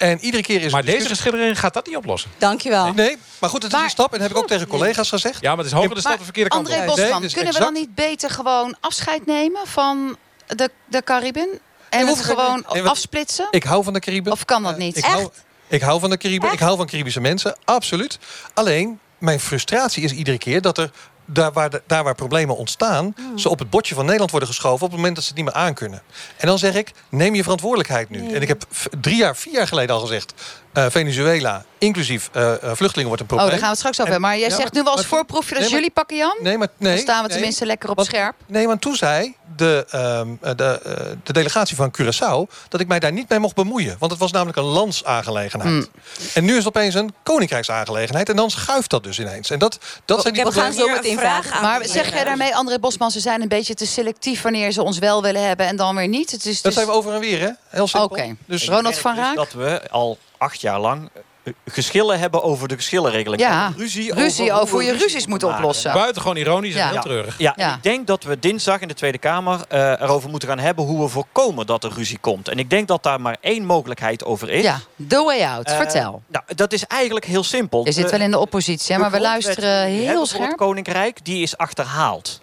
En 0.00 0.18
iedere 0.20 0.42
keer 0.42 0.62
is 0.62 0.72
maar 0.72 0.84
deze 0.84 1.08
geschillenregeling 1.08 1.58
gaat 1.58 1.74
dat 1.74 1.86
niet 1.86 1.96
oplossen. 1.96 2.30
Dankjewel. 2.38 2.92
Nee, 2.92 3.16
maar 3.38 3.50
goed, 3.50 3.62
het 3.62 3.72
is 3.72 3.78
een 3.80 3.90
stap. 3.90 4.12
En 4.12 4.18
dat 4.18 4.20
heb 4.20 4.30
ik 4.30 4.42
ook 4.42 4.48
tegen 4.48 4.66
collega's 4.66 5.08
gezegd. 5.08 5.40
Ja, 5.40 5.48
maar 5.48 5.64
het 5.64 5.66
is 5.66 5.72
hoger 5.72 5.94
de 5.94 6.00
stap 6.00 6.18
de 6.18 6.24
verkeerde 6.24 6.50
kant 6.50 6.68
André 6.68 6.86
Bosman, 6.86 7.28
kunnen 7.32 7.52
we 7.52 7.58
dan 7.58 7.72
niet 7.72 7.94
beter 7.94 8.30
gewoon 8.30 8.76
afscheid 8.80 9.26
nemen 9.26 9.66
van 9.66 10.16
de, 10.46 10.70
de 10.84 11.02
Cariben? 11.02 11.60
En 11.88 12.06
het 12.06 12.20
gewoon 12.24 12.66
afsplitsen? 12.66 13.48
Ik 13.50 13.62
hou 13.62 13.84
van 13.84 13.92
de 13.92 14.00
Cariben. 14.00 14.32
Of 14.32 14.44
kan 14.44 14.62
dat 14.62 14.78
niet? 14.78 14.96
ik 14.96 15.04
Echt? 15.04 15.44
Ik 15.68 15.80
hou 15.80 16.00
van 16.00 16.10
de 16.10 16.16
Cariben. 16.16 16.52
Ik 16.52 16.58
hou 16.58 16.76
van 16.76 16.86
Caribische 16.86 17.20
mensen, 17.20 17.56
absoluut. 17.64 18.18
Alleen, 18.54 18.98
mijn 19.18 19.40
frustratie 19.40 20.02
is 20.02 20.12
iedere 20.12 20.38
keer 20.38 20.60
dat 20.60 20.78
er 20.78 20.90
daar 21.32 21.52
waar, 21.52 21.70
de, 21.70 21.82
daar 21.86 22.04
waar 22.04 22.14
problemen 22.14 22.56
ontstaan... 22.56 23.12
Hmm. 23.16 23.38
ze 23.38 23.48
op 23.48 23.58
het 23.58 23.70
bordje 23.70 23.94
van 23.94 24.04
Nederland 24.04 24.30
worden 24.30 24.48
geschoven... 24.48 24.84
op 24.84 24.90
het 24.90 24.96
moment 24.96 25.14
dat 25.14 25.24
ze 25.24 25.30
het 25.30 25.42
niet 25.42 25.54
meer 25.54 25.62
aankunnen. 25.62 26.02
En 26.36 26.46
dan 26.46 26.58
zeg 26.58 26.74
ik, 26.74 26.92
neem 27.08 27.34
je 27.34 27.42
verantwoordelijkheid 27.42 28.10
nu. 28.10 28.32
En 28.32 28.42
ik 28.42 28.48
heb 28.48 28.64
drie 29.00 29.16
jaar, 29.16 29.36
vier 29.36 29.52
jaar 29.52 29.66
geleden 29.66 29.94
al 29.94 30.00
gezegd... 30.00 30.34
eh, 30.72 30.86
Venezuela, 30.88 31.64
inclusief 31.78 32.28
eh, 32.32 32.52
eh, 32.52 32.58
vluchtelingen, 32.60 33.06
wordt 33.08 33.22
een 33.22 33.28
Oh, 33.30 33.36
probleem. 33.36 33.48
daar 33.48 33.58
gaan 33.58 33.60
we 33.60 33.66
het 33.68 33.78
straks 33.78 34.00
over 34.00 34.12
hebben. 34.12 34.20
Maar 34.28 34.38
jij 34.38 34.48
Ja, 34.48 34.54
zegt 34.56 34.68
maar- 34.72 34.78
nu 34.78 34.82
wel 34.82 34.96
als 34.96 35.06
voorproefje 35.06 35.54
dat 35.54 35.62
nee, 35.62 35.70
jullie 35.72 35.90
pakken 35.90 36.16
Jan? 36.16 36.36
Nee, 36.40 36.58
maar 36.58 36.68
nee. 36.76 36.92
Dan 36.94 37.02
staan 37.02 37.22
we 37.22 37.26
nee. 37.28 37.36
tenminste 37.36 37.66
lekker 37.66 37.90
op 37.90 37.96
Want- 37.96 38.08
scherp. 38.08 38.34
Nee, 38.46 38.66
want 38.66 38.80
toen 38.80 38.96
zei 38.96 39.34
de, 39.56 39.86
ehm, 39.90 40.28
eh, 40.40 40.52
de, 40.56 40.80
eh, 40.84 40.92
de 41.24 41.32
delegatie 41.32 41.76
van 41.76 41.94
Curaçao... 42.00 42.52
dat 42.68 42.80
ik 42.80 42.86
mij 42.88 42.98
daar 42.98 43.12
niet 43.12 43.28
mee 43.28 43.38
mocht 43.38 43.54
bemoeien. 43.54 43.96
Want 43.98 44.10
het 44.10 44.20
was 44.20 44.32
namelijk 44.32 44.58
een 44.58 44.64
landsaangelegenheid. 44.64 45.70
Hmm. 45.72 45.86
En 46.34 46.44
nu 46.44 46.50
is 46.50 46.56
het 46.58 46.66
opeens 46.66 46.94
een 46.94 47.14
koninkrijksaangelegenheid. 47.22 48.28
En 48.28 48.36
dan 48.36 48.50
schuift 48.50 48.90
dat 48.90 49.02
dus 49.04 49.18
ineens. 49.18 49.50
En 49.50 49.58
dat, 49.58 49.78
dat 50.04 50.20
zijn 50.22 50.34
die 50.34 50.42
Ik 50.42 50.48
heb 50.48 50.54
problemen. 50.62 50.88
gewoon 50.88 51.04
hier 51.04 51.12
een 51.12 51.18
vraag 51.18 51.50
aan. 51.50 51.62
Maar 51.62 51.84
zeg 51.86 52.12
jij 52.12 52.24
daarmee, 52.24 52.56
André 52.56 52.78
Bosman, 52.78 53.10
ze 53.10 53.20
zijn 53.20 53.42
een 53.42 53.48
beetje 53.48 53.74
te 53.74 53.86
selectief 53.86 54.42
wanneer 54.42 54.72
ze 54.72 54.82
ons 54.82 54.98
wel 54.98 55.22
willen 55.22 55.46
hebben 55.46 55.66
en 55.66 55.76
dan 55.76 55.96
weer 55.96 56.08
niet? 56.08 56.30
Het 56.30 56.44
is 56.46 56.54
Dat 56.54 56.62
dus... 56.64 56.74
zijn 56.74 56.86
we 56.86 56.92
over 56.92 57.12
en 57.14 57.20
weer, 57.20 57.40
hè? 57.40 57.50
Heel 57.68 57.86
simpel. 57.88 58.16
Oké. 58.18 58.36
Dus 58.46 58.68
Ronald 58.68 58.98
van 58.98 59.14
dus 59.14 59.24
Raak? 59.24 59.36
dat 59.36 59.52
we 59.52 59.90
al 59.90 60.18
acht 60.40 60.60
jaar 60.60 60.80
lang 60.80 61.08
eh, 61.42 61.52
geschillen 61.66 62.18
hebben 62.18 62.42
over 62.42 62.68
de 62.68 62.74
geschillenregeling. 62.74 63.40
Ja, 63.42 63.72
ruzie, 63.76 64.14
ruzie 64.14 64.44
over, 64.50 64.62
over 64.62 64.74
hoe 64.74 64.84
je 64.84 64.92
we 64.92 64.98
ruzies 64.98 65.26
moet 65.26 65.42
oplossen. 65.42 65.92
Buitengewoon 65.92 66.36
ironisch 66.36 66.74
Ja. 66.74 66.80
en 66.80 66.86
heel 66.86 66.94
Ja. 66.94 67.00
treurig. 67.00 67.38
Ja, 67.38 67.52
Ja. 67.56 67.74
ik 67.74 67.82
denk 67.82 68.06
dat 68.06 68.22
we 68.24 68.38
dinsdag 68.38 68.80
in 68.80 68.88
de 68.88 68.94
Tweede 68.94 69.18
Kamer 69.18 69.60
eh, 69.68 69.80
erover 70.00 70.30
moeten 70.30 70.48
gaan 70.48 70.58
hebben 70.58 70.84
hoe 70.84 71.00
we 71.02 71.08
voorkomen 71.08 71.66
dat 71.66 71.84
er 71.84 71.92
ruzie 71.92 72.18
komt. 72.18 72.48
En 72.48 72.58
ik 72.58 72.70
denk 72.70 72.88
dat 72.88 73.02
daar 73.02 73.20
maar 73.20 73.36
één 73.40 73.64
mogelijkheid 73.64 74.24
over 74.24 74.50
is. 74.50 74.62
Ja, 74.62 74.80
the 75.08 75.22
way 75.24 75.42
out. 75.44 75.66
Eh, 75.66 75.76
Vertel. 75.76 76.22
Nou, 76.26 76.44
dat 76.54 76.72
is 76.72 76.84
eigenlijk 76.86 77.24
heel 77.26 77.44
simpel. 77.44 77.84
Je 77.84 77.92
zit 77.92 78.10
wel 78.10 78.20
in 78.20 78.30
de 78.30 78.38
oppositie, 78.38 78.94
hè, 78.94 79.00
maar 79.00 79.10
we 79.10 79.20
luisteren 79.20 79.84
heel 79.86 80.10
voor 80.12 80.18
het 80.20 80.28
scherp. 80.28 80.56
Koninkrijk, 80.56 81.24
die 81.24 81.42
is 81.42 81.56
achterhaald. 81.56 82.40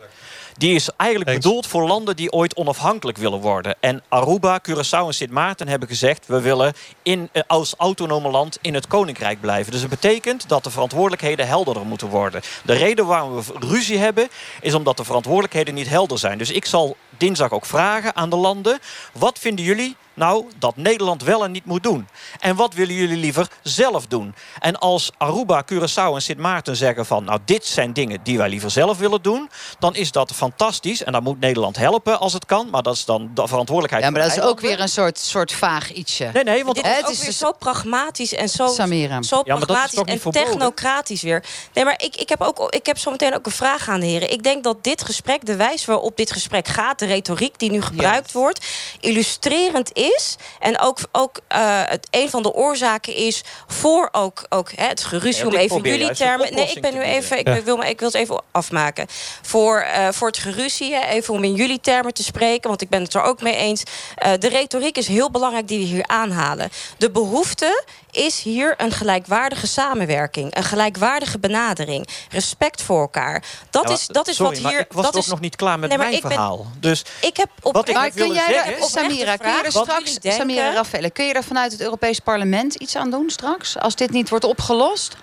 Die 0.58 0.76
is 0.76 0.89
eigenlijk 0.98 1.30
Eens. 1.30 1.46
bedoeld 1.46 1.67
voor 1.67 1.88
landen 1.88 2.15
die 2.15 2.32
ooit 2.32 2.56
onafhankelijk 2.56 3.17
willen 3.17 3.39
worden. 3.39 3.76
En 3.80 4.04
Aruba, 4.10 4.60
Curaçao 4.70 5.08
en 5.08 5.13
Sint 5.13 5.32
Maarten 5.32 5.67
hebben 5.67 5.88
gezegd... 5.88 6.28
we 6.28 6.41
willen 6.41 6.74
in, 7.04 7.30
eh, 7.32 7.41
als 7.48 7.74
autonome 7.78 8.30
land 8.30 8.58
in 8.62 8.74
het 8.74 8.88
Koninkrijk 8.88 9.41
blijven. 9.41 9.72
Dus 9.72 9.82
dat 9.82 9.89
betekent 9.89 10.50
dat 10.50 10.63
de 10.63 10.70
verantwoordelijkheden 10.70 11.48
helderder 11.48 11.86
moeten 11.86 12.08
worden. 12.08 12.41
De 12.65 12.74
reden 12.74 13.06
waarom 13.06 13.36
we 13.36 13.43
ruzie 13.60 13.98
hebben... 13.98 14.28
is 14.62 14.74
omdat 14.74 14.98
de 14.98 15.04
verantwoordelijkheden 15.04 15.74
niet 15.74 15.89
helder 15.89 16.20
zijn. 16.20 16.38
Dus 16.38 16.52
ik 16.52 16.65
zal 16.65 16.98
dinsdag 17.17 17.51
ook 17.51 17.65
vragen 17.65 18.15
aan 18.15 18.30
de 18.30 18.36
landen... 18.36 18.80
wat 19.12 19.39
vinden 19.39 19.65
jullie 19.65 19.95
nou 20.13 20.45
dat 20.60 20.75
Nederland 20.75 21.23
wel 21.23 21.43
en 21.43 21.51
niet 21.51 21.65
moet 21.65 21.84
doen? 21.84 22.08
En 22.39 22.56
wat 22.56 22.73
willen 22.73 22.95
jullie 22.95 23.17
liever 23.17 23.47
zelf 23.62 24.08
doen? 24.08 24.36
En 24.60 24.80
als 24.80 25.12
Aruba, 25.17 25.63
Curaçao 25.73 26.13
en 26.13 26.21
Sint 26.21 26.38
Maarten 26.39 26.75
zeggen 26.75 27.06
van... 27.06 27.23
nou, 27.23 27.39
dit 27.45 27.65
zijn 27.65 27.93
dingen 27.93 28.19
die 28.23 28.38
wij 28.38 28.49
liever 28.49 28.71
zelf 28.71 28.97
willen 28.97 29.21
doen... 29.21 29.49
dan 29.80 29.95
is 29.95 30.12
dat 30.12 30.32
fantastisch. 30.34 31.03
En 31.03 31.12
dan 31.12 31.23
moet 31.23 31.39
Nederland 31.39 31.77
helpen 31.77 32.19
als 32.19 32.34
het 32.34 32.45
kan. 32.45 32.69
Maar 32.69 32.84
dat 32.84 32.95
is 32.95 33.06
dan 33.06 33.32
de 33.34 33.47
verantwoordelijkheid 33.47 34.03
Ja, 34.03 34.10
maar 34.10 34.21
dat 34.21 34.38
is 34.38 34.43
ook 34.43 34.60
weer 34.60 34.80
een 34.80 34.89
soort, 34.89 35.19
soort 35.19 35.51
vaag 35.51 35.93
ietsje. 35.93 36.30
Nee, 36.34 36.43
nee, 36.43 36.63
want 36.63 36.75
Dit 36.75 36.86
is 36.86 36.95
het 36.95 37.06
ook 37.06 37.12
is 37.12 37.21
weer 37.21 37.32
zo 37.32 37.51
pragmatisch 37.51 38.34
en 38.34 38.49
zo, 38.49 38.67
Samira. 38.67 39.21
zo 39.21 39.41
Ja, 39.45 39.56
pragmatisch 39.56 39.99
en 39.99 40.19
verboden? 40.19 40.49
technocratisch 40.51 41.21
weer. 41.21 41.43
Nee, 41.73 41.86
maar 41.86 42.01
ik, 42.03 42.15
ik, 42.15 42.30
heb 42.30 42.41
ook, 42.41 42.73
ik 42.73 42.86
heb 42.86 42.97
zo 42.97 43.12
meteen 43.12 43.36
ook 43.36 43.45
een 43.45 43.51
vraag 43.51 43.89
aan 43.89 43.99
de 43.99 44.06
heren. 44.06 44.32
Ik 44.32 44.43
denk 44.43 44.63
dat 44.63 44.84
dit 44.84 45.03
gesprek, 45.03 45.45
de 45.45 45.56
wijze 45.56 45.86
waarop 45.86 46.17
dit 46.17 46.32
gesprek 46.32 46.67
gaat... 46.67 47.01
retoriek 47.08 47.60
die 47.60 47.72
nu 47.72 47.82
gebruikt 47.82 48.32
wordt, 48.32 48.65
illustrerend 49.00 49.93
is. 49.93 50.36
En 50.60 50.80
ook, 50.80 50.98
ook 51.12 51.39
eh, 51.48 51.82
het, 51.86 52.08
een 52.12 52.30
van 52.30 52.43
de 52.43 52.54
oorzaken 52.54 53.15
is 53.15 53.43
voor 53.67 54.10
ook, 54.12 54.46
ook 54.50 54.72
hè, 54.76 54.88
het 54.88 55.04
geruzie... 55.04 55.46
Om 55.46 55.54
even 55.54 55.82
jullie 55.82 56.12
termen... 56.12 56.54
Nee, 56.54 56.72
ik 56.72 56.82
ben 56.82 56.93
nu 56.93 57.02
even... 57.02 57.39
Ik, 57.39 57.48
Ja. 57.48 57.63
wil, 57.63 57.78
maar 57.78 57.89
ik 57.89 58.00
wil 58.00 58.08
het 58.08 58.17
even 58.17 58.41
afmaken. 58.52 59.06
Voor, 59.41 59.80
eh, 59.80 60.08
voor 60.12 60.28
het 60.28 60.38
geruzie, 60.38 60.93
hè, 60.93 61.02
even 61.08 61.34
om 61.34 61.43
in 61.43 61.54
jullie 61.54 61.80
termen 61.80 62.13
te 62.13 62.24
spreken... 62.24 62.70
want 62.70 62.82
ik 62.82 62.89
ben 62.89 63.02
het 63.04 63.13
er 63.13 63.24
ook 63.24 63.41
mee 63.41 63.56
eens. 63.56 63.84
Eh, 64.15 64.32
de 64.39 64.50
retoriek 64.50 64.98
is 64.98 65.08
heel 65.08 65.32
belangrijk 65.32 65.67
die 65.67 65.80
we 65.80 65.86
hier 65.86 66.08
aanhalen. 66.08 66.70
De 66.98 67.12
behoefte 67.12 67.84
is 68.17 68.41
hier 68.41 68.73
een 68.77 68.91
gelijkwaardige 68.91 69.67
samenwerking. 69.67 70.56
Een 70.56 70.63
gelijkwaardige 70.63 71.39
benadering. 71.39 72.08
Respect 72.30 72.82
voor 72.82 73.01
elkaar. 73.01 73.43
Dat 73.69 73.82
Ja, 73.84 73.89
maar- 73.89 73.97
is, 73.97 74.08
dat 74.08 74.27
is 74.27 74.36
sorry, 74.36 74.53
wat 74.53 74.62
maar 74.62 74.71
hier... 74.71 74.82
ik 74.82 74.91
was 74.93 75.06
dat 75.06 75.15
ook 75.15 75.21
is, 75.21 75.27
nog 75.27 75.39
niet 75.39 75.56
klaar 75.56 75.80
met 75.80 75.89
Nee, 75.89 75.97
mijn 75.97 76.13
ik 76.13 76.21
ben- 76.21 76.32
verhaal. 76.32 76.65
Dus 76.80 77.03
ik 77.21 77.38
heb 77.38 77.49
op 77.62 77.73
Wat 77.73 77.88
ik 77.88 77.93
Maar 77.95 78.12
wil 78.13 78.25
kun 78.25 78.36
jij 78.36 78.45
zeggen 78.53 78.73
er, 78.73 78.80
is- 78.80 78.91
Samira, 78.91 79.36
kun 79.36 79.51
je 79.51 79.63
er 79.63 79.71
straks, 79.71 80.17
Samira? 80.21 80.73
Raffaele, 80.73 81.10
kun 81.10 81.25
je 81.25 81.34
er 81.34 81.43
vanuit 81.43 81.71
het 81.71 81.82
Europees 81.82 82.19
Parlement 82.19 82.75
iets 82.75 82.95
aan 82.95 83.12
doen 83.12 83.30
straks? 83.30 83.77
Als 83.77 83.95
dit 83.95 84.12
niet 84.12 84.30
wordt 84.30 84.45
opgelost? 84.45 85.15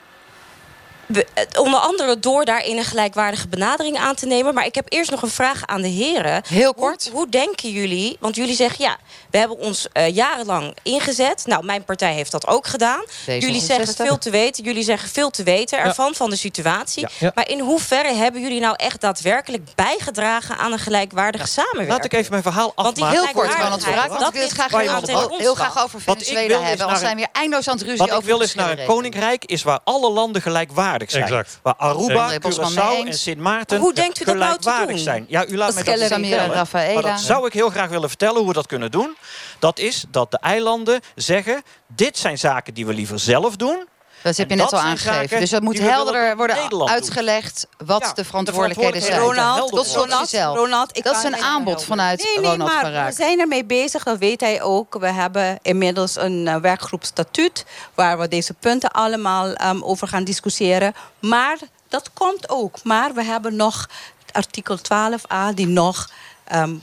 we- 1.07 1.26
het- 1.35 1.59
onder 1.59 1.80
andere 1.80 2.18
door 2.18 2.44
daarin 2.44 2.76
een 2.78 2.85
gelijkwaardige 2.85 3.48
benadering 3.48 3.98
aan 3.98 4.14
te 4.14 4.26
nemen. 4.26 4.54
Maar 4.54 4.66
ik 4.66 4.74
heb 4.74 4.87
eerst 4.88 5.11
nog 5.11 5.22
een 5.22 5.28
vraag 5.30 5.66
aan 5.66 5.83
de 5.83 5.88
heren. 5.88 6.42
Heel 6.48 6.74
kort. 6.74 7.04
Hoe, 7.04 7.12
hoe 7.12 7.28
denken 7.28 7.70
jullie? 7.70 8.16
Want 8.20 8.37
jullie 8.37 8.54
zeggen 8.54 8.85
ja, 8.85 8.96
we 9.35 9.40
hebben 9.40 9.59
ons 9.59 9.87
eh, 9.92 10.14
jarenlang 10.14 10.77
ingezet. 10.83 11.47
Nou, 11.47 11.64
mijn 11.64 11.85
partij 11.85 12.14
heeft 12.14 12.31
dat 12.31 12.47
ook 12.47 12.66
gedaan. 12.66 13.05
Jullie 13.27 13.61
zeggen 13.61 13.94
D66. 13.94 13.97
veel 13.97 14.18
te 14.18 14.31
weten. 14.31 14.64
Jullie 14.64 14.83
zeggen 14.83 15.09
veel 15.09 15.31
te 15.31 15.42
weten 15.42 15.79
ervan, 15.79 16.14
van 16.14 16.31
de 16.31 16.37
situatie. 16.37 17.03
Ja. 17.03 17.09
Ja. 17.18 17.31
Maar 17.35 17.49
in 17.49 17.61
hoeverre 17.61 18.14
hebben 18.14 18.40
jullie 18.40 18.61
nou 18.61 18.75
echt 18.77 19.01
daadwerkelijk 19.01 19.62
bijgedragen 19.75 20.57
aan 20.57 20.73
een 20.73 20.79
gelijkwaardige 20.79 21.47
samenwerking? 21.47 21.97
laat 21.97 22.05
ik 22.05 22.12
even 22.12 22.31
mijn 22.31 22.42
verhaal 22.42 22.73
Want 22.75 22.94
die 22.94 23.05
afmaken. 23.05 23.25
Heel 23.25 23.35
kort, 23.35 23.51
gelijkwaardigheid, 23.51 23.94
Verraak, 23.94 24.09
want 24.09 24.20
dat 24.20 24.29
ik 24.29 24.35
wil 24.35 24.42
het 24.42 24.53
graag 24.53 25.38
heel, 25.38 25.55
graag 25.55 25.85
over 25.85 26.03
Wat 26.05 26.20
ik 26.20 26.27
Venezuela 26.27 26.61
hebben. 26.61 26.87
Want 26.87 26.99
we 26.99 27.05
zijn 27.05 27.16
weer 27.16 27.29
eindeloos 27.33 27.68
aan 27.68 27.77
het 27.77 27.87
ruzie 27.87 28.07
Wat 28.07 28.18
ik 28.18 28.25
wil 28.25 28.40
is 28.40 28.55
naar 28.55 28.79
een 28.79 28.87
koninkrijk 28.87 29.44
is 29.44 29.62
waar 29.62 29.81
alle 29.85 30.11
landen 30.11 30.42
gelijkwaardig 30.42 31.11
zijn. 31.11 31.23
Exact. 31.23 31.59
Waar 31.62 31.75
Aruba, 31.77 32.31
Curaçao 32.38 33.07
en 33.07 33.14
Sint 33.14 33.38
Maarten 33.38 33.81
Hoe 33.81 33.94
denkt 33.94 34.20
u 34.20 34.25
dat 34.25 34.37
nou 34.37 34.57
te 34.57 34.62
gelijkwaardig 34.62 34.94
doen? 34.94 35.05
zijn. 35.05 35.25
Ja, 35.29 35.47
u 35.47 35.57
laat 35.57 35.75
mij 35.75 35.85
dat 35.85 35.99
vertellen. 35.99 37.03
Dat 37.03 37.20
zou 37.20 37.47
ik 37.47 37.53
heel 37.53 37.70
graag 37.70 37.88
willen 37.88 38.09
vertellen 38.09 38.38
hoe 38.38 38.49
we 38.49 38.53
dat 38.55 38.66
kunnen 38.66 38.90
doen. 38.90 39.16
Dat 39.58 39.78
is 39.78 40.04
dat 40.08 40.30
de 40.30 40.38
eilanden 40.38 41.00
zeggen... 41.14 41.62
dit 41.87 42.18
zijn 42.18 42.38
zaken 42.38 42.74
die 42.74 42.87
we 42.87 42.94
liever 42.94 43.18
zelf 43.18 43.56
doen... 43.56 43.87
Dat 44.24 44.37
heb 44.37 44.46
je 44.46 44.52
En 44.52 44.60
net 44.60 44.70
dat 44.70 44.80
al 44.80 44.87
aangegeven. 44.87 45.40
Dus 45.40 45.50
dat 45.50 45.62
moet 45.62 45.78
helderder 45.78 46.28
dat 46.28 46.37
worden 46.37 46.56
Nederland 46.56 46.90
uitgelegd 46.90 47.66
wat 47.84 48.02
Ja, 48.02 48.08
de 48.08 48.14
de 48.14 48.24
verantwoordelijkheden 48.24 49.02
zijn. 49.02 49.20
Ronald, 49.20 49.87
slot, 49.87 50.12
Giselle. 50.12 50.56
Ronald, 50.56 50.96
ik 50.96 51.04
Dat 51.04 51.16
is 51.16 51.22
een 51.22 51.37
aanbod 51.37 51.66
helpen. 51.66 51.87
vanuit 51.87 52.22
nee, 52.22 52.38
nee, 52.38 52.50
Ronald 52.50 52.70
maar 52.70 52.80
van 52.80 52.90
Raak. 52.90 53.08
We 53.08 53.14
zijn 53.14 53.40
ermee 53.40 53.64
bezig, 53.64 54.02
dat 54.02 54.18
weet 54.18 54.40
hij 54.40 54.62
ook. 54.62 54.96
We 54.98 55.06
hebben 55.06 55.58
inmiddels 55.62 56.16
een 56.16 56.48
eh, 56.48 56.56
werkgroep 56.56 57.04
statuut... 57.04 57.64
waar 57.94 58.18
we 58.18 58.28
deze 58.28 58.54
punten 58.54 58.90
allemaal 58.90 59.52
ehm, 59.52 59.82
over 59.82 60.08
gaan 60.08 60.24
discussiëren. 60.24 60.94
Maar 61.18 61.58
dat 61.88 62.10
komt 62.12 62.48
ook. 62.48 62.82
Maar 62.82 63.14
we 63.14 63.24
hebben 63.24 63.56
nog 63.56 63.88
artikel 64.32 64.78
12a 64.78 65.54
die 65.54 65.66
nog... 65.66 66.10
ehm, 66.44 66.74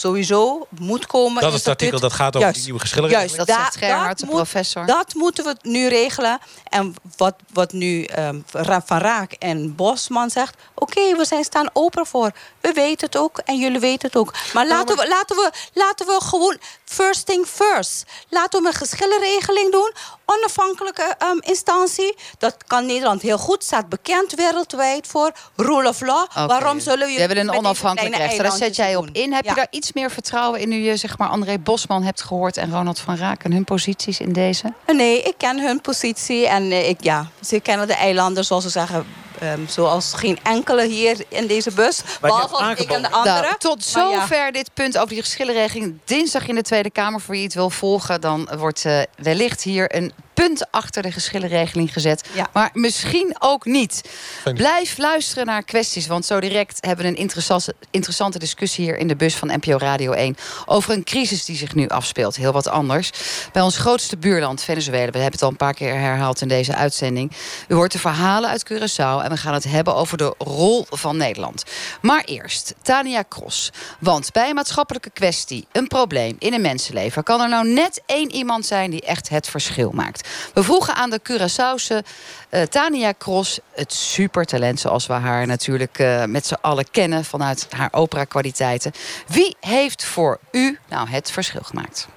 Sowieso 0.00 0.66
moet 0.78 1.06
komen. 1.06 1.42
Dat 1.42 1.52
is 1.52 1.58
het 1.58 1.68
artikel 1.68 2.00
dat 2.00 2.12
gaat 2.12 2.28
over 2.28 2.40
Juist. 2.40 2.54
die 2.54 2.64
nieuwe 2.64 2.80
geschillenregeling. 2.80 3.36
Juist, 3.36 3.48
Dat 3.48 3.56
da- 3.56 3.62
zegt 3.64 3.76
Gerhard, 3.76 4.18
de 4.18 4.26
moet- 4.26 4.34
professor. 4.34 4.86
Dat 4.86 5.14
moeten 5.14 5.44
we 5.44 5.56
nu 5.62 5.88
regelen. 5.88 6.38
En 6.68 6.94
wat, 7.16 7.34
wat 7.52 7.72
nu 7.72 8.04
ehm, 8.04 8.40
Ra- 8.52 8.82
Van 8.86 8.98
Raak 8.98 9.32
en 9.32 9.74
Bosman 9.74 10.30
zegt... 10.30 10.54
oké, 10.74 11.16
we 11.16 11.24
zijn 11.24 11.44
staan 11.44 11.70
open 11.72 12.06
voor. 12.06 12.30
We 12.60 12.72
weten 12.72 13.06
het 13.06 13.16
ook 13.16 13.38
en 13.38 13.58
jullie 13.58 13.80
weten 13.80 14.08
het 14.08 14.16
ook. 14.16 14.34
Maar 14.52 14.66
laten 14.66 14.96
we, 14.96 15.08
laten 15.08 15.36
we, 15.36 15.50
laten 15.74 16.06
we 16.06 16.18
gewoon 16.22 16.56
first 16.84 17.26
thing 17.26 17.46
first. 17.46 18.04
Laten 18.28 18.62
we 18.62 18.68
een 18.68 18.74
geschillenregeling 18.74 19.72
doen. 19.72 19.92
Onafhankelijke 20.38 21.14
ehm, 21.18 21.38
instantie. 21.40 22.16
Dat 22.38 22.56
kan 22.66 22.86
Nederland 22.86 23.22
heel 23.22 23.38
goed. 23.38 23.64
Staat 23.64 23.88
bekend 23.88 24.34
wereldwijd 24.34 25.06
voor. 25.06 25.32
Rule 25.56 25.88
of 25.88 26.00
law. 26.00 26.26
Waarom 26.34 26.80
zullen 26.80 26.98
jullie... 26.98 27.14
We 27.14 27.34
hebben 27.34 27.48
een 27.48 27.58
onafhankelijk 27.58 28.16
rechter. 28.16 28.42
Daar 28.42 28.56
zet 28.56 28.76
jij 28.76 28.96
op 28.96 29.08
in. 29.12 29.32
Heb 29.32 29.44
je 29.44 29.54
daar 29.54 29.66
iets 29.70 29.92
meer 29.92 30.10
vertrouwen 30.10 30.60
in 30.60 30.68
nu 30.68 30.76
je 30.76 30.96
zeg 30.96 31.18
maar 31.18 31.28
André 31.28 31.58
Bosman 31.58 32.02
hebt 32.02 32.22
gehoord 32.22 32.56
en 32.56 32.70
Ronald 32.70 32.98
van 32.98 33.16
Raak 33.16 33.44
en 33.44 33.52
hun 33.52 33.64
posities 33.64 34.20
in 34.20 34.32
deze? 34.32 34.72
Nee, 34.86 35.22
ik 35.22 35.34
ken 35.36 35.60
hun 35.60 35.80
positie. 35.80 36.48
En 36.48 36.70
eh, 36.70 36.88
ik, 36.88 37.02
ja, 37.02 37.26
ze 37.40 37.60
kennen 37.60 37.86
de 37.86 37.94
eilanden, 37.94 38.44
zoals 38.44 38.62
ze 38.62 38.70
zeggen... 38.70 39.06
ehm, 39.40 39.66
zoals 39.66 40.12
geen 40.14 40.38
enkele 40.42 40.86
hier 40.86 41.24
in 41.28 41.46
deze 41.46 41.70
bus. 41.70 42.02
Behalve 42.20 42.82
ik 42.82 42.90
en 42.90 43.02
de 43.02 43.10
anderen. 43.10 43.42
Nou, 43.42 43.56
tot 43.58 43.84
ja. 43.84 43.90
zover 43.90 44.52
dit 44.52 44.70
punt 44.74 44.96
over 44.96 45.08
die 45.08 45.22
geschillenregeling. 45.22 45.98
Dinsdag 46.04 46.46
in 46.46 46.54
de 46.54 46.62
Tweede 46.62 46.90
Kamer. 46.90 47.20
Voor 47.20 47.34
wie 47.34 47.44
het 47.44 47.54
wil 47.54 47.70
volgen, 47.70 48.20
dan 48.20 48.48
wordt 48.56 48.84
eh, 48.84 49.00
wellicht 49.16 49.62
hier 49.62 49.96
een 49.96 50.12
punt 50.34 50.70
achter 50.70 51.02
de 51.02 51.12
geschillenregeling 51.12 51.92
gezet. 51.92 52.28
Ja. 52.32 52.48
Maar 52.52 52.70
misschien 52.72 53.36
ook 53.38 53.64
niet. 53.64 54.00
Fijn. 54.40 54.54
Blijf 54.54 54.98
luisteren 54.98 55.46
naar 55.46 55.62
kwesties. 55.62 56.06
Want 56.06 56.24
zo 56.24 56.40
direct 56.40 56.78
hebben 56.86 57.04
we 57.04 57.10
een 57.10 57.16
interessante, 57.16 57.74
interessante 57.90 58.38
discussie 58.38 58.84
hier 58.84 58.98
in 58.98 59.08
de 59.08 59.16
bus 59.16 59.34
van 59.34 59.48
NPO 59.48 59.76
Radio 59.76 60.12
1. 60.12 60.36
Over 60.66 60.92
een 60.92 61.04
crisis 61.04 61.44
die 61.44 61.56
zich 61.56 61.74
nu 61.74 61.88
afspeelt. 61.88 62.36
Heel 62.36 62.52
wat 62.52 62.68
anders. 62.68 63.10
Bij 63.52 63.62
ons 63.62 63.76
grootste 63.76 64.16
buurland, 64.16 64.62
Venezuela. 64.62 65.10
We 65.10 65.18
hebben 65.18 65.32
het 65.32 65.42
al 65.42 65.48
een 65.48 65.56
paar 65.56 65.74
keer 65.74 65.94
herhaald 65.94 66.40
in 66.40 66.48
deze 66.48 66.74
uitzending. 66.74 67.32
U 67.68 67.74
hoort 67.74 67.92
de 67.92 67.98
verhalen 67.98 68.50
uit 68.50 68.72
Curaçao. 68.72 69.24
En 69.24 69.30
we 69.30 69.36
gaan 69.36 69.54
het 69.54 69.64
hebben 69.64 69.94
over 69.94 70.18
de 70.18 70.34
rol 70.38 70.86
van 70.90 71.16
Nederland. 71.16 71.64
Maar 72.00 72.24
eerst, 72.24 72.74
Tania 72.82 73.24
Cross. 73.28 73.70
Want 74.00 74.32
bij 74.32 74.48
een 74.48 74.54
maatschappelijke 74.54 75.10
kwestie, 75.10 75.66
een 75.72 75.86
probleem 75.88 76.36
in 76.38 76.54
een 76.54 76.60
mensenleven... 76.60 77.22
kan 77.22 77.40
er 77.40 77.48
nou 77.48 77.68
net 77.68 78.02
één 78.06 78.30
iemand 78.30 78.66
zijn 78.66 78.90
die 78.90 79.02
echt 79.02 79.28
het 79.28 79.48
verschil 79.48 79.90
maakt. 79.90 80.19
We 80.54 80.62
vroegen 80.62 80.94
aan 80.94 81.10
de 81.10 81.20
Curaçaose 81.22 82.06
uh, 82.50 82.62
Tania 82.62 83.12
Cross, 83.18 83.60
het 83.74 83.92
supertalent 83.92 84.80
zoals 84.80 85.06
we 85.06 85.12
haar 85.12 85.46
natuurlijk 85.46 85.98
uh, 85.98 86.24
met 86.24 86.46
z'n 86.46 86.56
allen 86.60 86.90
kennen 86.90 87.24
vanuit 87.24 87.66
haar 87.76 87.88
opera-kwaliteiten. 87.92 88.92
Wie 89.26 89.56
heeft 89.60 90.04
voor 90.04 90.38
u 90.52 90.78
nou 90.88 91.08
het 91.08 91.30
verschil 91.30 91.62
gemaakt? 91.62 92.08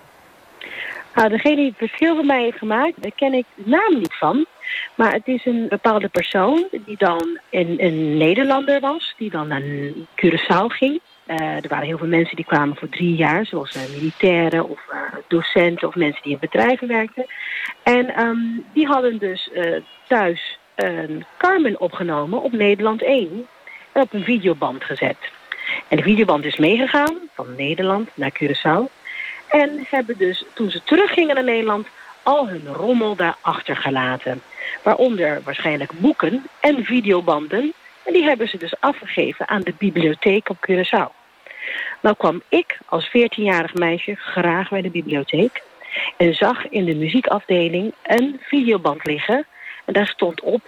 Nou, 1.16 1.30
degene 1.30 1.56
die 1.56 1.66
het 1.66 1.78
verschil 1.78 2.16
voor 2.16 2.26
mij 2.26 2.44
heeft 2.44 2.58
gemaakt, 2.58 3.02
daar 3.02 3.12
ken 3.16 3.34
ik 3.34 3.46
de 3.56 3.70
naam 3.70 3.98
niet 4.00 4.14
van. 4.14 4.46
Maar 4.96 5.14
het 5.14 5.28
is 5.28 5.46
een 5.46 5.66
bepaalde 5.70 6.10
persoon 6.10 6.68
die 6.86 6.98
dan 6.98 7.40
een, 7.50 7.76
een 7.78 8.18
Nederlander 8.18 8.80
was, 8.80 9.14
die 9.18 9.30
dan 9.30 9.48
naar 9.48 9.62
Curaçao 10.16 10.68
ging. 10.68 11.02
Uh, 11.28 11.64
er 11.64 11.68
waren 11.68 11.86
heel 11.86 11.98
veel 11.98 12.08
mensen 12.08 12.36
die 12.36 12.46
kwamen 12.46 12.76
voor 12.76 12.90
drie 12.90 13.16
jaar, 13.16 13.46
zoals 13.46 13.78
militairen 13.96 14.70
of 14.70 14.80
docenten 15.28 15.88
of 15.88 15.96
mensen 15.96 16.24
die 16.24 16.32
in 16.32 16.40
bedrijven 16.40 16.88
werkten. 16.88 17.26
En 17.84 18.20
um, 18.20 18.66
die 18.74 18.88
hadden 18.88 19.18
dus 19.18 19.50
thuis 20.08 20.58
een 20.76 21.26
Carmen 21.38 21.80
opgenomen 21.80 22.42
op 22.42 22.52
Nederland 22.52 23.04
1 23.04 23.48
en 23.92 24.02
op 24.02 24.14
een 24.14 24.24
videoband 24.24 24.84
gezet. 24.84 25.18
En 25.88 25.98
de 25.98 26.04
videoband 26.04 26.46
is 26.46 26.58
meegegaan 26.58 27.18
van 27.34 27.56
Nederland 27.56 28.10
naar 28.14 28.32
Curaçao. 28.44 28.92
En 29.48 29.86
hebben 29.90 30.18
dus, 30.18 30.46
toen 30.54 30.70
ze 30.70 30.84
teruggingen 30.84 31.36
naar 31.36 31.44
Nederland, 31.44 31.88
al 32.24 32.48
hun 32.48 32.68
rommel 32.68 33.16
daar 33.16 33.36
achtergelaten. 33.42 34.42
Waaronder 34.84 35.42
waarschijnlijk 35.44 35.92
boeken 36.00 36.46
en 36.60 36.84
videobanden. 36.84 37.74
En 38.04 38.14
die 38.14 38.24
hebben 38.24 38.48
ze 38.48 38.58
dus 38.58 38.80
afgegeven 38.80 39.48
aan 39.48 39.62
de 39.62 39.74
bibliotheek 39.78 40.50
op 40.50 40.58
Curaçao. 40.70 41.22
Nou 42.02 42.16
kwam 42.18 42.42
ik 42.50 42.80
als 42.86 43.08
14-jarig 43.08 43.74
meisje 43.74 44.16
graag 44.16 44.70
bij 44.70 44.82
de 44.82 44.90
bibliotheek. 44.90 45.64
En 46.18 46.34
zag 46.34 46.70
in 46.70 46.86
de 46.86 46.96
muziekafdeling 46.96 47.94
een 48.04 48.40
videoband 48.42 49.06
liggen. 49.06 49.46
En 49.86 49.94
daar 49.94 50.08
stond 50.08 50.42
op 50.42 50.62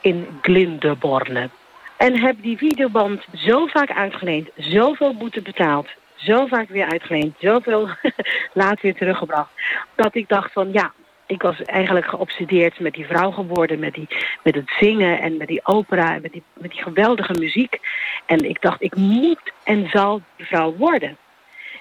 in 0.00 0.26
Glindeborne. 0.42 1.48
En 1.96 2.20
heb 2.20 2.36
die 2.40 2.56
videoband 2.56 3.24
zo 3.34 3.66
vaak 3.66 3.90
uitgeleend, 3.90 4.48
zoveel 4.56 5.14
boete 5.14 5.42
betaald 5.42 5.88
zo 6.18 6.46
vaak 6.46 6.68
weer 6.68 6.90
uitgeleend, 6.90 7.34
zoveel 7.38 7.88
laat 8.52 8.80
weer 8.80 8.94
teruggebracht. 8.94 9.50
Dat 9.94 10.14
ik 10.14 10.28
dacht 10.28 10.52
van 10.52 10.72
ja, 10.72 10.92
ik 11.26 11.42
was 11.42 11.62
eigenlijk 11.62 12.06
geobsedeerd 12.06 12.80
met 12.80 12.94
die 12.94 13.06
vrouw 13.06 13.30
geworden, 13.30 13.78
met, 13.78 13.94
die, 13.94 14.08
met 14.42 14.54
het 14.54 14.70
zingen 14.78 15.20
en 15.20 15.36
met 15.36 15.48
die 15.48 15.66
opera 15.66 16.14
en 16.14 16.22
met 16.22 16.32
die, 16.32 16.42
met 16.52 16.70
die 16.70 16.82
geweldige 16.82 17.34
muziek. 17.38 17.80
En 18.26 18.48
ik 18.48 18.60
dacht, 18.62 18.82
ik 18.82 18.96
moet 18.96 19.52
en 19.64 19.88
zal 19.90 20.22
die 20.36 20.46
vrouw 20.46 20.74
worden. 20.76 21.16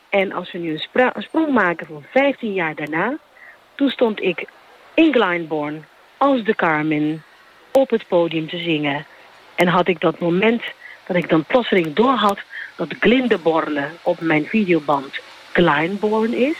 En 0.09 0.31
als 0.31 0.51
we 0.51 0.57
nu 0.57 0.71
een, 0.71 1.11
sprong 1.23 1.53
maken 1.53 1.87
van 1.87 2.03
15 2.11 2.53
jaar 2.53 2.75
daarna, 2.75 3.17
toen 3.75 3.89
stond 3.89 4.21
ik 4.21 4.45
in 4.93 5.13
Glyndebourne 5.13 5.79
als 6.17 6.43
de 6.43 6.55
Carmen 6.55 7.23
op 7.71 7.89
het 7.89 8.07
podium 8.07 8.49
te 8.49 8.57
zingen. 8.57 9.05
En 9.55 9.67
had 9.67 9.87
ik 9.87 9.99
dat 9.99 10.19
moment 10.19 10.61
dat 11.07 11.15
ik 11.15 11.29
dan 11.29 11.43
plotseling 11.43 11.93
doorhad 11.93 12.39
dat 12.75 12.95
Glindeborne 12.99 13.89
op 14.01 14.19
mijn 14.19 14.45
videoband 14.45 15.19
Kleinborn 15.51 16.33
is. 16.33 16.57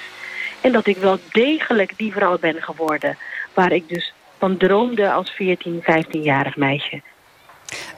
En 0.62 0.71
dat 0.71 0.88
ik 0.88 0.97
wel 0.97 1.19
degelijk 1.31 1.97
die 1.97 2.12
vrouw 2.12 2.38
ben 2.38 2.62
geworden 2.62 3.17
waar 3.53 3.71
ik 3.71 3.89
dus 3.89 4.13
van 4.38 4.57
droomde 4.57 5.12
als 5.12 5.31
14, 5.31 5.81
15-jarig 5.81 6.55
meisje. 6.55 7.01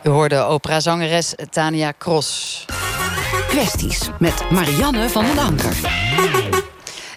U 0.03 0.09
hoorde 0.09 0.37
operazangeres 0.43 1.35
Tania 1.49 1.93
Cross. 1.97 2.65
Kwesties 3.49 4.09
met 4.19 4.51
Marianne 4.51 5.09
van 5.09 5.25
den 5.25 5.37
Anker. 5.37 5.75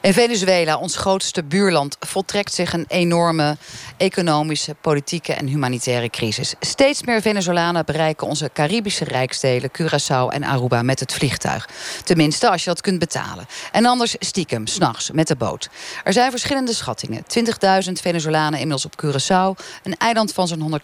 In 0.02 0.12
Venezuela, 0.12 0.76
ons 0.76 0.96
grootste 0.96 1.42
buurland, 1.42 1.96
voltrekt 2.00 2.52
zich 2.52 2.72
een 2.72 2.84
enorme 2.88 3.56
economische, 3.96 4.74
politieke 4.80 5.32
en 5.32 5.46
humanitaire 5.46 6.10
crisis. 6.10 6.54
Steeds 6.60 7.02
meer 7.02 7.20
Venezolanen 7.20 7.84
bereiken 7.84 8.26
onze 8.26 8.50
Caribische 8.52 9.04
rijksdelen, 9.04 9.70
Curaçao 9.70 10.34
en 10.34 10.44
Aruba 10.44 10.82
met 10.82 11.00
het 11.00 11.14
vliegtuig. 11.14 11.68
Tenminste, 12.04 12.50
als 12.50 12.64
je 12.64 12.70
dat 12.70 12.80
kunt 12.80 12.98
betalen. 12.98 13.46
En 13.72 13.86
anders 13.86 14.16
stiekem, 14.18 14.66
s'nachts, 14.66 15.10
met 15.10 15.28
de 15.28 15.36
boot. 15.36 15.68
Er 16.04 16.12
zijn 16.12 16.30
verschillende 16.30 16.74
schattingen. 16.74 17.24
20.000 17.86 17.92
Venezolanen 17.92 18.60
inmiddels 18.60 18.84
op 18.84 19.04
Curaçao, 19.04 19.64
een 19.82 19.96
eiland 19.98 20.32
van 20.32 20.48
zo'n 20.48 20.80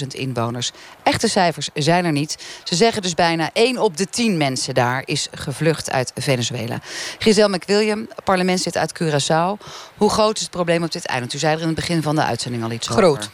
160.000 0.00 0.06
inwoners. 0.08 0.72
Echte 1.02 1.28
cijfers 1.28 1.68
zijn 1.74 2.04
er 2.04 2.12
niet. 2.12 2.36
Ze 2.64 2.74
zeggen 2.74 3.02
dus 3.02 3.14
bijna 3.14 3.50
1 3.52 3.78
op 3.78 3.96
de 3.96 4.08
10 4.08 4.36
mensen 4.36 4.74
daar 4.74 5.02
is 5.04 5.28
gevlucht 5.32 5.90
uit 5.90 6.12
Venezuela. 6.14 6.80
Giselle 7.18 7.56
McWilliam, 7.56 8.08
parlement 8.24 8.44
zit 8.54 8.76
uit 8.76 9.02
Curaçao. 9.02 9.66
Hoe 9.96 10.10
groot 10.10 10.36
is 10.36 10.42
het 10.42 10.50
probleem 10.50 10.82
op 10.82 10.92
dit 10.92 11.06
eiland? 11.06 11.34
U 11.34 11.38
zei 11.38 11.54
er 11.54 11.60
in 11.60 11.66
het 11.66 11.76
begin 11.76 12.02
van 12.02 12.14
de 12.14 12.22
uitzending 12.24 12.64
al 12.64 12.70
iets 12.70 12.88
groot. 12.88 13.18
over. 13.18 13.30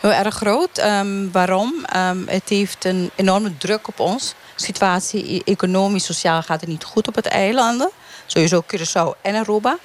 Heel 0.00 0.12
erg 0.12 0.34
groot. 0.34 0.78
Um, 0.78 1.32
waarom? 1.32 1.86
Um, 1.96 2.28
het 2.28 2.48
heeft 2.48 2.84
een 2.84 3.10
enorme 3.14 3.56
druk 3.56 3.88
op 3.88 4.00
ons. 4.00 4.34
situatie 4.56 5.34
e- 5.34 5.40
economisch, 5.44 6.04
sociaal 6.04 6.42
gaat 6.42 6.60
het 6.60 6.68
niet 6.68 6.84
goed 6.84 7.08
op 7.08 7.14
het 7.14 7.26
eilanden. 7.26 7.90
Sowieso 8.26 8.62
Curaçao 8.62 9.20
en 9.22 9.34
Aruba. 9.34 9.78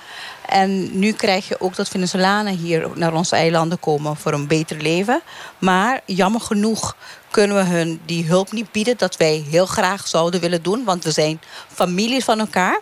En 0.46 1.00
nu 1.00 1.12
krijg 1.12 1.48
je 1.48 1.62
ook 1.62 1.76
dat 1.76 1.88
Venezolanen 1.88 2.58
hier 2.58 2.90
naar 2.96 3.14
onze 3.14 3.36
eilanden 3.36 3.80
komen 3.80 4.16
voor 4.16 4.34
een 4.34 4.48
beter 4.48 4.82
leven. 4.82 5.22
Maar 5.60 6.02
jammer 6.06 6.42
genoeg 6.42 6.96
kunnen 7.32 7.58
we 7.58 7.64
hun 7.64 8.02
die 8.06 8.26
hulp 8.26 8.52
niet 8.52 8.72
bieden 8.72 8.98
dat 8.98 9.18
wij 9.18 9.46
heel 9.50 9.66
graag 9.66 10.08
zouden 10.08 10.40
willen 10.40 10.64
doen. 10.64 10.84
Want 10.84 11.04
we 11.04 11.12
zijn 11.12 11.42
families 11.74 12.24
van 12.24 12.40
elkaar. 12.40 12.80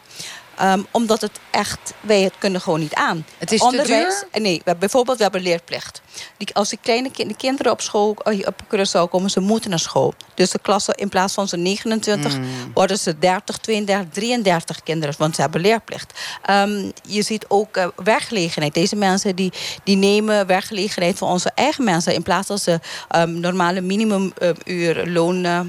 Ehm, 0.58 0.82
omdat 0.92 1.22
het 1.22 1.40
echt, 1.52 1.94
wij 2.02 2.22
het 2.22 2.34
kunnen 2.38 2.62
gewoon 2.62 2.80
niet 2.80 2.94
aan. 2.94 3.26
Het 3.38 3.52
is 3.52 3.62
Onderwijs, 3.62 4.20
te 4.20 4.28
duur? 4.32 4.42
Nee, 4.42 4.62
we, 4.66 4.76
bijvoorbeeld 4.76 5.18
we 5.18 5.24
hebben 5.24 5.42
leerplicht. 5.42 6.02
Die, 6.38 6.56
als 6.56 6.70
die 6.70 6.80
kleine 6.82 7.10
de 7.14 7.36
kinderen 7.36 7.72
op 7.72 7.82
school 7.82 8.16
eh, 8.24 8.48
op 8.48 8.62
Curaçao 8.68 9.10
komen, 9.10 9.30
ze 9.30 9.40
moeten 9.40 9.70
naar 9.70 9.80
school. 9.80 10.14
Dus 10.34 10.50
de 10.50 10.60
klassen, 10.60 10.96
in 10.96 11.10
plaats 11.10 11.34
van 11.34 11.48
ze 11.48 11.58
29, 11.58 12.38
mm. 12.38 12.46
worden 12.74 13.00
ze 13.00 13.20
30, 13.20 13.58
32, 13.58 14.14
33 14.14 14.84
kinderen. 14.84 15.16
Want 15.18 15.36
ze 15.36 15.42
hebben 15.42 15.62
leerplicht. 15.62 16.20
Um, 16.50 16.92
je 17.04 17.22
ziet 17.22 17.46
ook 17.48 17.78
uh, 17.78 17.88
werkgelegenheid. 17.96 18.74
Deze 18.74 18.96
mensen 18.96 19.36
die, 19.36 19.52
die 19.84 19.96
nemen 19.96 20.48
werkgelegenheid 20.48 21.18
van 21.18 21.30
onze 21.30 21.52
eigen 21.56 21.84
mensen. 21.84 22.14
In 22.14 22.24
plaats 22.24 22.48
van 22.48 22.58
ze 22.58 22.80
um, 23.16 23.40
normale 23.40 23.82
minimumuur 23.82 25.08
loon... 25.08 25.46
Uh, 25.46 25.60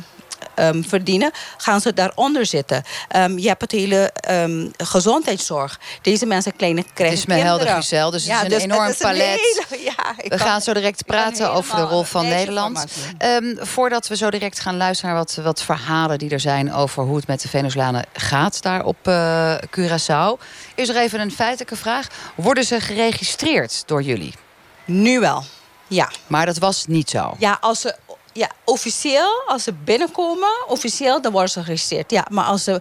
um, 0.56 0.84
verdienen, 0.84 1.30
gaan 1.56 1.80
ze 1.80 1.92
daaronder 1.92 2.46
zitten. 2.46 2.82
Um, 3.16 3.38
je 3.38 3.48
hebt 3.48 3.60
het 3.60 3.70
hele 3.70 4.12
um, 4.30 4.70
gezondheidszorg. 4.76 5.80
Deze 6.02 6.26
mensen 6.26 6.56
kleine 6.56 6.84
krijgen 6.94 7.18
Het 7.18 7.28
is 7.28 7.34
me 7.34 7.42
helder, 7.42 7.68
Giselle. 7.68 8.10
Dus 8.10 8.24
het 8.26 8.36
is 8.36 8.42
een 8.42 8.48
dus 8.48 8.62
enorm 8.62 8.88
is 8.88 8.96
palet. 8.96 9.18
Een 9.18 9.64
hele, 9.68 9.84
ja, 9.84 10.14
we 10.28 10.38
gaan 10.38 10.60
zo 10.60 10.72
direct 10.72 11.06
praten 11.06 11.52
over 11.52 11.76
de 11.76 11.82
rol 11.82 12.02
van 12.02 12.28
Nederland. 12.28 12.84
voordat 13.58 14.08
we 14.08 14.16
zo 14.16 14.30
direct 14.30 14.60
gaan 14.60 14.76
luisteren 14.76 15.14
naar 15.14 15.24
wat, 15.24 15.38
wat 15.44 15.62
verhalen 15.62 16.18
die 16.18 16.30
er 16.30 16.40
zijn... 16.40 16.72
over 16.72 17.02
hoe 17.02 17.16
het 17.16 17.26
met 17.26 17.40
de 17.40 17.48
Venezolanen 17.48 18.04
gaat 18.12 18.62
daar 18.62 18.84
op 18.84 18.96
uh, 19.08 19.54
Curaçao... 19.78 20.42
is 20.74 20.88
er 20.88 20.96
even 20.96 21.20
een 21.20 21.32
feitelijke 21.32 21.76
vraag. 21.76 22.06
Worden 22.34 22.64
ze 22.64 22.80
geregistreerd 22.80 23.82
door 23.86 24.02
jullie? 24.02 24.34
Nu 24.84 25.20
wel. 25.20 25.44
Ja. 25.86 26.10
Maar 26.26 26.46
dat 26.46 26.58
was 26.58 26.86
niet 26.86 27.10
zo. 27.10 27.34
Ja, 27.38 27.58
als 27.60 27.80
ze 27.80 27.94
ja, 28.34 28.48
officieel, 28.64 29.42
als 29.46 29.62
ze 29.62 29.72
binnenkomen, 29.72 30.52
officieel, 30.68 31.20
dan 31.20 31.32
worden 31.32 31.50
ze 31.50 31.60
geregistreerd. 31.60 32.10
Ja, 32.10 32.26
maar 32.30 32.44
als 32.44 32.64
ze 32.64 32.80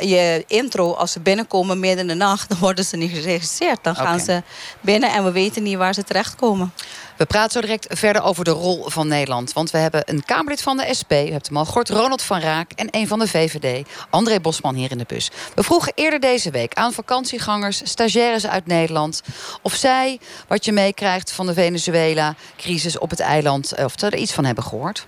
je 0.00 0.44
intro, 0.46 0.92
als 0.92 1.12
ze 1.12 1.20
binnenkomen 1.20 1.80
midden 1.80 2.00
in 2.00 2.06
de 2.06 2.24
nacht, 2.24 2.48
dan 2.48 2.58
worden 2.58 2.84
ze 2.84 2.96
niet 2.96 3.10
geregistreerd. 3.10 3.78
Dan 3.82 3.96
gaan 3.96 4.20
ze 4.20 4.42
binnen 4.80 5.12
en 5.12 5.24
we 5.24 5.32
weten 5.32 5.62
niet 5.62 5.76
waar 5.76 5.94
ze 5.94 6.04
terechtkomen. 6.04 6.72
We 7.18 7.26
praten 7.26 7.50
zo 7.50 7.60
direct 7.60 7.98
verder 7.98 8.22
over 8.22 8.44
de 8.44 8.50
rol 8.50 8.84
van 8.84 9.08
Nederland. 9.08 9.52
Want 9.52 9.70
we 9.70 9.78
hebben 9.78 10.02
een 10.04 10.24
Kamerlid 10.24 10.62
van 10.62 10.76
de 10.76 10.94
SP, 10.98 11.12
u 11.12 11.30
hebt 11.30 11.48
hem 11.48 11.64
Ronald 11.86 12.22
van 12.22 12.40
Raak... 12.40 12.70
en 12.76 12.88
een 12.90 13.06
van 13.06 13.18
de 13.18 13.28
VVD, 13.28 13.88
André 14.10 14.40
Bosman, 14.40 14.74
hier 14.74 14.90
in 14.90 14.98
de 14.98 15.04
bus. 15.06 15.30
We 15.54 15.62
vroegen 15.62 15.92
eerder 15.94 16.20
deze 16.20 16.50
week 16.50 16.74
aan 16.74 16.92
vakantiegangers, 16.92 17.90
stagiaires 17.90 18.46
uit 18.46 18.66
Nederland... 18.66 19.22
of 19.62 19.72
zij 19.72 20.18
wat 20.48 20.64
je 20.64 20.72
meekrijgt 20.72 21.32
van 21.32 21.46
de 21.46 21.54
Venezuela-crisis 21.54 22.98
op 22.98 23.10
het 23.10 23.20
eiland... 23.20 23.72
Eh, 23.72 23.84
of 23.84 23.92
ze 23.96 24.06
er 24.06 24.16
iets 24.16 24.32
van 24.32 24.44
hebben 24.44 24.64
gehoord. 24.64 25.06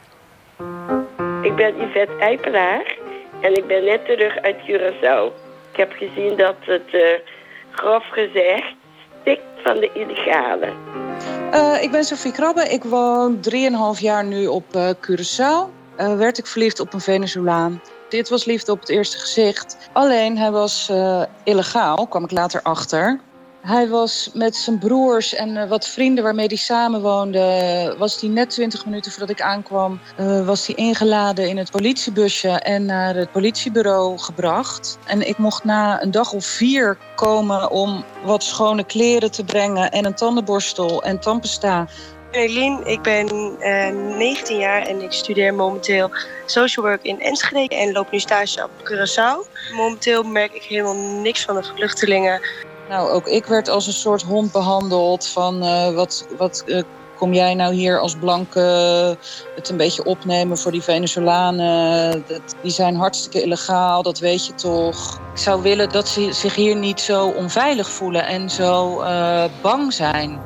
Ik 1.43 1.57
ben 1.57 1.75
Yvette 1.77 2.17
Eipelaar 2.19 2.97
en 3.41 3.57
ik 3.57 3.67
ben 3.67 3.85
net 3.85 4.05
terug 4.05 4.37
uit 4.37 4.57
Curaçao. 4.57 5.49
Ik 5.73 5.77
heb 5.77 5.93
gezien 5.93 6.37
dat 6.37 6.57
het, 6.61 6.93
uh, 6.93 7.03
grof 7.71 8.05
gezegd, 8.11 8.75
stikt 9.21 9.43
van 9.63 9.77
de 9.77 9.91
illegale. 9.93 10.73
Uh, 11.55 11.83
ik 11.83 11.91
ben 11.91 12.05
Sophie 12.05 12.33
Krabbe. 12.33 12.69
Ik 12.69 12.85
woon 12.85 13.41
3,5 13.95 14.01
jaar 14.01 14.25
nu 14.25 14.47
op 14.47 14.77
uh, 14.77 14.89
Curaçao. 14.91 15.71
Uh, 15.99 16.17
werd 16.17 16.39
ik 16.39 16.47
verliefd 16.47 16.81
op 16.81 16.93
een 16.93 17.01
Venezolaan. 17.01 17.81
Dit 18.09 18.29
was 18.29 18.45
liefde 18.45 18.73
op 18.73 18.81
het 18.81 18.89
eerste 18.89 19.19
gezicht. 19.19 19.77
Alleen 19.93 20.39
hij 20.39 20.51
was 20.51 20.93
illegaal, 21.45 22.07
kwam 22.07 22.25
ik 22.25 22.31
later 22.31 22.63
achter. 22.63 23.21
Hij 23.63 23.89
was 23.89 24.31
met 24.35 24.57
zijn 24.57 24.79
broers 24.79 25.35
en 25.35 25.49
uh, 25.49 25.69
wat 25.69 25.89
vrienden 25.89 26.25
waarmee 26.25 26.47
hij 26.47 26.57
samenwoonde... 26.57 27.95
was 27.99 28.21
hij 28.21 28.31
net 28.31 28.51
20 28.51 28.85
minuten 28.85 29.11
voordat 29.11 29.31
ik 29.31 29.41
aankwam... 29.41 30.01
Uh, 30.21 30.47
was 30.47 30.67
hij 30.67 30.75
ingeladen 30.77 31.49
in 31.49 31.57
het 31.57 31.71
politiebusje 31.71 32.49
en 32.49 32.85
naar 32.85 33.15
het 33.15 33.33
politiebureau 33.33 34.19
gebracht. 34.19 34.99
En 35.07 35.29
ik 35.29 35.39
mocht 35.39 35.65
na 35.65 36.03
een 36.03 36.11
dag 36.11 36.33
of 36.33 36.45
vier 36.45 36.99
komen 37.15 37.71
om 37.71 38.05
wat 38.25 38.43
schone 38.43 38.85
kleren 38.85 39.31
te 39.31 39.45
brengen... 39.45 39.91
en 39.91 40.05
een 40.05 40.15
tandenborstel 40.15 41.03
en 41.03 41.21
tandpasta 41.21 41.87
Eline, 42.31 42.85
ik 42.85 43.03
ben 43.03 43.57
uh, 43.61 43.89
eh, 43.89 43.95
19 43.95 44.59
jaar 44.59 44.83
en 44.83 45.03
ik 45.03 45.13
studeer 45.13 45.55
momenteel 45.55 46.11
social 46.47 46.87
work 46.87 47.03
in 47.03 47.21
Enschede 47.21 47.75
en 47.75 47.93
loop 47.93 48.11
nu 48.11 48.19
stage 48.19 48.65
op 48.65 48.71
Curaçao. 48.85 49.51
Momenteel 49.75 50.23
merk 50.23 50.53
ik 50.53 50.63
helemaal 50.63 50.97
niks 50.97 51.45
van 51.45 51.55
de 51.55 51.63
vluchtelingen. 51.63 52.41
Nou, 52.91 53.11
ook 53.11 53.27
ik 53.27 53.45
werd 53.45 53.69
als 53.69 53.87
een 53.87 53.93
soort 53.93 54.23
hond 54.23 54.53
behandeld 54.53 55.27
van 55.27 55.65
uh, 55.65 55.91
wat, 55.91 56.27
wat 56.39 56.63
uh, 56.67 56.83
kom 57.17 57.33
jij 57.33 57.55
nou 57.55 57.75
hier 57.75 57.99
als 57.99 58.17
blanke 58.17 58.61
het 59.57 59.69
een 59.69 59.77
beetje 59.77 60.05
opnemen 60.05 60.59
voor 60.59 60.73
die 60.73 60.83
Venezolanen? 60.83 62.25
Dat, 62.27 62.57
die 62.63 62.71
zijn 62.71 62.97
hartstikke 62.97 63.43
illegaal, 63.43 64.03
dat 64.03 64.19
weet 64.19 64.47
je 64.47 64.55
toch. 64.55 65.21
Ik 65.33 65.39
zou 65.39 65.63
willen 65.63 65.89
dat 65.89 66.09
ze 66.09 66.33
zich 66.33 66.55
hier 66.55 66.77
niet 66.77 67.01
zo 67.01 67.27
onveilig 67.27 67.91
voelen 67.91 68.27
en 68.27 68.51
zo 68.51 69.03
bang 69.61 69.93
zijn. 69.93 70.41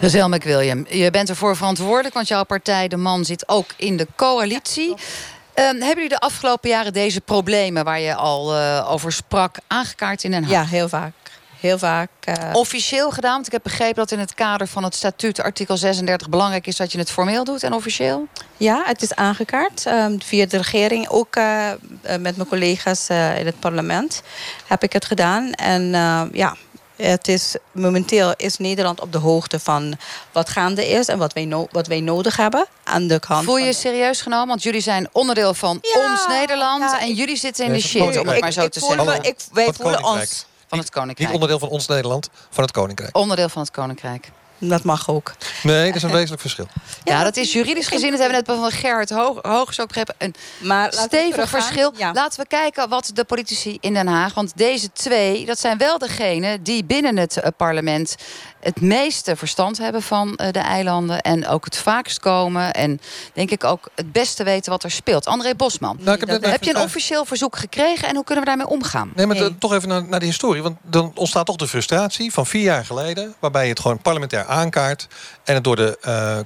Gezel 0.00 0.28
McWilliam, 0.28 0.86
je 0.88 1.10
bent 1.10 1.28
ervoor 1.28 1.56
verantwoordelijk, 1.56 2.14
want 2.14 2.28
jouw 2.28 2.44
partij, 2.44 2.88
De 2.88 2.96
Man, 2.96 3.24
zit 3.24 3.48
ook 3.48 3.70
in 3.76 3.96
de 3.96 4.06
coalitie. 4.16 4.94
Um, 5.54 5.64
hebben 5.64 5.88
jullie 5.94 6.08
de 6.08 6.18
afgelopen 6.18 6.70
jaren 6.70 6.92
deze 6.92 7.20
problemen 7.20 7.84
waar 7.84 8.00
je 8.00 8.14
al 8.14 8.56
uh, 8.56 8.90
over 8.90 9.12
sprak 9.12 9.56
aangekaart 9.66 10.24
in 10.24 10.30
Den 10.30 10.42
Haag? 10.42 10.52
Ja, 10.52 10.64
heel 10.64 10.88
vaak. 10.88 11.12
Heel 11.60 11.78
vaak. 11.78 12.10
Uh... 12.28 12.34
Officieel 12.52 13.10
gedaan? 13.10 13.32
Want 13.34 13.46
ik 13.46 13.52
heb 13.52 13.62
begrepen 13.62 13.94
dat 13.94 14.10
in 14.10 14.18
het 14.18 14.34
kader 14.34 14.66
van 14.66 14.84
het 14.84 14.94
statuut 14.94 15.42
artikel 15.42 15.76
36 15.76 16.28
belangrijk 16.28 16.66
is 16.66 16.76
dat 16.76 16.92
je 16.92 16.98
het 16.98 17.10
formeel 17.10 17.44
doet 17.44 17.62
en 17.62 17.72
officieel? 17.72 18.26
Ja, 18.56 18.82
het 18.84 19.02
is 19.02 19.14
aangekaart 19.14 19.86
um, 19.86 20.22
via 20.22 20.46
de 20.46 20.56
regering. 20.56 21.08
Ook 21.08 21.36
uh, 21.36 21.70
met 22.02 22.36
mijn 22.36 22.48
collega's 22.48 23.08
in 23.08 23.46
het 23.46 23.60
parlement 23.60 24.22
heb 24.66 24.82
ik 24.82 24.92
het 24.92 25.04
gedaan. 25.04 25.52
En 25.52 25.90
ja, 26.32 26.56
het 27.02 27.28
is, 27.28 27.56
momenteel 27.72 28.34
is 28.36 28.56
Nederland 28.56 29.00
op 29.00 29.12
de 29.12 29.18
hoogte 29.18 29.60
van 29.60 29.96
wat 30.32 30.48
gaande 30.48 30.88
is 30.88 31.08
en 31.08 31.18
wat 31.18 31.32
wij, 31.32 31.44
no 31.44 31.66
wat 31.70 31.86
wij 31.86 32.00
nodig 32.00 32.36
hebben 32.36 32.66
aan 32.84 33.06
de 33.06 33.18
kant. 33.18 33.44
Voel 33.44 33.56
je 33.56 33.64
je 33.64 33.72
serieus 33.72 34.20
genomen? 34.20 34.48
Want 34.48 34.62
jullie 34.62 34.80
zijn 34.80 35.08
onderdeel 35.12 35.54
van 35.54 35.80
ons 35.96 36.26
Nederland 36.28 36.82
ja, 36.82 37.00
en 37.00 37.14
jullie 37.14 37.36
zitten 37.36 37.64
in 37.64 37.72
de 37.72 37.80
shit, 37.80 38.18
om 38.18 38.28
het 38.28 38.40
maar 38.40 38.52
zo 38.52 38.68
te 38.68 38.80
zeggen. 38.80 39.22
Ik, 39.22 39.36
wij 39.52 39.72
voelen 39.72 40.04
ons 40.04 40.46
van 40.66 40.78
het 40.78 40.90
Koninkrijk. 40.90 41.18
Niet 41.18 41.40
onderdeel 41.40 41.58
van 41.58 41.68
ons 41.68 41.86
Nederland, 41.86 42.28
van 42.50 42.62
het 42.62 42.72
Koninkrijk. 42.72 43.16
Onderdeel 43.16 43.48
van 43.48 43.62
het 43.62 43.70
Koninkrijk. 43.70 44.30
Dat 44.68 44.82
mag 44.82 45.08
ook. 45.08 45.32
Nee, 45.62 45.86
dat 45.86 45.96
is 45.96 46.02
een 46.02 46.10
wezenlijk 46.10 46.40
verschil. 46.40 46.66
Ja, 47.04 47.24
dat 47.24 47.36
is 47.36 47.52
juridisch 47.52 47.86
gezien, 47.86 48.10
dat 48.10 48.20
hebben 48.20 48.44
we 48.44 48.52
net 48.52 48.60
van 48.60 48.70
Gerhard 48.70 49.10
Hoog, 49.10 49.38
Hoogs 49.42 49.80
ook 49.80 49.86
begrepen, 49.86 50.14
een 50.18 50.34
maar 50.60 50.92
stevig 50.92 51.48
verschil. 51.48 51.92
Laten 52.12 52.40
we 52.40 52.46
kijken 52.46 52.88
wat 52.88 53.10
de 53.14 53.24
politici 53.24 53.76
in 53.80 53.94
Den 53.94 54.06
Haag... 54.06 54.34
want 54.34 54.52
deze 54.56 54.92
twee, 54.92 55.46
dat 55.46 55.58
zijn 55.58 55.78
wel 55.78 55.98
degenen 55.98 56.62
die 56.62 56.84
binnen 56.84 57.16
het 57.16 57.36
eh, 57.36 57.50
parlement 57.56 58.16
het 58.62 58.80
meeste 58.80 59.36
verstand 59.36 59.78
hebben 59.78 60.02
van 60.02 60.28
uh, 60.28 60.50
de 60.50 60.58
eilanden. 60.58 61.20
En 61.20 61.46
ook 61.46 61.64
het 61.64 61.76
vaakst 61.76 62.20
komen. 62.20 62.72
En 62.72 63.00
denk 63.32 63.50
ik 63.50 63.64
ook 63.64 63.88
het 63.94 64.12
beste 64.12 64.44
weten 64.44 64.70
wat 64.70 64.82
er 64.82 64.90
speelt. 64.90 65.26
André 65.26 65.54
Bosman, 65.54 65.96
nou, 66.00 66.18
heb, 66.18 66.44
heb, 66.44 66.62
je 66.62 66.74
een 66.74 66.82
officieel 66.82 67.24
verzoek 67.24 67.56
gekregen? 67.56 68.08
En 68.08 68.14
hoe 68.14 68.24
kunnen 68.24 68.44
we 68.44 68.50
daarmee 68.50 68.68
omgaan? 68.68 69.12
Nee, 69.14 69.26
maar 69.26 69.36
nee. 69.36 69.58
toch 69.58 69.72
even 69.72 69.88
naar, 69.88 70.04
naar, 70.04 70.20
de 70.20 70.26
historie. 70.26 70.62
Want 70.62 70.76
dan 70.82 71.12
ontstaat 71.14 71.46
toch 71.46 71.56
de 71.56 71.68
frustratie 71.68 72.32
van 72.32 72.46
vier 72.46 72.62
jaar 72.62 72.84
geleden. 72.84 73.34
Waarbij 73.38 73.62
je 73.62 73.70
het 73.70 73.80
gewoon 73.80 73.98
parlementair 73.98 74.46
aankaart. 74.46 75.08
En 75.44 75.54
het 75.54 75.64
door 75.64 75.76
de, 75.76 75.98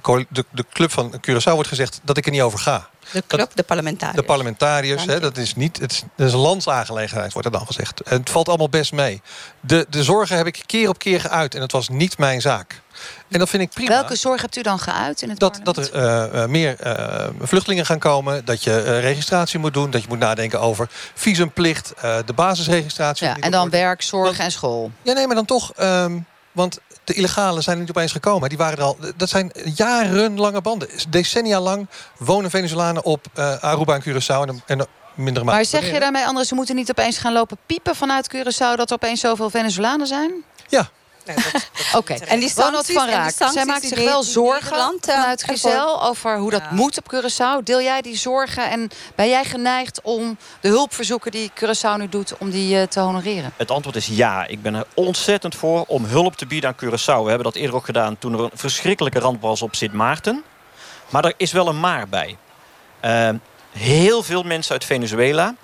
uh, 0.07 0.23
de, 0.29 0.45
de 0.51 0.65
club 0.73 0.91
van 0.91 1.13
Curaçao 1.27 1.53
wordt 1.53 1.69
gezegd 1.69 1.99
dat 2.03 2.17
ik 2.17 2.25
er 2.25 2.31
niet 2.31 2.41
over 2.41 2.59
ga. 2.59 2.89
De 3.11 3.23
club, 3.27 3.51
de 3.55 3.63
parlementariërs. 3.63 4.19
De 4.19 4.23
parlementariërs, 4.23 5.05
hè, 5.05 5.19
dat 5.19 5.37
is 5.37 5.55
niet. 5.55 5.79
Het 5.79 5.91
is, 5.91 6.03
dat 6.15 6.27
is 6.27 6.33
een 6.33 6.39
landsaangelegenheid, 6.39 7.33
wordt 7.33 7.47
er 7.47 7.53
dan 7.53 7.65
gezegd. 7.65 8.01
En 8.01 8.19
het 8.19 8.29
valt 8.29 8.47
allemaal 8.47 8.69
best 8.69 8.91
mee. 8.91 9.21
De, 9.59 9.85
de 9.89 10.03
zorgen 10.03 10.37
heb 10.37 10.45
ik 10.45 10.63
keer 10.65 10.89
op 10.89 10.99
keer 10.99 11.21
geuit 11.21 11.55
en 11.55 11.61
het 11.61 11.71
was 11.71 11.89
niet 11.89 12.17
mijn 12.17 12.41
zaak. 12.41 12.81
En 13.29 13.39
dat 13.39 13.49
vind 13.49 13.63
ik 13.63 13.69
prima. 13.69 13.89
Welke 13.89 14.15
zorg 14.15 14.41
hebt 14.41 14.57
u 14.57 14.61
dan 14.61 14.79
geuit 14.79 15.21
in 15.21 15.29
het 15.29 15.39
dat, 15.39 15.59
dat 15.63 15.77
er 15.77 16.33
uh, 16.33 16.45
meer 16.45 16.77
uh, 16.85 17.27
vluchtelingen 17.41 17.85
gaan 17.85 17.99
komen. 17.99 18.45
Dat 18.45 18.63
je 18.63 18.83
uh, 18.85 18.99
registratie 18.99 19.59
moet 19.59 19.73
doen. 19.73 19.91
Dat 19.91 20.01
je 20.01 20.07
moet 20.07 20.19
nadenken 20.19 20.61
over 20.61 20.89
visumplicht. 21.13 21.93
de 22.25 22.33
basisregistratie. 22.35 23.27
Ja, 23.27 23.37
en 23.39 23.51
dan 23.51 23.69
werk, 23.69 24.01
zorg 24.01 24.39
en 24.39 24.51
school. 24.51 24.91
Ja, 25.01 25.13
nee, 25.13 25.27
maar 25.27 25.35
dan 25.35 25.45
toch... 25.45 25.71
Um, 25.79 26.25
want 26.51 26.79
de 27.07 27.13
illegalen 27.13 27.63
zijn 27.63 27.75
er 27.75 27.81
niet 27.81 27.91
opeens 27.91 28.11
gekomen. 28.11 28.49
Die 28.49 28.57
waren 28.57 28.77
er 28.77 28.83
al, 28.83 28.97
dat 29.15 29.29
zijn 29.29 29.51
jarenlange 29.75 30.61
banden. 30.61 30.89
Decennia 31.09 31.59
lang 31.59 31.87
wonen 32.17 32.49
Venezolanen 32.49 33.03
op 33.03 33.25
uh, 33.35 33.63
Aruba 33.63 33.93
en 33.93 34.01
Curaçao. 34.01 34.49
En, 34.49 34.61
en 34.65 34.87
minder 35.15 35.45
maar 35.45 35.65
zeg 35.65 35.91
je 35.91 35.99
daarmee, 35.99 36.25
anderen, 36.25 36.47
ze 36.47 36.55
moeten 36.55 36.75
niet 36.75 36.89
opeens 36.89 37.17
gaan 37.17 37.33
lopen 37.33 37.57
piepen 37.65 37.95
vanuit 37.95 38.35
Curaçao... 38.35 38.75
dat 38.75 38.89
er 38.89 38.93
opeens 38.93 39.19
zoveel 39.19 39.49
Venezolanen 39.49 40.07
zijn? 40.07 40.31
Ja, 40.67 40.89
Oké, 41.93 42.13
en 42.13 42.39
die 42.39 42.51
Ronald 42.55 42.91
van 42.91 43.09
Raak, 43.09 43.33
zij 43.51 43.65
maakt 43.65 43.87
zich 43.87 44.03
wel 44.03 44.23
zorgen 44.23 44.77
eh, 44.77 44.93
vanuit 45.13 45.43
Giselle 45.43 45.99
over 45.99 46.37
hoe 46.37 46.51
dat 46.51 46.71
moet 46.71 46.97
op 46.97 47.13
Curaçao. 47.13 47.63
Deel 47.63 47.81
jij 47.81 48.01
die 48.01 48.17
zorgen 48.17 48.69
en 48.69 48.89
ben 49.15 49.29
jij 49.29 49.45
geneigd 49.45 50.01
om 50.01 50.37
de 50.59 50.67
hulpverzoeken 50.67 51.31
die 51.31 51.51
Curaçao 51.59 51.97
nu 51.97 52.09
doet, 52.09 52.37
om 52.37 52.49
die 52.49 52.75
uh, 52.75 52.83
te 52.83 52.99
honoreren? 52.99 53.53
Het 53.57 53.71
antwoord 53.71 53.95
is 53.95 54.07
ja. 54.07 54.45
Ik 54.45 54.61
ben 54.61 54.75
er 54.75 54.85
ontzettend 54.93 55.55
voor 55.55 55.83
om 55.87 56.05
hulp 56.05 56.35
te 56.35 56.45
bieden 56.45 56.69
aan 56.69 56.75
Curaçao. 56.75 57.23
We 57.23 57.29
hebben 57.29 57.43
dat 57.43 57.55
eerder 57.55 57.75
ook 57.75 57.85
gedaan 57.85 58.17
toen 58.17 58.33
er 58.33 58.39
een 58.39 58.49
verschrikkelijke 58.53 59.19
ramp 59.19 59.41
was 59.41 59.61
op 59.61 59.75
Sint 59.75 59.93
Maarten. 59.93 60.43
Maar 61.09 61.25
er 61.25 61.33
is 61.37 61.51
wel 61.51 61.67
een 61.67 61.79
maar 61.79 62.07
bij. 62.07 62.37
Uh, 63.05 63.29
heel 63.71 64.23
veel 64.23 64.43
mensen 64.43 64.71
uit 64.71 64.85
Venezuela 64.85 65.55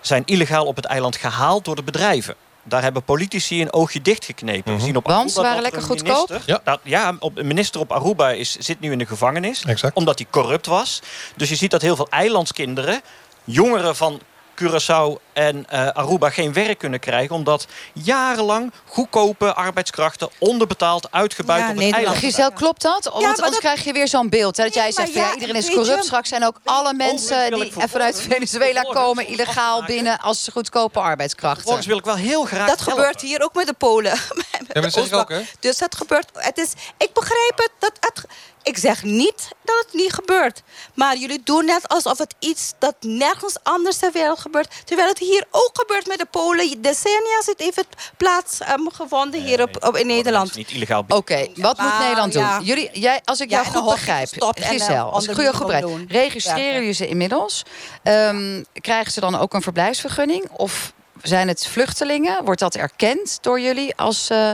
zijn 0.00 0.22
illegaal 0.24 0.66
op 0.66 0.76
het 0.76 0.84
eiland 0.84 1.16
gehaald 1.16 1.64
door 1.64 1.76
de 1.76 1.82
bedrijven. 1.82 2.34
Daar 2.68 2.82
hebben 2.82 3.02
politici 3.02 3.62
een 3.62 3.72
oogje 3.72 4.02
dichtgeknepen. 4.02 4.72
Mm 4.72 4.76
-hmm. 4.76 4.86
zien 4.86 4.96
op 4.96 5.06
Want 5.06 5.32
ze 5.32 5.42
waren 5.42 5.62
lekker 5.62 5.82
goedkoop? 5.82 6.40
Ja, 6.46 6.60
dat, 6.64 6.80
ja 6.82 7.16
op, 7.18 7.38
een 7.38 7.46
minister 7.46 7.80
op 7.80 7.92
Aruba 7.92 8.30
is, 8.30 8.56
zit 8.56 8.80
nu 8.80 8.92
in 8.92 8.98
de 8.98 9.06
gevangenis. 9.06 9.64
Exact. 9.64 9.96
Omdat 9.96 10.18
hij 10.18 10.26
corrupt 10.30 10.66
was. 10.66 11.02
Dus 11.36 11.48
je 11.48 11.56
ziet 11.56 11.70
dat 11.70 11.82
heel 11.82 11.96
veel 11.96 12.08
eilandskinderen... 12.10 13.00
jongeren 13.44 13.96
van 13.96 14.20
Curaçao 14.62 15.25
en 15.36 15.66
uh, 15.72 15.88
Aruba 15.88 16.30
geen 16.30 16.52
werk 16.52 16.78
kunnen 16.78 17.00
krijgen... 17.00 17.34
omdat 17.34 17.66
jarenlang 17.92 18.72
goedkope 18.84 19.54
arbeidskrachten 19.54 20.28
onderbetaald 20.38 21.12
uitgebuit 21.12 21.62
ja, 21.62 21.70
op 21.70 21.76
het 21.76 21.92
eiland. 21.92 22.16
Giselle, 22.16 22.52
klopt 22.52 22.82
dat? 22.82 23.04
Ja, 23.04 23.10
Want 23.10 23.40
anders 23.40 23.58
krijg 23.58 23.84
je 23.84 23.92
weer 23.92 24.08
zo'n 24.08 24.28
beeld. 24.28 24.56
Hè, 24.56 24.64
dat 24.64 24.74
jij 24.74 24.92
zegt, 24.92 25.12
ja, 25.12 25.34
iedereen 25.34 25.54
is 25.54 25.70
corrupt. 25.70 26.04
Straks 26.04 26.28
zijn 26.28 26.44
ook 26.44 26.60
alle 26.64 26.94
mensen 26.94 27.52
die 27.52 27.72
vanuit 27.76 28.20
Venezuela 28.20 28.82
komen... 28.82 29.26
illegaal 29.26 29.84
binnen 29.84 30.20
als 30.20 30.48
goedkope 30.52 31.00
arbeidskrachten. 31.00 31.64
Volgens 31.64 31.86
wil 31.86 31.98
ik 31.98 32.04
wel 32.04 32.16
heel 32.16 32.44
graag 32.44 32.68
Dat 32.68 32.80
gebeurt 32.80 33.20
hier 33.20 33.42
ook 33.42 33.54
met 33.54 33.66
de 33.66 33.72
Polen. 33.72 34.18
Dat 34.68 35.12
ook, 35.12 35.28
hè? 35.28 35.42
Dus 35.60 35.78
dat 35.78 35.96
gebeurt... 35.96 36.28
Het 36.32 36.58
is, 36.58 36.72
ik 36.98 37.12
begrijp 37.12 37.56
het. 37.56 37.70
Dat, 37.78 37.92
het 38.00 38.24
ik 38.66 38.78
zeg 38.78 39.02
niet 39.02 39.48
dat 39.64 39.84
het 39.84 39.94
niet 39.94 40.12
gebeurt. 40.12 40.62
Maar 40.94 41.16
jullie 41.16 41.40
doen 41.44 41.64
net 41.64 41.88
alsof 41.88 42.18
het 42.18 42.34
iets 42.38 42.72
dat 42.78 42.94
nergens 43.00 43.56
anders 43.62 43.96
ter 43.96 44.12
wereld 44.12 44.38
gebeurt. 44.38 44.74
Terwijl 44.84 45.08
het 45.08 45.18
hier 45.18 45.25
ook 45.50 45.70
gebeurt 45.72 46.06
met 46.06 46.18
de 46.18 46.26
Polen. 46.30 46.82
Decennia 46.82 47.42
zit 47.42 47.60
even 47.60 47.84
plaats 48.16 48.60
um, 48.60 48.90
gevonden 48.92 49.42
hier 49.42 49.62
op, 49.62 49.86
op, 49.86 49.96
in 49.96 50.06
Nederland. 50.06 50.54
Niet 50.54 50.70
illegaal. 50.70 51.04
Oké, 51.08 51.48
wat 51.54 51.78
moet 51.78 51.98
Nederland 51.98 52.32
doen? 52.32 52.62
Jullie, 52.62 52.90
jij, 52.92 53.20
als 53.24 53.40
ik 53.40 53.50
jou 53.50 53.66
goed 53.66 53.84
begrijp, 53.84 54.28
Giselle, 54.54 55.00
als 55.00 55.26
ik 55.28 55.34
goed 55.34 55.58
begrijp, 55.58 55.88
registreren 56.08 56.74
jullie 56.74 56.92
ze 56.92 57.08
inmiddels? 57.08 57.62
Um, 58.02 58.64
krijgen 58.80 59.12
ze 59.12 59.20
dan 59.20 59.38
ook 59.38 59.54
een 59.54 59.62
verblijfsvergunning? 59.62 60.50
Of 60.50 60.92
zijn 61.22 61.48
het 61.48 61.66
vluchtelingen? 61.66 62.44
Wordt 62.44 62.60
dat 62.60 62.74
erkend 62.74 63.38
door 63.40 63.60
jullie 63.60 63.96
als 63.96 64.30
uh, 64.30 64.50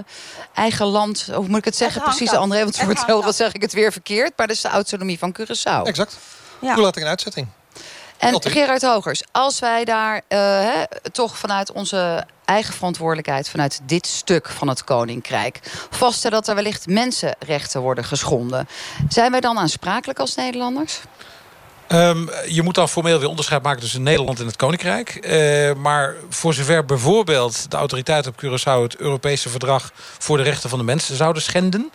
eigen 0.55 0.87
land? 0.87 1.29
Hoe 1.35 1.49
moet 1.49 1.59
ik 1.59 1.65
het 1.65 1.77
zeggen? 1.77 2.03
Precies, 2.03 2.33
André, 2.33 2.63
want 2.63 2.77
het 2.77 2.85
wordt 2.85 3.07
heel, 3.07 3.25
wat 3.25 3.37
zeg 3.37 3.53
ik 3.53 3.63
het 3.63 3.73
weer 3.73 3.93
verkeerd. 3.93 4.33
Maar 4.37 4.47
dat 4.47 4.57
is 4.57 4.63
de 4.63 4.69
autonomie 4.69 5.19
van 5.19 5.37
Curaçao. 5.41 5.83
Exact. 5.83 6.19
Ja. 6.61 6.75
Toelating 6.75 7.05
en 7.05 7.11
uitzetting. 7.11 7.49
En 8.23 8.43
Gerard 8.43 8.83
Hogers, 8.83 9.23
als 9.33 9.59
wij 9.59 9.85
daar 9.85 10.15
uh, 10.15 10.39
hè, 10.39 10.85
toch 11.13 11.39
vanuit 11.39 11.73
onze 11.73 12.27
eigen 12.45 12.75
verantwoordelijkheid... 12.75 13.49
vanuit 13.49 13.81
dit 13.87 14.07
stuk 14.07 14.49
van 14.49 14.69
het 14.69 14.85
Koninkrijk... 14.85 15.61
vaststellen 15.91 16.37
dat 16.37 16.49
er 16.49 16.55
wellicht 16.55 16.87
mensenrechten 16.87 17.81
worden 17.81 18.05
geschonden... 18.05 18.69
zijn 19.09 19.31
wij 19.31 19.41
dan 19.41 19.59
aansprakelijk 19.59 20.19
als 20.19 20.35
Nederlanders? 20.35 21.01
Um, 21.93 22.31
je 22.49 22.63
moet 22.63 22.75
dan 22.75 22.89
formeel 22.89 23.19
weer 23.19 23.29
onderscheid 23.29 23.63
maken 23.63 23.81
tussen 23.81 24.03
Nederland 24.03 24.41
en 24.41 24.47
het 24.47 24.57
Koninkrijk. 24.57 25.27
Uh, 25.27 25.73
maar 25.75 26.15
voor 26.29 26.55
zover 26.55 26.85
bijvoorbeeld 26.85 27.71
de 27.71 27.77
autoriteiten 27.77 28.33
op 28.33 28.43
Curaçao... 28.45 28.83
het 28.83 28.97
Europese 28.97 29.49
verdrag 29.49 29.93
voor 30.19 30.37
de 30.37 30.43
rechten 30.43 30.71
van 30.71 30.79
de 30.79 30.85
mensen 30.85 31.17
zouden 31.17 31.43
schenden... 31.43 31.91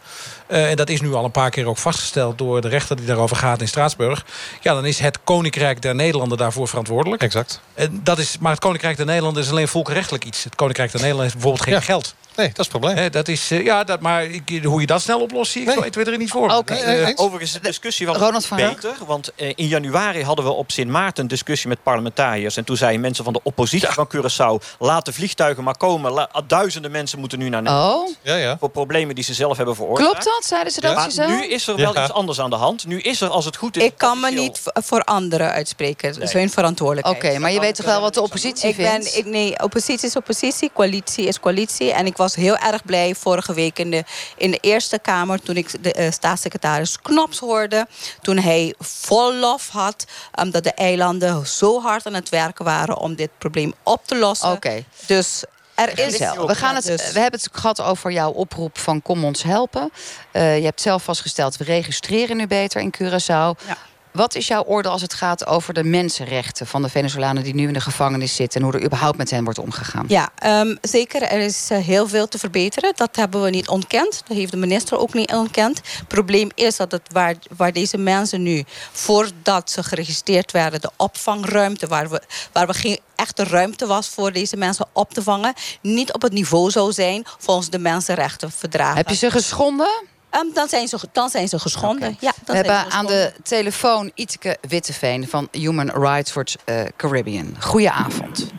Uh, 0.48 0.70
en 0.70 0.76
dat 0.76 0.90
is 0.90 1.02
nu 1.02 1.14
al 1.14 1.26
een 1.26 1.32
paar 1.32 1.50
keer 1.50 1.68
ook 1.68 1.78
vastgesteld 1.78 2.38
door 2.38 2.62
de 2.62 2.68
rechter 2.68 2.96
die 2.96 3.06
daarover 3.06 3.36
gaat 3.36 3.62
in 3.62 3.68
Straatsburg. 3.68 4.26
Ja, 4.62 4.74
dan 4.74 4.86
is 4.86 5.00
het 5.00 5.20
Koninkrijk 5.24 5.82
der 5.82 5.96
Nederlanden 5.96 6.38
daarvoor 6.38 6.68
verantwoordelijk. 6.68 7.22
Exact. 7.22 7.62
En 7.74 8.00
dat 8.04 8.18
is, 8.18 8.38
maar 8.40 8.52
het 8.52 8.60
Koninkrijk 8.60 8.98
der 8.98 9.06
Nederlanden 9.06 9.44
is 9.44 9.50
alleen 9.50 9.68
volkenrechtelijk 9.68 10.26
iets. 10.26 10.44
Het 10.44 10.56
Koninkrijk 10.56 10.92
der 10.92 11.02
Nederlanden 11.02 11.32
heeft 11.32 11.44
bijvoorbeeld 11.44 11.70
geen 11.70 11.80
ja. 11.80 11.94
geld. 11.94 12.16
Nee, 12.38 12.48
dat 12.48 12.66
is 12.66 12.72
het 12.72 12.80
probleem. 12.80 13.12
dat 13.12 13.28
is, 13.28 13.52
uh, 13.52 13.64
ja, 13.64 13.84
dat, 13.84 14.00
maar 14.02 14.24
ik, 14.24 14.64
hoe 14.64 14.82
je 14.82 14.88
dat 14.88 15.02
snel 15.02 15.22
oplost, 15.22 15.52
zie 15.52 15.62
ik 15.62 15.68
nee. 15.68 15.76
zo 15.76 15.82
1, 15.82 15.92
2, 15.92 16.06
3 16.06 16.18
niet 16.18 16.32
voor. 16.32 16.52
Okay. 16.52 16.86
Nee, 16.86 17.04
nee, 17.04 17.18
overigens 17.18 17.54
is 17.54 17.62
de 17.62 17.68
discussie 17.68 18.06
wel 18.06 18.16
Ronald 18.16 18.46
van 18.46 18.58
beter. 18.58 18.96
Want 19.06 19.32
uh, 19.36 19.54
in 19.56 19.68
januari 19.68 20.24
hadden 20.24 20.46
we 20.46 20.52
op 20.52 20.72
Sint 20.72 20.90
Maarten 20.90 21.24
een 21.24 21.30
discussie 21.30 21.70
met 21.70 21.84
parlementariërs. 21.84 22.58
En 22.58 22.64
toen 22.64 22.78
zeiden 22.78 23.02
mensen 23.02 23.24
van 23.24 23.34
de 23.34 23.40
oppositie 23.44 23.88
ja. 23.88 23.94
van 23.94 24.08
Curaçao... 24.16 24.78
laat 24.80 25.06
de 25.06 25.14
vliegtuigen 25.14 25.64
maar 25.64 25.78
komen. 25.78 26.12
La 26.12 26.30
duizenden 26.48 26.92
mensen 26.92 27.20
moeten 27.20 27.40
nu 27.40 27.50
naar 27.50 27.62
Nederland. 27.62 28.10
Oh. 28.10 28.16
Ja, 28.22 28.36
ja. 28.36 28.58
Voor 28.60 28.70
problemen 28.70 29.16
die 29.16 29.24
ze 29.24 29.34
zelf 29.34 29.58
hebben 29.58 29.76
veroorzaakt. 29.76 30.10
Klopt 30.10 30.26
dat? 30.26 30.46
Zeiden 30.46 30.74
ze 30.74 30.82
dat 30.82 30.96
maar 30.96 31.12
zelf? 31.12 31.30
nu 31.30 31.46
is 31.46 31.68
er 31.68 31.76
wel 31.76 31.98
iets 31.98 32.12
anders 32.12 32.40
aan 32.40 32.50
de 32.50 32.56
hand. 32.56 32.86
Nu 32.86 33.00
is 33.00 33.22
er, 33.22 33.30
als 33.30 33.46
het 33.46 33.56
goed 33.56 33.78
is... 33.78 33.84
Ik 33.84 33.98
kan 33.98 34.20
me 34.20 34.32
niet 34.32 34.62
voor 34.74 35.04
anderen 35.04 35.52
uitspreken. 35.52 36.14
Dat 36.14 36.22
is 36.22 36.34
hun 36.34 36.50
verantwoordelijkheid. 36.50 37.18
Oké, 37.18 37.28
okay, 37.28 37.40
maar 37.40 37.52
je 37.52 37.60
weet 37.60 37.76
toch 37.76 37.86
wel 37.86 38.02
wat 38.02 38.14
de 38.14 38.22
oppositie 38.22 38.70
ik 38.70 38.76
vindt? 38.76 39.12
Ben, 39.12 39.18
ik, 39.18 39.26
nee, 39.26 39.64
oppositie 39.64 40.08
is 40.08 40.16
oppositie, 40.16 40.72
coalitie 40.74 41.28
is 41.28 41.40
coalitie. 41.40 41.92
En 41.92 42.06
ik 42.06 42.18
was 42.18 42.27
heel 42.36 42.58
erg 42.58 42.86
blij 42.86 43.16
vorige 43.16 43.54
week 43.54 43.80
in 43.80 43.92
de, 43.92 44.04
in 44.38 44.52
de 44.52 44.58
Eerste 44.58 45.00
Kamer... 45.00 45.42
toen 45.42 45.56
ik 45.56 45.84
de 45.84 45.96
uh, 46.00 46.12
staatssecretaris 46.12 47.02
Knops 47.02 47.40
hoorde. 47.40 47.88
Toen 48.22 48.38
hij 48.38 48.74
vol 48.80 49.34
lof 49.34 49.70
had 49.70 50.06
um, 50.40 50.52
dat 50.52 50.64
de 50.64 50.74
eilanden 50.74 51.48
zo 51.48 51.82
hard 51.82 52.06
aan 52.06 52.14
het 52.14 52.30
werken 52.30 52.66
waren... 52.66 52.98
om 52.98 53.16
dit 53.16 53.30
probleem 53.38 53.74
op 53.84 54.02
te 54.06 54.18
lossen. 54.18 54.48
Oké. 54.48 54.68
Okay. 54.68 54.86
Dus 55.06 55.44
er 55.76 56.00
is 56.00 56.18
we, 56.18 56.56
gaan 56.56 56.76
het, 56.76 56.86
dus. 56.86 57.12
we 57.12 57.20
hebben 57.20 57.40
het 57.40 57.50
gehad 57.52 57.82
over 57.82 58.12
jouw 58.12 58.32
oproep 58.32 58.78
van 58.78 59.02
kom 59.02 59.26
ons 59.26 59.44
helpen. 59.44 59.92
Uh, 60.34 60.58
je 60.58 60.64
hebt 60.64 60.82
zelf 60.82 61.04
vastgesteld, 61.04 61.58
we 61.58 61.64
registreren 61.64 62.38
nu 62.38 62.48
beter 62.48 62.82
in 62.82 62.94
Curaçao. 63.02 63.66
Ja. 63.68 63.78
Wat 64.18 64.36
is 64.36 64.48
jouw 64.48 64.64
orde 64.64 64.90
als 64.90 65.02
het 65.02 65.14
gaat 65.14 65.46
over 65.46 65.74
de 65.74 65.84
mensenrechten 65.84 66.68
van 66.68 66.82
de 66.82 66.90
Venezolanen 66.90 67.44
die 67.44 67.56
nu 67.56 67.68
in 67.68 67.74
de 67.74 67.82
gevangenis 67.82 68.36
zitten 68.36 68.62
en 68.62 68.68
hoe 68.68 68.76
er 68.76 68.84
überhaupt 68.86 69.18
met 69.18 69.30
hen 69.30 69.44
wordt 69.44 69.60
omgegaan? 69.60 70.06
Ja, 70.08 70.30
um, 70.46 70.78
zeker. 70.82 71.22
Er 71.22 71.40
is 71.40 71.72
uh, 71.72 71.78
heel 71.78 72.08
veel 72.08 72.28
te 72.28 72.40
verbeteren. 72.40 72.94
Dat 72.96 73.16
hebben 73.16 73.42
we 73.42 73.50
niet 73.50 73.68
ontkend. 73.68 74.24
Dat 74.28 74.38
heeft 74.38 74.52
de 74.52 74.58
minister 74.58 74.98
ook 74.98 75.14
niet 75.14 75.32
ontkend. 75.32 75.78
Het 75.78 76.08
probleem 76.08 76.50
is 76.56 76.76
dat 76.76 76.92
het 76.92 77.02
waar, 77.12 77.36
waar 77.58 77.74
deze 77.74 77.98
mensen 77.98 78.44
nu, 78.44 78.64
voordat 78.92 79.72
ze 79.72 79.84
geregistreerd 79.84 80.52
werden, 80.52 80.82
de 80.82 80.92
opvangruimte, 80.96 81.88
waar 81.88 82.10
we, 82.10 82.22
waar 82.52 82.68
we 82.68 82.74
geen 82.74 83.00
echte 83.16 83.44
ruimte 83.44 83.86
was 83.86 84.08
voor 84.08 84.32
deze 84.32 84.58
mensen 84.58 84.86
op 84.94 85.14
te 85.14 85.24
vangen, 85.24 85.54
niet 85.82 86.14
op 86.14 86.22
het 86.22 86.34
niveau 86.34 86.72
zou 86.72 86.92
zijn 86.92 87.26
volgens 87.38 87.70
de 87.70 87.80
mensenrechtenverdragen. 87.80 88.98
Heb 88.98 89.10
je 89.10 89.16
ze 89.16 89.32
geschonden? 89.32 90.16
Um, 90.38 90.54
dan, 90.54 90.68
zijn 90.68 90.88
ze, 90.88 90.98
dan 91.12 91.30
zijn 91.30 91.48
ze 91.48 91.60
geschonden. 91.60 92.08
Okay. 92.08 92.18
Ja, 92.20 92.34
We 92.46 92.56
hebben 92.56 92.92
aan 92.92 93.06
de 93.06 93.34
telefoon 93.44 94.12
Iteke 94.14 94.58
Witteveen 94.62 95.28
van 95.28 95.48
Human 95.52 95.90
Rights 95.90 96.34
Watch 96.34 96.56
uh, 96.66 96.82
Caribbean. 96.96 97.56
Goedenavond. 97.60 98.52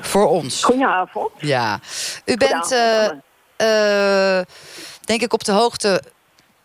Voor 0.00 0.26
ons. 0.26 0.64
Goedenavond. 0.64 1.30
Ja. 1.38 1.80
U 2.24 2.36
bent, 2.36 2.72
uh, 2.72 3.04
uh, 3.58 4.40
denk 5.00 5.22
ik, 5.22 5.32
op 5.32 5.44
de 5.44 5.52
hoogte 5.52 6.02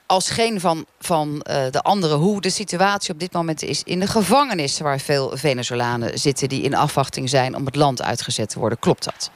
als 0.06 0.30
geen 0.30 0.60
van, 0.60 0.86
van 1.00 1.46
uh, 1.50 1.56
de 1.72 1.82
anderen... 1.82 2.18
hoe 2.18 2.42
de 2.42 2.50
situatie 2.50 3.14
op 3.14 3.20
dit 3.20 3.34
moment 3.34 3.64
is 3.64 3.84
in 3.84 4.00
de 4.00 4.08
gevangenissen... 4.08 4.84
waar 4.84 5.00
veel 5.00 5.38
Venezolanen 5.38 6.20
zitten 6.20 6.50
die 6.50 6.62
in 6.62 6.76
afwachting 6.76 7.30
zijn... 7.30 7.56
om 7.56 7.66
het 7.66 7.76
land 7.76 8.02
uitgezet 8.02 8.50
te 8.50 8.60
worden. 8.60 8.80
Klopt 8.80 9.04
dat? 9.04 9.32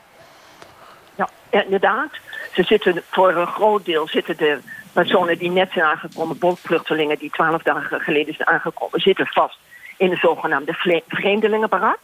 Ja, 1.15 1.29
inderdaad. 1.63 2.09
Ze 2.53 2.63
zitten 2.63 3.03
voor 3.09 3.35
een 3.35 3.47
groot 3.47 3.85
deel 3.85 4.07
zitten 4.07 4.37
de 4.37 4.59
personen 4.93 5.37
die 5.37 5.51
net 5.51 5.71
zijn 5.71 5.85
aangekomen, 5.85 6.37
bondvluchtelingen 6.37 7.17
die 7.17 7.29
twaalf 7.29 7.61
dagen 7.61 8.01
geleden 8.01 8.33
zijn 8.33 8.47
aangekomen, 8.47 8.99
zitten 8.99 9.27
vast 9.27 9.57
in 9.97 10.09
de 10.09 10.15
zogenaamde 10.15 11.01
vreemdelingenbarak. 11.07 11.99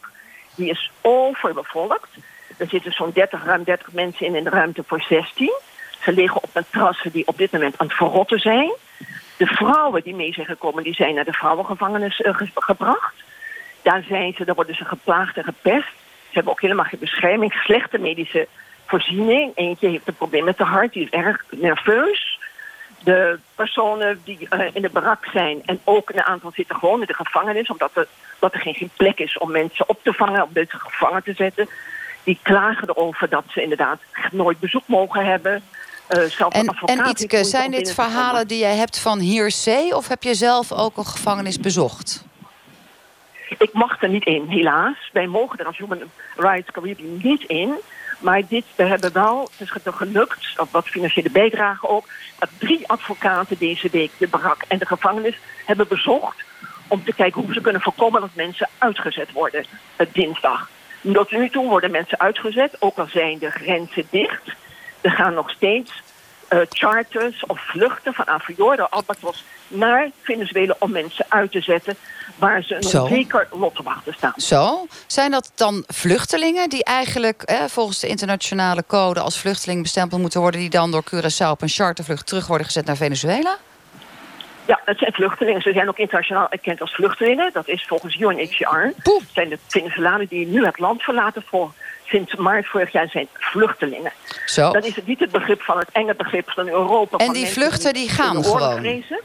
Die 0.55 0.69
is 0.69 0.91
overbevolkt. 1.01 2.09
Er 2.57 2.67
zitten 2.67 2.91
zo'n 2.91 3.11
30, 3.13 3.45
ruim 3.45 3.63
30 3.63 3.91
mensen 3.91 4.25
in 4.25 4.35
in 4.35 4.47
ruimte 4.47 4.83
voor 4.87 5.01
16. 5.01 5.51
Ze 6.01 6.11
liggen 6.11 6.43
op 6.43 6.49
matrassen 6.53 7.11
die 7.11 7.27
op 7.27 7.37
dit 7.37 7.51
moment 7.51 7.77
aan 7.77 7.87
het 7.87 7.95
verrotten 7.95 8.39
zijn. 8.39 8.71
De 9.37 9.45
vrouwen 9.45 10.03
die 10.03 10.15
mee 10.15 10.33
zijn 10.33 10.45
gekomen, 10.45 10.83
die 10.83 10.93
zijn 10.93 11.15
naar 11.15 11.25
de 11.25 11.33
vrouwengevangenis 11.33 12.15
ge 12.15 12.47
gebracht. 12.53 13.15
Daar 13.81 14.03
zijn 14.07 14.33
ze, 14.33 14.45
daar 14.45 14.55
worden 14.55 14.75
ze 14.75 14.85
geplaagd 14.85 15.37
en 15.37 15.43
gepest. 15.43 15.89
Ze 16.27 16.33
hebben 16.33 16.51
ook 16.51 16.61
helemaal 16.61 16.85
geen 16.85 16.99
bescherming, 16.99 17.53
slechte 17.53 17.97
medische 17.97 18.47
voorziening. 18.85 19.51
Eentje 19.55 19.89
heeft 19.89 20.07
een 20.07 20.15
probleem 20.15 20.43
met 20.43 20.57
de 20.57 20.63
hart, 20.63 20.93
die 20.93 21.03
is 21.03 21.09
erg 21.09 21.45
nerveus 21.49 22.39
de 23.07 23.39
personen 23.55 24.21
die 24.23 24.47
uh, 24.49 24.65
in 24.73 24.81
de 24.81 24.89
barak 24.89 25.25
zijn 25.33 25.61
en 25.65 25.79
ook 25.83 26.09
een 26.09 26.23
aantal 26.23 26.51
zitten 26.53 26.75
gewoon 26.75 27.01
in 27.01 27.07
de 27.07 27.13
gevangenis, 27.13 27.69
omdat 27.69 27.91
er, 27.93 28.07
dat 28.39 28.53
er 28.53 28.59
geen, 28.59 28.73
geen 28.73 28.89
plek 28.95 29.19
is 29.19 29.37
om 29.37 29.51
mensen 29.51 29.89
op 29.89 29.99
te 30.03 30.13
vangen, 30.13 30.43
om 30.43 30.49
mensen 30.53 30.79
gevangen 30.79 31.23
te 31.23 31.33
zetten. 31.33 31.69
Die 32.23 32.39
klagen 32.41 32.89
erover 32.89 33.29
dat 33.29 33.43
ze 33.47 33.61
inderdaad 33.61 33.99
nooit 34.31 34.59
bezoek 34.59 34.83
mogen 34.85 35.25
hebben. 35.25 35.63
Uh, 36.09 36.41
en, 36.49 36.75
en 36.85 37.05
Itke, 37.05 37.43
zijn 37.43 37.71
dit 37.71 37.93
verhalen 37.93 38.47
die 38.47 38.59
jij 38.59 38.75
hebt 38.75 38.99
van 38.99 39.21
Hearsay 39.21 39.91
of 39.91 40.07
heb 40.07 40.23
je 40.23 40.33
zelf 40.33 40.71
ook 40.71 40.97
een 40.97 41.05
gevangenis 41.05 41.59
bezocht? 41.59 42.25
Ik 43.57 43.73
mag 43.73 44.01
er 44.01 44.09
niet 44.09 44.25
in, 44.25 44.45
helaas. 44.47 45.09
Wij 45.13 45.27
mogen 45.27 45.59
er 45.59 45.65
als 45.65 45.77
Human 45.77 46.01
Rights 46.35 46.71
Caribbean 46.71 47.19
niet 47.21 47.43
in. 47.43 47.73
Maar 48.17 48.41
dit, 48.47 48.65
we 48.75 48.83
hebben 48.83 49.13
wel, 49.13 49.49
het 49.51 49.61
is 49.61 49.93
gelukt, 49.93 50.59
of 50.59 50.71
wat 50.71 50.87
financiële 50.87 51.29
bijdrage 51.29 51.87
ook, 51.87 52.07
dat 52.39 52.49
drie 52.57 52.87
advocaten 52.87 53.57
deze 53.57 53.89
week 53.91 54.11
de 54.17 54.27
barak 54.27 54.63
en 54.67 54.77
de 54.77 54.85
gevangenis 54.85 55.37
hebben 55.65 55.87
bezocht 55.87 56.43
om 56.87 57.03
te 57.03 57.13
kijken 57.13 57.41
hoe 57.41 57.53
ze 57.53 57.61
kunnen 57.61 57.81
voorkomen 57.81 58.21
dat 58.21 58.29
mensen 58.33 58.69
uitgezet 58.77 59.31
worden 59.31 59.65
uh, 59.97 60.07
dinsdag. 60.11 60.69
Tot 61.13 61.31
nu 61.31 61.49
toe 61.49 61.67
worden 61.67 61.91
mensen 61.91 62.19
uitgezet, 62.19 62.75
ook 62.79 62.97
al 62.97 63.07
zijn 63.07 63.37
de 63.37 63.49
grenzen 63.49 64.07
dicht. 64.09 64.55
Er 65.01 65.11
gaan 65.11 65.33
nog 65.33 65.49
steeds 65.49 66.01
uh, 66.49 66.59
charters 66.69 67.45
of 67.45 67.61
vluchten 67.61 68.13
van 68.13 68.25
de 68.45 68.89
Albatros, 68.89 69.43
naar 69.67 70.09
Venezuela 70.21 70.75
om 70.79 70.91
mensen 70.91 71.25
uit 71.29 71.51
te 71.51 71.61
zetten 71.61 71.95
waar 72.37 72.63
ze 72.63 72.75
een 72.75 73.01
onzeker 73.01 73.47
wachten 73.83 74.13
staan. 74.13 74.33
Zo? 74.35 74.87
Zijn 75.07 75.31
dat 75.31 75.51
dan 75.55 75.83
vluchtelingen 75.87 76.69
die 76.69 76.83
eigenlijk 76.83 77.41
eh, 77.41 77.63
volgens 77.67 77.99
de 77.99 78.07
internationale 78.07 78.83
code 78.87 79.19
als 79.19 79.39
vluchteling 79.39 79.81
bestempeld 79.81 80.21
moeten 80.21 80.41
worden, 80.41 80.59
die 80.59 80.69
dan 80.69 80.91
door 80.91 81.03
Curaçao 81.03 81.49
op 81.49 81.61
een 81.61 81.69
chartervlucht 81.69 82.27
terug 82.27 82.47
worden 82.47 82.65
gezet 82.65 82.85
naar 82.85 82.95
Venezuela? 82.95 83.57
Ja, 84.65 84.81
het 84.85 84.97
zijn 84.97 85.13
vluchtelingen. 85.13 85.61
Ze 85.61 85.71
zijn 85.73 85.89
ook 85.89 85.97
internationaal 85.97 86.47
erkend 86.49 86.81
als 86.81 86.95
vluchtelingen. 86.95 87.49
Dat 87.53 87.67
is 87.67 87.85
volgens 87.87 88.15
UNHCR. 88.15 88.75
Het 88.75 89.23
zijn 89.33 89.49
de 89.49 89.59
Venezolanen 89.67 90.27
die 90.27 90.47
nu 90.47 90.65
het 90.65 90.79
land 90.79 91.01
verlaten 91.01 91.43
voor 91.45 91.71
sinds 92.05 92.35
maart 92.35 92.67
vorig 92.67 92.91
jaar 92.91 93.09
zijn 93.09 93.27
vluchtelingen. 93.33 94.11
Zo. 94.45 94.71
Dan 94.71 94.83
is 94.83 94.95
het 94.95 95.07
niet 95.07 95.19
het 95.19 95.31
begrip 95.31 95.61
van 95.61 95.77
het 95.77 95.89
enge 95.91 96.15
begrip 96.15 96.49
van 96.49 96.67
Europa. 96.67 97.17
En 97.17 97.25
van 97.25 97.35
die 97.35 97.47
vluchten 97.47 97.93
die 97.93 98.09
gaan 98.09 98.43
gewoon? 98.43 98.77
Vrezen. 98.77 99.19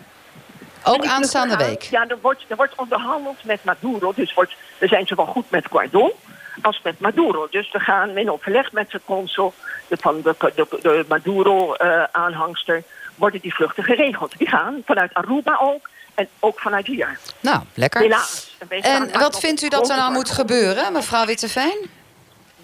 Ook 0.85 1.07
aanstaande 1.07 1.57
gaan, 1.57 1.67
week? 1.69 1.83
Ja, 1.83 2.09
er 2.09 2.19
wordt, 2.21 2.45
er 2.49 2.57
wordt 2.57 2.75
onderhandeld 2.77 3.45
met 3.45 3.65
Maduro. 3.65 4.13
Dus 4.17 4.35
wordt, 4.35 4.55
we 4.79 4.87
zijn 4.87 5.07
zowel 5.07 5.27
goed 5.27 5.51
met 5.51 5.67
Guaido 5.71 6.17
als 6.63 6.81
met 6.83 7.01
Maduro. 7.01 7.49
Dus 7.51 7.73
we 7.73 7.79
gaan 7.79 8.17
in 8.17 8.31
overleg 8.31 8.73
met 8.73 8.91
de 8.91 9.01
consul 9.05 9.55
de, 9.89 9.97
van 9.97 10.23
de, 10.23 10.35
de, 10.55 10.67
de 10.83 11.05
Maduro-aanhangster... 11.09 12.77
Uh, 12.77 12.83
worden 13.15 13.41
die 13.41 13.55
vluchten 13.55 13.85
geregeld. 13.85 14.39
Die 14.39 14.49
gaan 14.49 14.83
vanuit 14.85 15.15
Aruba 15.15 15.59
ook 15.61 15.89
en 16.15 16.29
ook 16.41 16.61
vanuit 16.61 16.87
hier. 16.87 17.19
Nou, 17.41 17.61
lekker. 17.75 18.01
Helaas. 18.01 18.57
En 18.69 19.11
wat 19.13 19.41
vindt 19.41 19.63
u 19.63 19.69
dat 19.69 19.91
er 19.91 19.97
nou 19.97 20.13
moet 20.13 20.31
gebeuren, 20.31 20.93
mevrouw 20.93 21.27
Witteveen? 21.27 21.91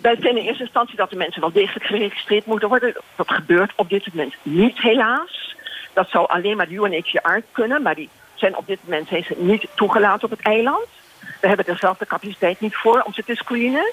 Wij 0.00 0.14
vinden 0.14 0.36
in 0.36 0.46
eerste 0.46 0.62
instantie 0.62 0.96
dat 0.96 1.10
de 1.10 1.16
mensen 1.16 1.40
wel 1.40 1.52
degelijk 1.52 1.86
geregistreerd 1.86 2.46
moeten 2.46 2.68
worden. 2.68 2.96
Dat 3.16 3.30
gebeurt 3.30 3.72
op 3.76 3.88
dit 3.88 4.14
moment 4.14 4.34
niet, 4.42 4.78
helaas. 4.78 5.56
Dat 5.98 6.10
zou 6.10 6.28
alleen 6.28 6.56
maar 6.56 6.68
UNHCR 6.68 7.40
kunnen, 7.52 7.82
maar 7.82 7.94
die 7.94 8.08
zijn 8.34 8.56
op 8.56 8.66
dit 8.66 8.78
moment 8.84 9.08
zijn 9.08 9.24
niet 9.36 9.66
toegelaten 9.74 10.24
op 10.24 10.30
het 10.30 10.46
eiland. 10.46 10.86
We 11.40 11.48
hebben 11.48 11.66
er 11.66 11.76
zelf 11.76 11.98
de 11.98 12.06
capaciteit 12.06 12.60
niet 12.60 12.76
voor 12.76 13.02
om 13.06 13.12
ze 13.12 13.24
te 13.24 13.34
screenen. 13.34 13.92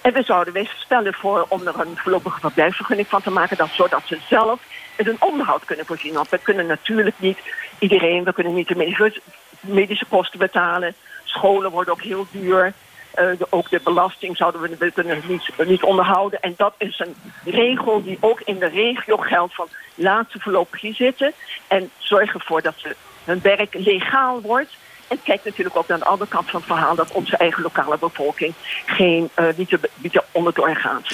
En 0.00 0.12
we 0.12 0.22
zouden 0.22 0.52
wees 0.52 0.70
stellen 0.76 1.14
voor 1.14 1.46
om 1.48 1.66
er 1.66 1.80
een 1.80 1.96
voorlopige 1.96 2.40
verblijfsvergunning 2.40 3.08
van 3.08 3.22
te 3.22 3.30
maken, 3.30 3.56
dat, 3.56 3.68
zodat 3.70 4.02
ze 4.04 4.18
zelf 4.28 4.60
in 4.96 5.04
hun 5.04 5.16
onderhoud 5.20 5.64
kunnen 5.64 5.86
voorzien. 5.86 6.12
Want 6.12 6.28
we 6.28 6.38
kunnen 6.38 6.66
natuurlijk 6.66 7.16
niet 7.18 7.38
iedereen, 7.78 8.24
we 8.24 8.32
kunnen 8.32 8.54
niet 8.54 8.68
de 8.68 9.20
medische 9.60 10.06
kosten 10.08 10.38
betalen. 10.38 10.94
Scholen 11.24 11.70
worden 11.70 11.92
ook 11.92 12.02
heel 12.02 12.26
duur. 12.30 12.72
De, 13.16 13.46
ook 13.50 13.70
de 13.70 13.80
belasting 13.84 14.36
zouden 14.36 14.78
we, 14.78 14.90
kunnen 14.90 15.22
niet, 15.26 15.50
niet 15.64 15.82
onderhouden. 15.82 16.40
En 16.40 16.54
dat 16.56 16.74
is 16.78 16.98
een 16.98 17.14
regel 17.44 18.02
die 18.02 18.18
ook 18.20 18.40
in 18.40 18.58
de 18.58 18.68
regio 18.68 19.16
geldt 19.16 19.54
van 19.54 19.68
laat 19.94 20.26
ze 20.30 20.40
voorlopig 20.40 20.80
hier 20.80 20.94
zitten. 20.94 21.32
En 21.66 21.90
zorg 21.98 22.34
ervoor 22.34 22.62
dat 22.62 22.74
ze 22.76 22.96
hun 23.24 23.40
werk 23.42 23.74
legaal 23.74 24.40
wordt. 24.40 24.70
En 25.08 25.22
kijk 25.22 25.44
natuurlijk 25.44 25.76
ook 25.76 25.88
naar 25.88 25.98
de 25.98 26.04
andere 26.04 26.30
kant 26.30 26.50
van 26.50 26.60
het 26.60 26.68
verhaal... 26.68 26.94
dat 26.94 27.12
onze 27.12 27.36
eigen 27.36 27.62
lokale 27.62 27.98
bevolking 27.98 28.54
geen, 28.86 29.30
uh, 29.38 29.46
niet, 29.56 29.68
te, 29.68 29.80
niet 29.94 30.22
onderdoor 30.32 30.76
gaat. 30.76 31.06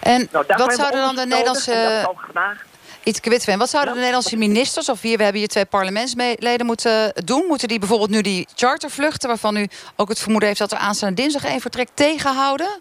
En 0.00 0.28
nou, 0.32 0.44
wat 0.56 0.74
zouden 0.74 1.00
dan 1.00 1.16
de 1.16 1.26
Nederlandse... 1.26 2.08
Iets 3.08 3.46
Wat 3.56 3.70
zouden 3.70 3.92
de 3.92 3.98
Nederlandse 3.98 4.36
ministers, 4.36 4.88
of 4.88 5.00
hier, 5.00 5.16
we 5.16 5.22
hebben 5.22 5.40
hier 5.40 5.50
twee 5.50 5.64
parlementsleden 5.64 6.66
moeten 6.66 7.12
doen? 7.24 7.44
Moeten 7.46 7.68
die 7.68 7.78
bijvoorbeeld 7.78 8.10
nu 8.10 8.20
die 8.20 8.46
chartervluchten, 8.54 9.28
waarvan 9.28 9.56
u 9.56 9.68
ook 9.96 10.08
het 10.08 10.20
vermoeden 10.20 10.48
heeft 10.48 10.60
dat 10.60 10.72
er 10.72 10.78
aanstaande 10.78 11.14
dinsdag 11.14 11.44
één 11.44 11.60
vertrekt, 11.60 11.90
tegenhouden? 11.94 12.80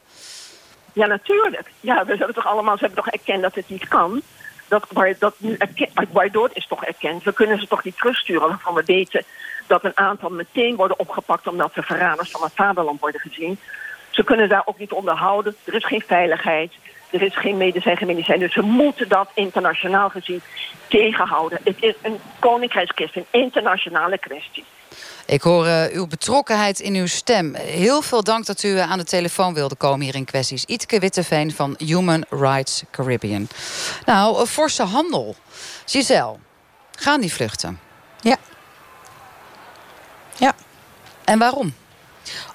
Ja, 0.93 1.05
natuurlijk. 1.05 1.71
Ja, 1.79 2.05
we 2.05 2.15
hebben 2.15 2.35
toch 2.35 2.45
allemaal, 2.45 2.77
ze 2.77 2.85
hebben 2.85 3.03
toch 3.03 3.13
erkend 3.13 3.41
dat 3.41 3.55
het 3.55 3.69
niet 3.69 3.87
kan. 3.87 4.21
Dat, 4.67 4.85
waar, 4.89 5.15
dat 5.19 5.35
nu 5.37 5.55
erkend, 5.57 5.89
waardoor 6.11 6.49
is 6.53 6.67
toch 6.67 6.85
erkend. 6.85 7.23
We 7.23 7.33
kunnen 7.33 7.59
ze 7.59 7.67
toch 7.67 7.83
niet 7.83 7.97
terugsturen 7.97 8.47
waarvan 8.47 8.73
we 8.73 8.83
weten 8.85 9.23
dat 9.67 9.83
een 9.83 9.97
aantal 9.97 10.29
meteen 10.29 10.75
worden 10.75 10.99
opgepakt 10.99 11.47
omdat 11.47 11.71
ze 11.73 11.81
verraders 11.81 12.31
van 12.31 12.41
het 12.43 12.53
vaderland 12.55 12.99
worden 12.99 13.21
gezien. 13.21 13.59
Ze 14.09 14.23
kunnen 14.23 14.49
daar 14.49 14.63
ook 14.65 14.79
niet 14.79 14.91
onderhouden. 14.91 15.55
Er 15.63 15.73
is 15.73 15.85
geen 15.85 16.03
veiligheid. 16.07 16.71
Er 17.09 17.21
is 17.21 17.37
geen 17.37 17.57
medicijn, 17.57 17.97
geen 17.97 18.07
medicijn. 18.07 18.39
Dus 18.39 18.55
we 18.55 18.61
moeten 18.61 19.09
dat 19.09 19.29
internationaal 19.33 20.09
gezien 20.09 20.41
tegenhouden. 20.87 21.59
Het 21.63 21.77
is 21.79 21.95
een 22.01 22.19
koninkrijkskwestie, 22.39 23.25
een 23.31 23.41
internationale 23.41 24.17
kwestie. 24.17 24.63
Ik 25.25 25.41
hoor 25.41 25.65
uh, 25.65 25.83
uw 25.91 26.07
betrokkenheid 26.07 26.79
in 26.79 26.95
uw 26.95 27.07
stem. 27.07 27.55
Heel 27.55 28.01
veel 28.01 28.23
dank 28.23 28.45
dat 28.45 28.63
u 28.63 28.67
uh, 28.67 28.91
aan 28.91 28.97
de 28.97 29.03
telefoon 29.03 29.53
wilde 29.53 29.75
komen 29.75 30.05
hier 30.05 30.15
in 30.15 30.25
kwesties. 30.25 30.65
Itke 30.65 30.99
Witteveen 30.99 31.51
van 31.51 31.75
Human 31.77 32.25
Rights 32.29 32.83
Caribbean. 32.91 33.47
Nou, 34.05 34.39
een 34.39 34.47
forse 34.47 34.83
handel. 34.83 35.35
Giselle, 35.85 36.35
gaan 36.91 37.21
die 37.21 37.33
vluchten? 37.33 37.79
Ja. 38.21 38.37
Ja. 40.37 40.55
En 41.23 41.39
waarom? 41.39 41.73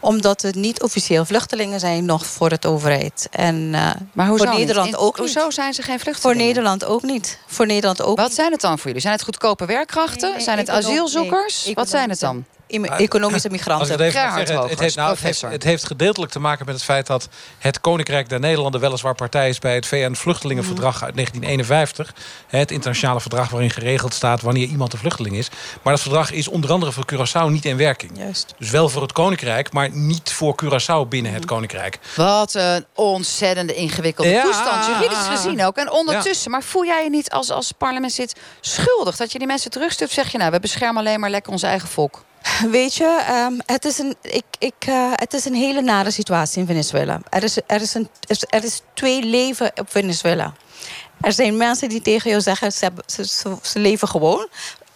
Omdat 0.00 0.42
het 0.42 0.54
niet 0.54 0.82
officieel 0.82 1.24
vluchtelingen 1.24 1.80
zijn 1.80 2.04
nog 2.04 2.26
voor 2.26 2.50
het 2.50 2.66
overheid. 2.66 3.28
En, 3.30 3.56
uh, 3.72 3.90
maar 4.12 4.26
voor 4.26 4.48
Nederland 4.48 4.86
niet? 4.86 4.96
ook 4.96 5.16
Hoezo 5.16 5.50
zijn 5.50 5.74
ze 5.74 5.82
geen 5.82 6.00
vluchtelingen? 6.00 6.38
Voor 6.38 6.46
Nederland 6.46 6.84
ook 6.84 7.02
niet. 7.02 7.38
Voor 7.46 7.66
Nederland 7.66 8.02
ook 8.02 8.16
Wat 8.16 8.34
zijn 8.34 8.52
het 8.52 8.60
dan 8.60 8.76
voor 8.78 8.86
jullie? 8.86 9.00
Zijn 9.00 9.14
het 9.14 9.22
goedkope 9.22 9.66
werkkrachten? 9.66 10.40
zijn 10.40 10.58
het 10.58 10.70
asielzoekers? 10.70 11.70
Wat 11.74 11.88
zijn 11.88 12.10
het 12.10 12.20
dan? 12.20 12.44
Economische 12.80 13.50
migranten. 13.50 13.88
Het, 13.88 13.98
het, 13.98 14.80
heeft, 14.80 14.96
nou, 14.96 15.16
het, 15.52 15.62
heeft, 15.62 15.86
gedeeltelijk 15.86 16.32
te 16.32 16.38
maken 16.38 16.66
met 16.66 16.74
het 16.74 16.84
feit 16.84 17.06
dat 17.06 17.28
het 17.58 17.80
Koninkrijk 17.80 18.28
der 18.28 18.40
Nederlanden 18.40 18.80
weliswaar 18.80 19.14
partij 19.14 19.48
is 19.48 19.58
bij 19.58 19.74
het 19.74 19.86
VN-vluchtelingenverdrag 19.86 21.04
uit 21.04 21.14
1951. 21.14 22.14
Het 22.46 22.70
internationale 22.70 23.20
verdrag 23.20 23.50
waarin 23.50 23.70
geregeld 23.70 24.14
staat 24.14 24.40
wanneer 24.42 24.66
iemand 24.66 24.92
een 24.92 24.98
vluchteling 24.98 25.36
is. 25.36 25.48
Maar 25.82 25.92
dat 25.92 26.02
verdrag 26.02 26.30
is 26.30 26.48
onder 26.48 26.72
andere 26.72 26.92
voor 26.92 27.04
Curaçao 27.12 27.50
niet 27.50 27.64
in 27.64 27.76
werking. 27.76 28.10
Juist. 28.18 28.54
Dus 28.58 28.70
wel 28.70 28.88
voor 28.88 29.02
het 29.02 29.12
Koninkrijk, 29.12 29.72
maar 29.72 29.90
niet 29.90 30.32
voor 30.32 30.62
Curaçao 30.64 31.08
binnen 31.08 31.32
het 31.32 31.44
mhm. 31.44 31.54
Koninkrijk. 31.54 31.98
Wat 32.16 32.54
een 32.54 32.86
ontzettende 32.94 33.74
ingewikkelde 33.74 34.30
ja, 34.30 34.42
toestand. 34.42 34.86
Juridisch 34.86 35.26
gezien 35.26 35.64
ook. 35.64 35.76
En 35.76 35.90
ondertussen, 35.90 36.50
maar 36.50 36.62
voel 36.62 36.84
jij 36.84 37.04
je 37.04 37.10
niet 37.10 37.30
als, 37.30 37.50
als 37.50 37.72
parlementslid 37.72 38.36
schuldig 38.60 39.16
dat 39.16 39.32
je 39.32 39.38
die 39.38 39.46
mensen 39.46 39.70
terugstuurt? 39.70 40.10
Zeg 40.10 40.32
je 40.32 40.38
nou, 40.38 40.50
we 40.50 40.60
beschermen 40.60 41.02
alleen 41.02 41.20
maar 41.20 41.30
lekker 41.30 41.52
ons 41.52 41.62
eigen 41.62 41.88
volk. 41.88 42.22
Weet 42.70 42.94
je, 42.94 43.24
um, 43.50 43.60
het, 43.66 43.84
is 43.84 43.98
een, 43.98 44.16
ik, 44.22 44.44
ik, 44.58 44.86
uh, 44.88 45.12
het 45.14 45.32
is 45.32 45.44
een 45.44 45.54
hele 45.54 45.80
nare 45.80 46.10
situatie 46.10 46.60
in 46.60 46.66
Venezuela. 46.66 47.20
Er 47.30 47.42
is, 47.42 47.56
er, 47.66 47.80
is 47.80 47.94
een, 47.94 48.08
er 48.48 48.64
is 48.64 48.82
twee 48.94 49.22
leven 49.22 49.72
op 49.74 49.90
Venezuela. 49.90 50.52
Er 51.20 51.32
zijn 51.32 51.56
mensen 51.56 51.88
die 51.88 52.00
tegen 52.00 52.30
jou 52.30 52.42
zeggen, 52.42 52.72
ze, 52.72 52.90
ze, 53.06 53.56
ze 53.62 53.78
leven 53.78 54.08
gewoon 54.08 54.48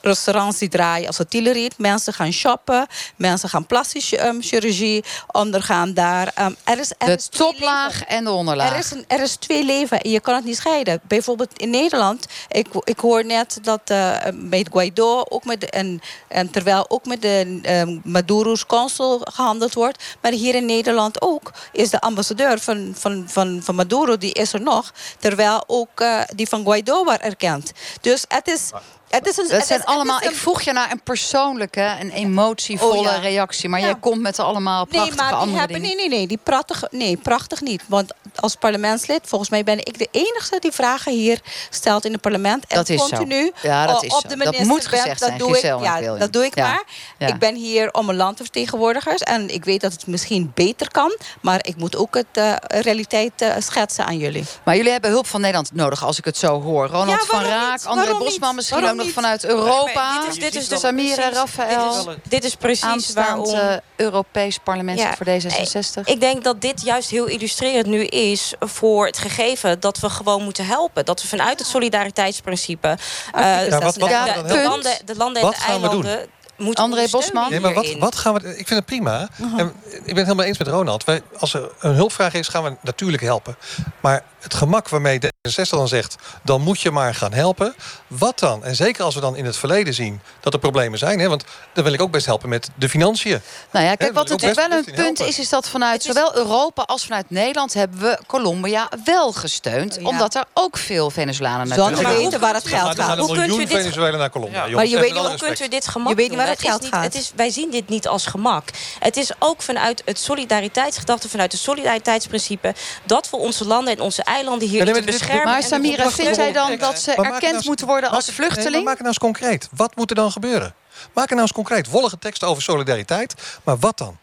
restaurants 0.06 0.58
die 0.58 0.68
draaien 0.68 1.06
als 1.06 1.18
artillerie. 1.18 1.70
Mensen 1.76 2.12
gaan 2.12 2.32
shoppen. 2.32 2.86
Mensen 3.16 3.48
gaan 3.48 3.66
plastische 3.66 4.26
um, 4.26 4.42
chirurgie 4.42 5.04
ondergaan 5.26 5.94
daar. 5.94 6.32
Um, 6.40 6.56
er 6.64 6.78
is, 6.78 6.92
er 6.98 7.06
de 7.06 7.12
is 7.12 7.26
toplaag 7.26 8.04
en 8.04 8.24
de 8.24 8.30
onderlaag. 8.30 8.72
Er 8.72 8.78
is, 8.78 8.90
een, 8.90 9.04
er 9.08 9.22
is 9.22 9.36
twee 9.36 9.64
leven 9.64 10.00
en 10.00 10.10
je 10.10 10.20
kan 10.20 10.34
het 10.34 10.44
niet 10.44 10.56
scheiden. 10.56 11.00
Bijvoorbeeld 11.02 11.58
in 11.58 11.70
Nederland. 11.70 12.26
Ik, 12.48 12.66
ik 12.84 13.00
hoor 13.00 13.24
net 13.24 13.58
dat 13.62 13.80
uh, 13.90 14.16
met 14.32 14.68
Guaido 14.72 15.24
ook 15.28 15.44
met, 15.44 15.70
en, 15.70 16.00
en 16.28 16.50
terwijl 16.50 16.90
ook 16.90 17.04
met 17.04 17.22
de 17.22 17.60
um, 17.68 18.00
Maduro's 18.04 18.66
consul 18.66 19.20
gehandeld 19.24 19.74
wordt. 19.74 20.04
Maar 20.20 20.32
hier 20.32 20.54
in 20.54 20.66
Nederland 20.66 21.20
ook 21.22 21.52
is 21.72 21.90
de 21.90 22.00
ambassadeur 22.00 22.58
van, 22.58 22.94
van, 22.98 23.24
van, 23.26 23.60
van 23.62 23.74
Maduro, 23.74 24.16
die 24.16 24.32
is 24.32 24.52
er 24.52 24.60
nog. 24.60 24.92
Terwijl 25.18 25.64
ook 25.66 26.00
uh, 26.00 26.20
die 26.34 26.48
van 26.48 26.64
Guaido 26.64 27.04
wordt 27.04 27.22
erkend. 27.22 27.72
Dus 28.00 28.24
het 28.28 28.48
is... 28.48 28.70
Het 29.08 29.26
is 29.26 29.36
een, 29.36 29.48
dat 29.48 29.66
zijn 29.66 29.84
allemaal, 29.84 30.22
Ik 30.22 30.34
vroeg 30.34 30.62
je 30.62 30.72
naar 30.72 30.90
een 30.90 31.00
persoonlijke, 31.02 31.96
een 32.00 32.10
emotievolle 32.10 33.08
oh, 33.08 33.22
reactie. 33.22 33.68
Maar 33.68 33.80
jij 33.80 33.94
komt 33.94 34.20
met 34.20 34.38
allemaal 34.38 34.84
prachtige 34.84 35.16
nee, 35.16 35.30
maar 35.30 35.40
andere 35.40 35.58
hebben, 35.58 35.82
dingen. 35.82 35.96
Nee, 35.96 36.08
nee, 36.08 36.18
nee, 36.18 36.26
die 36.26 36.38
prachtig, 36.42 36.84
nee, 36.90 37.16
prachtig 37.16 37.60
niet. 37.60 37.82
Want 37.86 38.12
als 38.34 38.54
parlementslid, 38.54 39.20
volgens 39.24 39.50
mij 39.50 39.64
ben 39.64 39.78
ik 39.78 39.98
de 39.98 40.08
enige 40.10 40.58
die 40.58 40.72
vragen 40.72 41.12
hier 41.12 41.40
stelt 41.70 42.04
in 42.04 42.12
het 42.12 42.20
parlement. 42.20 42.66
En 42.66 42.76
dat 42.76 42.88
is 42.88 43.00
continu 43.00 43.52
zo. 43.54 43.68
Ja, 43.68 43.86
dat 43.86 44.02
is 44.02 44.14
op 44.14 44.28
de 44.28 44.36
minister 44.36 44.58
dat 44.58 44.68
moet 44.68 44.86
gezegd 44.86 45.20
dat 45.20 45.38
Doe 45.38 45.56
ik, 45.56 45.62
ja, 45.62 46.16
dat 46.18 46.32
doe 46.32 46.44
ik 46.44 46.56
maar. 46.56 46.82
Ik 47.18 47.38
ben 47.38 47.54
hier 47.54 47.92
om 47.92 48.08
een 48.08 48.16
land 48.16 48.36
te 48.36 48.42
vertegenwoordigen. 48.42 49.16
En 49.16 49.48
ik 49.48 49.64
weet 49.64 49.80
dat 49.80 49.92
het 49.92 50.06
misschien 50.06 50.52
beter 50.54 50.90
kan. 50.90 51.16
Maar 51.40 51.58
ik 51.66 51.76
moet 51.76 51.96
ook 51.96 52.14
het 52.14 52.26
uh, 52.32 52.54
realiteit 52.58 53.42
uh, 53.42 53.54
schetsen 53.58 54.06
aan 54.06 54.18
jullie. 54.18 54.44
Maar 54.62 54.76
jullie 54.76 54.92
hebben 54.92 55.10
hulp 55.10 55.26
van 55.26 55.40
Nederland 55.40 55.70
nodig, 55.72 56.04
als 56.04 56.18
ik 56.18 56.24
het 56.24 56.36
zo 56.36 56.62
hoor. 56.62 56.86
Ronald 56.86 57.26
van 57.26 57.42
Raak, 57.42 57.84
André 57.84 58.18
Bosman 58.18 58.54
misschien 58.54 58.84
ook 58.88 58.95
nog 58.96 59.10
vanuit 59.10 59.44
Europa. 59.44 60.20
dit 60.20 60.28
is, 60.28 60.38
dit 60.38 60.54
is 60.54 60.68
dus 60.68 60.80
Samira, 60.80 61.30
Raphaël. 61.30 62.14
Dit 62.28 62.44
is, 62.44 62.54
precies 62.54 63.12
waarom... 63.12 63.80
Europees 63.96 64.58
parlement 64.58 65.00
voor 65.00 65.26
D66. 65.26 66.04
Ik 66.04 66.20
denk 66.20 66.44
dat 66.44 66.60
dit 66.60 66.82
juist 66.82 67.10
heel 67.10 67.26
illustrerend 67.26 67.86
nu 67.86 68.04
is 68.04 68.54
voor 68.60 69.06
het 69.06 69.18
gegeven 69.18 69.80
dat 69.80 69.98
we 69.98 70.10
gewoon 70.10 70.42
moeten 70.42 70.66
helpen. 70.66 71.04
Dat 71.04 71.22
we 71.22 71.28
vanuit 71.28 71.58
het 71.58 71.68
solidariteitsprincipe 71.68 72.88
uh, 72.88 73.68
ja, 73.68 73.78
wat, 73.78 73.96
wat 73.96 74.08
de, 74.08 74.42
de, 74.46 74.62
landen, 74.62 74.92
de 75.04 75.16
landen 75.16 75.42
en 75.42 75.50
de 75.50 75.56
eilanden 75.66 76.26
moet 76.56 76.78
André 76.78 77.06
Bosman. 77.10 77.50
Nee, 77.50 77.60
maar 77.60 77.74
wat, 77.74 77.94
wat 77.98 78.16
gaan 78.16 78.34
we. 78.34 78.48
Ik 78.48 78.66
vind 78.66 78.68
het 78.68 78.84
prima. 78.84 79.28
en 79.56 79.72
ik 79.84 80.04
ben 80.04 80.16
het 80.16 80.24
helemaal 80.24 80.44
eens 80.44 80.58
met 80.58 80.68
Ronald. 80.68 81.04
Wij, 81.04 81.22
als 81.38 81.54
er 81.54 81.70
een 81.80 81.94
hulpvraag 81.94 82.34
is, 82.34 82.48
gaan 82.48 82.64
we 82.64 82.76
natuurlijk 82.82 83.22
helpen. 83.22 83.56
Maar 84.00 84.24
het 84.40 84.54
gemak 84.54 84.88
waarmee 84.88 85.18
de 85.18 85.32
60 85.42 85.78
dan 85.78 85.88
zegt... 85.88 86.16
dan 86.42 86.60
moet 86.60 86.80
je 86.80 86.90
maar 86.90 87.14
gaan 87.14 87.32
helpen. 87.32 87.74
Wat 88.06 88.38
dan? 88.38 88.64
En 88.64 88.76
zeker 88.76 89.04
als 89.04 89.14
we 89.14 89.20
dan 89.20 89.36
in 89.36 89.44
het 89.44 89.56
verleden 89.56 89.94
zien 89.94 90.20
dat 90.40 90.52
er 90.52 90.58
problemen 90.58 90.98
zijn. 90.98 91.18
Hè, 91.18 91.28
want 91.28 91.44
dan 91.72 91.84
wil 91.84 91.92
ik 91.92 92.02
ook 92.02 92.10
best 92.10 92.26
helpen 92.26 92.48
met 92.48 92.70
de 92.74 92.88
financiën. 92.88 93.40
Nou 93.70 93.84
ja, 93.84 93.94
kijk, 93.94 94.12
wat 94.12 94.28
natuurlijk 94.28 94.68
wel 94.68 94.78
een 94.78 94.94
punt 94.94 95.20
is... 95.20 95.38
is 95.38 95.48
dat 95.48 95.68
vanuit 95.68 96.02
zowel 96.02 96.36
Europa 96.36 96.82
als 96.82 97.04
vanuit 97.04 97.30
Nederland... 97.30 97.74
hebben 97.74 98.00
we 98.00 98.18
Colombia 98.26 98.88
wel 99.04 99.32
gesteund. 99.32 99.98
Omdat 100.02 100.34
er 100.34 100.44
ook 100.52 100.76
veel 100.76 101.10
Venezolanen 101.10 101.68
naartoe 101.68 102.04
gaan. 102.04 102.14
weten 102.14 102.40
waar 102.40 102.54
het 102.54 102.66
geld 102.66 103.00
gaat. 103.00 103.18
Hoe 103.18 103.34
kunt 103.34 103.54
u 103.54 103.56
dit... 103.56 103.68
Venezuela 103.68 104.16
naar 104.16 104.30
Colombia. 104.30 104.66
Maar 104.68 104.86
je 104.86 105.00
weet 105.00 105.12
niet, 105.12 105.26
hoe 105.26 105.36
kunt 105.36 105.60
u 105.60 105.68
dit 105.68 105.88
gemak 105.88 106.08
je 106.08 106.14
weet 106.14 106.28
niet 106.28 106.38
waar 106.46 106.56
het 106.56 106.66
geld 106.66 106.86
gaat. 106.86 107.04
Het 107.04 107.14
is, 107.14 107.32
wij 107.36 107.50
zien 107.50 107.70
dit 107.70 107.88
niet 107.88 108.08
als 108.08 108.26
gemak. 108.26 108.68
Het 108.98 109.16
is 109.16 109.30
ook 109.38 109.62
vanuit 109.62 110.02
het 110.04 110.18
solidariteitsgedachte... 110.18 111.28
vanuit 111.28 111.52
het 111.52 111.60
solidariteitsprincipe... 111.60 112.74
dat 113.04 113.30
we 113.30 113.36
onze 113.36 113.66
landen 113.66 113.94
en 113.94 114.00
onze 114.00 114.22
eilanden 114.22 114.68
hier 114.68 114.94
te 114.94 115.02
beschermen. 115.02 115.44
Maar 115.44 115.62
Samira, 115.62 116.10
vindt 116.10 116.36
jij 116.36 116.52
dan 116.52 116.76
dat 116.76 116.98
ze 116.98 117.14
erkend 117.14 117.52
nou 117.52 117.64
moeten 117.64 117.86
worden 117.86 118.10
als 118.10 118.30
vluchteling? 118.30 118.74
Nee, 118.74 118.82
maak 118.82 118.98
het 118.98 119.02
nou 119.02 119.08
eens 119.08 119.18
concreet. 119.18 119.68
Wat 119.72 119.96
moet 119.96 120.10
er 120.10 120.16
dan 120.16 120.32
gebeuren? 120.32 120.74
Maak 121.12 121.24
het 121.24 121.30
nou 121.30 121.40
eens 121.40 121.52
concreet. 121.52 121.88
Wollige 121.88 122.18
teksten 122.18 122.48
over 122.48 122.62
solidariteit. 122.62 123.34
Maar 123.64 123.78
wat 123.78 123.98
dan? 123.98 124.18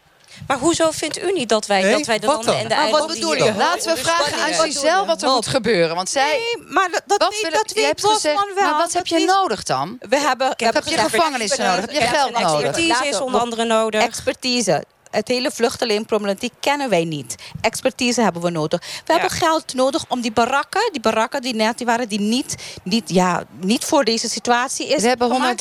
Maar 0.46 0.58
hoezo 0.58 0.90
vindt 0.90 1.22
u 1.22 1.32
niet 1.32 1.48
dat 1.48 1.66
wij, 1.66 1.82
nee, 1.82 1.92
dat 1.92 2.06
wij 2.06 2.18
de 2.18 2.26
landen 2.26 2.58
en 2.58 2.68
de 2.68 2.74
eilanden... 2.74 3.08
Wat 3.08 3.16
bedoel 3.16 3.34
je? 3.34 3.54
Laten 3.56 3.94
we 3.94 4.00
vragen 4.00 4.42
aan 4.42 4.52
Giselle 4.52 5.04
wat 5.04 5.22
er 5.22 5.28
moet 5.28 5.46
gebeuren. 5.46 5.94
Want 5.94 6.08
zij... 6.08 6.28
Nee, 6.28 6.66
maar 6.68 6.90
dat, 6.90 7.02
dat, 7.06 7.40
weet, 7.42 7.52
dat 7.52 7.72
weet 7.72 8.02
Bosman 8.02 8.50
wel. 8.54 8.64
Maar 8.64 8.76
wat 8.76 8.92
heb 8.92 9.06
je 9.06 9.24
nodig 9.24 9.62
dan? 9.62 9.98
We 10.08 10.18
hebben, 10.18 10.46
heb, 10.56 10.74
heb 10.74 10.86
je 10.86 10.98
gevangenis 10.98 11.56
nodig? 11.56 11.80
Heb 11.80 11.90
je 11.90 12.00
geld 12.00 12.38
nodig? 12.38 12.62
Expertise 12.62 13.06
is 13.06 13.20
onder 13.20 13.40
andere 13.40 13.64
nodig. 13.64 14.02
Expertise 14.02 14.84
het 15.14 15.28
hele 15.28 15.50
vluchtelingenproblematiek 15.50 16.52
kennen 16.60 16.88
wij 16.88 17.04
niet. 17.04 17.34
Expertise 17.60 18.22
hebben 18.22 18.42
we 18.42 18.50
nodig. 18.50 18.80
We 19.04 19.12
hebben 19.12 19.30
geld 19.30 19.74
nodig 19.74 20.04
om 20.08 20.20
die 20.20 20.32
barakken, 20.32 20.88
die 20.92 21.00
barakken 21.00 21.42
die 21.42 21.54
net 21.54 21.78
die 21.78 21.86
waren, 21.86 22.08
die 22.08 22.20
niet, 22.20 22.56
niet, 22.82 23.10
ja, 23.10 23.44
niet 23.60 23.84
voor 23.84 24.04
deze 24.04 24.28
situatie 24.28 24.88
is. 24.88 25.02
We 25.02 25.08
hebben 25.08 25.56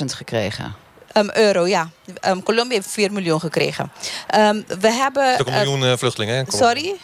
130.000 0.00 0.04
gekregen. 0.04 0.74
Um, 1.14 1.30
euro, 1.32 1.66
ja. 1.66 1.90
Um, 2.26 2.42
Colombia 2.42 2.76
heeft 2.76 2.90
4 2.90 3.12
miljoen 3.12 3.40
gekregen. 3.40 3.92
Um, 4.36 4.64
we 4.80 4.92
hebben... 4.92 5.40
Ook 5.40 5.46
een 5.46 5.52
miljoen 5.52 5.82
uh, 5.82 5.92
vluchtelingen, 5.96 6.36
hè? 6.36 6.44
Sorry? 6.48 6.96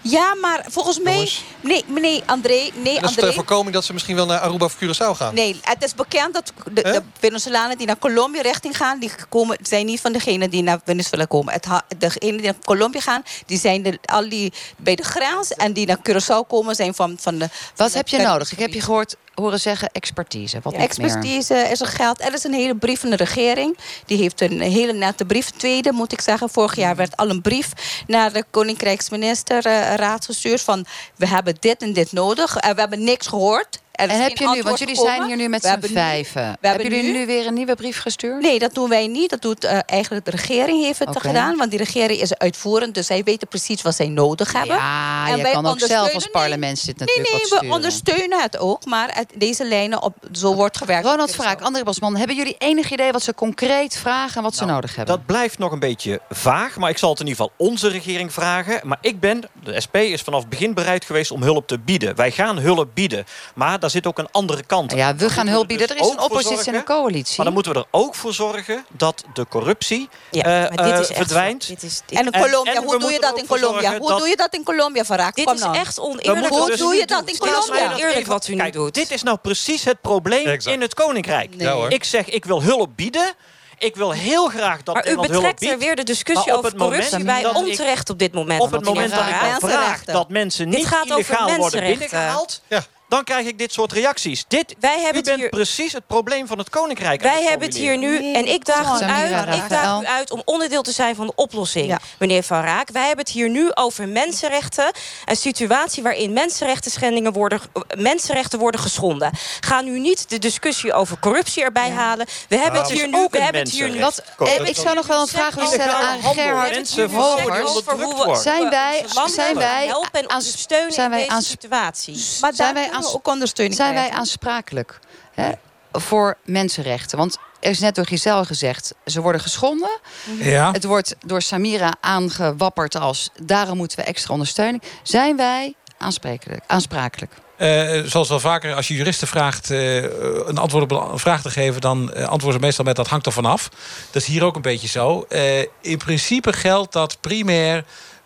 Ja, 0.00 0.34
maar 0.34 0.64
volgens 0.68 1.00
mij... 1.00 1.30
Nee, 1.60 1.84
nee, 1.86 2.22
André. 2.26 2.70
Nee, 2.74 2.94
dat 2.94 3.10
is 3.10 3.16
André. 3.16 3.26
de 3.26 3.32
voorkoming 3.32 3.74
dat 3.74 3.84
ze 3.84 3.92
misschien 3.92 4.16
wel 4.16 4.26
naar 4.26 4.38
Aruba 4.38 4.64
of 4.64 4.76
Curaçao 4.76 5.16
gaan. 5.16 5.34
Nee, 5.34 5.60
het 5.62 5.84
is 5.84 5.94
bekend 5.94 6.34
dat 6.34 6.52
de, 6.72 6.82
de 6.82 7.02
Venezolanen 7.18 7.78
die 7.78 7.86
naar 7.86 7.98
Colombia 7.98 8.42
richting 8.42 8.76
gaan... 8.76 8.98
die 8.98 9.10
komen, 9.28 9.58
zijn 9.62 9.86
niet 9.86 10.00
van 10.00 10.12
degenen 10.12 10.50
die 10.50 10.62
naar 10.62 10.80
Venezuela 10.84 11.24
komen. 11.24 11.52
Het, 11.52 11.66
degenen 11.98 12.36
die 12.36 12.46
naar 12.46 12.58
Colombia 12.64 13.00
gaan, 13.00 13.22
die 13.46 13.58
zijn 13.58 13.82
de, 13.82 13.98
al 14.04 14.28
die 14.28 14.52
bij 14.76 14.94
de 14.94 15.02
grens... 15.02 15.52
en 15.52 15.72
die 15.72 15.86
naar 15.86 15.98
Curaçao 16.08 16.46
komen 16.48 16.74
zijn 16.74 16.94
van, 16.94 17.16
van 17.20 17.38
de... 17.38 17.48
Wat 17.76 17.92
heb 17.92 18.08
je 18.08 18.18
nodig? 18.18 18.52
Ik 18.52 18.58
heb 18.58 18.72
je 18.72 18.80
gehoord 18.80 19.16
horen 19.38 19.60
zeggen 19.60 19.88
expertise. 19.92 20.60
Wat 20.62 20.72
Ja, 20.72 20.78
meer? 20.78 20.88
expertise 20.88 21.54
is 21.54 21.80
er 21.80 21.86
geld. 21.86 22.20
Er 22.20 22.32
is 22.32 22.44
een 22.44 22.52
hele 22.52 22.76
brief 22.76 23.00
van 23.00 23.10
de 23.10 23.16
regering. 23.16 23.78
Die 24.06 24.18
heeft 24.18 24.40
een 24.40 24.60
hele 24.60 24.92
nette 24.92 25.24
brief. 25.24 25.50
Tweede 25.50 25.92
moet 25.92 26.12
ik 26.12 26.20
zeggen. 26.20 26.48
Vorig 26.50 26.76
jaar 26.76 26.96
werd 26.96 27.16
al 27.16 27.30
een 27.30 27.42
brief 27.42 27.72
naar 28.06 28.32
de 28.32 28.44
Koninkrijksminister 28.50 29.66
eh, 29.66 29.94
raad 29.94 30.24
gestuurd. 30.24 30.60
Van 30.60 30.86
we 31.16 31.26
hebben 31.26 31.56
dit 31.60 31.82
en 31.82 31.92
dit 31.92 32.12
nodig. 32.12 32.56
En 32.56 32.74
we 32.74 32.80
hebben 32.80 33.04
niks 33.04 33.26
gehoord. 33.26 33.80
Er 33.98 34.08
En 34.08 34.22
heb 34.22 34.36
je 34.36 34.48
nu, 34.48 34.62
want 34.62 34.78
jullie 34.78 34.94
gekomen. 34.94 35.16
zijn 35.16 35.28
hier 35.28 35.36
nu 35.36 35.48
met 35.48 35.62
z'n 35.64 35.78
nu- 35.80 35.88
vijven. 35.88 36.32
we 36.42 36.48
Hebben 36.48 36.70
hebben 36.70 36.88
jullie 36.90 37.12
nu- 37.12 37.18
nu 37.18 37.26
weer 37.26 37.46
een 37.46 37.54
nieuwe 37.54 37.74
brief 37.74 38.00
gestuurd? 38.00 38.42
Nee, 38.42 38.58
dat 38.58 38.74
doen 38.74 38.88
wij 38.88 39.06
niet. 39.06 39.30
Dat 39.30 39.42
doet 39.42 39.64
eh, 39.64 39.78
eigenlijk 39.86 40.24
de 40.24 40.30
regering 40.30 40.84
heeft 40.84 40.98
het 40.98 41.08
Oké. 41.08 41.20
gedaan. 41.20 41.56
Want 41.56 41.70
die 41.70 41.78
regering 41.78 42.20
is 42.20 42.34
uitvoerend. 42.38 42.94
Dus 42.94 43.06
zij 43.06 43.22
weten 43.22 43.48
precies 43.48 43.82
wat 43.82 43.94
zij 43.94 44.08
nodig 44.08 44.52
hebben. 44.52 44.76
Ja, 44.76 45.28
En 45.28 45.36
je 45.36 45.42
wij 45.42 45.52
kan 45.52 45.66
ook 45.66 45.78
zelf 45.80 46.14
als 46.14 46.26
parlementslid 46.26 46.98
Nee, 46.98 47.06
natuurlijk 47.08 47.42
nee, 47.42 47.50
wat 47.50 47.60
we 47.60 47.74
ondersteunen 47.74 48.40
het 48.42 48.58
ook. 48.58 48.84
Maar 48.84 49.10
uit 49.12 49.28
deze 49.34 49.64
lijnen, 49.64 50.02
op, 50.02 50.14
zo 50.32 50.54
wordt 50.54 50.76
gewerkt. 50.76 51.06
Ronald 51.06 51.34
Vraak, 51.34 51.60
André 51.60 51.82
Bosman, 51.82 52.16
hebben 52.16 52.36
jullie 52.36 52.54
enig 52.58 52.90
idee 52.90 53.12
wat 53.12 53.22
ze 53.22 53.34
concreet 53.34 53.96
vragen 53.96 54.36
en 54.36 54.42
wat 54.42 54.54
Nou, 54.54 54.66
ze 54.66 54.72
nodig 54.74 54.96
hebben? 54.96 55.16
Dat 55.16 55.26
blijft 55.26 55.58
nog 55.58 55.72
een 55.72 55.78
beetje 55.78 56.20
vaag, 56.30 56.76
maar 56.76 56.90
ik 56.90 56.98
zal 56.98 57.10
het 57.10 57.20
in 57.20 57.26
ieder 57.26 57.42
geval 57.44 57.66
onze 57.66 57.88
regering 57.88 58.32
vragen. 58.32 58.80
Maar 58.82 58.98
ik 59.00 59.20
ben, 59.20 59.42
de 59.64 59.80
SP 59.84 59.96
is 59.96 60.22
vanaf 60.22 60.40
het 60.40 60.48
begin 60.48 60.74
bereid 60.74 61.04
geweest 61.04 61.30
om 61.30 61.42
hulp 61.42 61.66
te 61.66 61.78
bieden. 61.78 62.16
Wij 62.16 62.30
gaan 62.30 62.58
hulp 62.58 62.88
bieden, 62.94 63.24
maar 63.54 63.78
daar 63.92 64.02
zit 64.02 64.06
ook 64.06 64.18
een 64.18 64.28
andere 64.32 64.62
kant 64.62 64.92
aan. 64.92 64.98
Ja, 64.98 65.14
we 65.16 65.30
gaan 65.30 65.48
hulp 65.48 65.68
bieden. 65.68 65.88
Er 65.88 65.96
is 65.96 66.08
een 66.08 66.20
oppositie 66.20 66.66
en 66.72 66.74
een 66.74 66.84
coalitie. 66.84 67.34
Maar 67.36 67.44
dan 67.44 67.54
moeten 67.54 67.72
we 67.72 67.78
er 67.78 67.84
ook 67.90 68.14
voor 68.14 68.34
zorgen 68.34 68.84
dat 68.88 69.24
de 69.34 69.46
corruptie 69.48 70.08
Ja, 70.30 70.42
maar 70.74 70.86
dit 70.90 70.98
is 70.98 71.08
echt 71.08 71.16
verdwijnt. 71.16 71.64
zo- 71.64 71.72
dit 71.74 71.82
is- 71.82 72.00
dit- 72.06 72.18
En 72.18 72.24
in 72.32 72.40
Colombia, 72.42 72.74
en 72.74 72.82
hoe 72.82 72.98
doe 72.98 73.12
je 73.12 73.20
dat 73.20 73.32
er 73.32 73.38
in 73.38 73.46
Colombia? 73.46 73.80
zorgen 73.80 73.98
Hoe 74.00 74.08
dat- 74.08 74.18
doe 74.18 74.28
je 74.28 74.36
dat 74.36 74.54
in 74.54 74.64
Colombia, 74.64 75.04
Verraak? 75.04 75.34
Dit 75.34 75.50
is 75.50 75.60
nou. 75.60 75.76
echt 75.76 76.00
oneerlijk. 76.00 76.48
Hoe 76.48 76.66
dus 76.66 76.78
doe 76.78 76.94
je 76.94 77.06
dat 77.06 77.18
doen. 77.18 77.28
in 77.28 77.38
Colombia? 77.38 77.88
dat 77.88 77.98
Eerlijk 77.98 78.26
wat 78.26 78.48
u 78.48 78.52
nu 78.54 78.58
Kijk, 78.58 78.72
doet. 78.72 78.94
Dit 78.94 79.10
is 79.10 79.22
nou 79.22 79.36
precies 79.38 79.84
het 79.84 80.00
probleem 80.00 80.46
Exact. 80.46 80.74
in 80.74 80.80
het 80.80 80.94
Koninkrijk. 80.94 81.50
Ja. 81.56 81.88
Ik 81.88 82.04
zeg, 82.04 82.28
ik 82.28 82.44
wil 82.44 82.62
hulp 82.62 82.90
bieden. 82.96 83.32
Ik 83.78 83.96
wil 83.96 84.10
heel 84.10 84.48
graag 84.48 84.82
dat 84.82 84.94
Maar 84.94 85.04
u 85.06 85.08
Nederland 85.08 85.32
betrekt 85.42 85.62
er 85.72 85.78
weer 85.78 85.96
de 85.96 86.02
discussie 86.02 86.52
over 86.56 86.74
corruptie 86.76 87.24
bij 87.24 87.46
onterecht 87.54 88.10
op 88.10 88.18
dit 88.18 88.32
moment. 88.34 88.60
Op 88.60 88.70
het 88.70 88.84
moment 88.84 89.10
dat 89.10 89.26
ik 89.26 89.34
vraag 89.58 90.04
dat 90.04 90.28
mensen 90.28 90.68
niet 90.68 90.86
gaat 90.86 91.02
over 91.12 91.14
illegaal 91.16 91.38
worden 91.46 91.60
mensenrechten. 91.60 91.98
binnengehaald... 91.98 92.62
Dan 93.08 93.24
krijg 93.24 93.46
ik 93.46 93.58
dit 93.58 93.72
soort 93.72 93.92
reacties. 93.92 94.44
Dit, 94.48 94.74
Wij 94.80 95.00
hebben 95.00 95.22
u 95.22 95.24
bent 95.24 95.38
hier- 95.40 95.48
precies 95.48 95.92
het 95.92 96.06
probleem 96.06 96.46
van 96.46 96.58
het 96.58 96.70
Koninkrijk. 96.70 97.20
aan 97.22 97.28
Wij 97.30 97.40
het 97.40 97.48
hebben 97.48 97.68
het 97.68 97.76
hier 97.76 97.98
nu 97.98 98.32
en 98.32 98.46
ik 98.48 98.64
daag, 98.64 99.00
u 99.00 99.04
uit, 99.04 99.54
ik 99.56 99.68
daag 99.68 100.02
u 100.02 100.06
uit 100.06 100.30
om 100.30 100.42
onderdeel 100.44 100.82
te 100.82 100.92
zijn 100.92 101.14
van 101.14 101.26
de 101.26 101.32
oplossing, 101.34 101.86
Ja. 101.86 101.98
meneer 102.18 102.42
Van 102.42 102.60
Raak. 102.62 102.90
Wij 102.90 103.06
hebben 103.06 103.24
het 103.24 103.34
hier 103.34 103.48
nu 103.50 103.70
over 103.74 104.08
mensenrechten. 104.08 104.90
Een 105.24 105.36
situatie 105.36 106.02
waarin 106.02 106.32
mensenrechten, 106.32 106.90
schendingen 106.90 107.32
worden, 107.32 107.60
mensenrechten 107.96 108.58
worden 108.58 108.80
geschonden. 108.80 109.30
Ga 109.60 109.80
nu 109.80 109.98
niet 109.98 110.28
de 110.30 110.38
discussie 110.38 110.92
over 110.92 111.18
corruptie 111.18 111.62
erbij 111.62 111.90
halen. 111.90 112.26
We 112.48 112.56
hebben 112.56 112.80
Dat 112.80 112.90
het 112.90 112.98
hier 112.98 113.08
nu. 113.08 113.26
We 113.30 113.40
hebben 113.42 113.62
het 113.62 113.70
hier 113.70 113.90
nu. 113.90 114.00
Wat, 114.00 114.22
eh, 114.38 114.68
ik 114.68 114.76
zou 114.76 114.94
nog 114.94 115.06
wel 115.06 115.20
een 115.20 115.26
vraag 115.26 115.54
willen 115.54 115.70
stellen 115.70 115.94
aan 115.94 116.22
Gerhard 116.22 116.94
worden. 117.10 118.40
Zijn 118.42 118.70
wij, 118.70 119.04
zijn 119.26 119.56
wij, 119.56 119.86
helpen 119.86 120.20
en 120.20 120.30
aan- 120.30 120.36
ondersteunen 120.36 120.92
zijn 120.92 121.10
wij 121.10 121.18
in 121.18 121.24
deze 121.24 121.36
aan- 121.36 121.42
situatie. 121.42 122.24
Maar 122.40 122.54
zijn 122.54 122.74
we 123.00 123.14
ook 123.14 123.28
ondersteuning 123.28 123.76
zijn 123.76 123.94
wij 123.94 124.10
aansprakelijk 124.10 124.98
hè, 125.34 125.50
voor 125.92 126.36
mensenrechten? 126.44 127.18
Want 127.18 127.38
er 127.60 127.70
is 127.70 127.78
net 127.78 127.94
door 127.94 128.06
Giselle 128.06 128.44
gezegd, 128.44 128.94
ze 129.04 129.20
worden 129.20 129.40
geschonden. 129.40 130.00
Ja. 130.38 130.72
Het 130.72 130.84
wordt 130.84 131.16
door 131.26 131.42
Samira 131.42 131.94
aangewapperd 132.00 132.96
als 132.96 133.30
daarom 133.42 133.76
moeten 133.76 133.98
we 133.98 134.04
extra 134.04 134.32
ondersteuning. 134.32 134.82
Zijn 135.02 135.36
wij 135.36 135.74
aansprekelijk, 135.98 136.62
aansprakelijk? 136.66 137.32
Eh, 137.58 138.00
zoals 138.04 138.28
wel 138.28 138.40
vaker, 138.40 138.74
als 138.74 138.88
je 138.88 138.94
juristen 138.94 139.28
vraagt 139.28 139.70
eh, 139.70 140.02
een 140.46 140.58
antwoord 140.58 140.92
op 140.92 141.12
een 141.12 141.18
vraag 141.18 141.42
te 141.42 141.50
geven... 141.50 141.80
dan 141.80 142.12
eh, 142.12 142.28
antwoorden 142.28 142.60
ze 142.60 142.66
meestal 142.66 142.84
met 142.84 142.96
dat 142.96 143.08
hangt 143.08 143.26
ervan 143.26 143.44
af. 143.44 143.68
Dat 144.10 144.22
is 144.22 144.28
hier 144.28 144.44
ook 144.44 144.56
een 144.56 144.62
beetje 144.62 144.88
zo. 144.88 145.24
Eh, 145.28 145.58
in 145.80 145.98
principe 145.98 146.52
geldt 146.52 146.92
dat 146.92 147.20
primair 147.20 147.84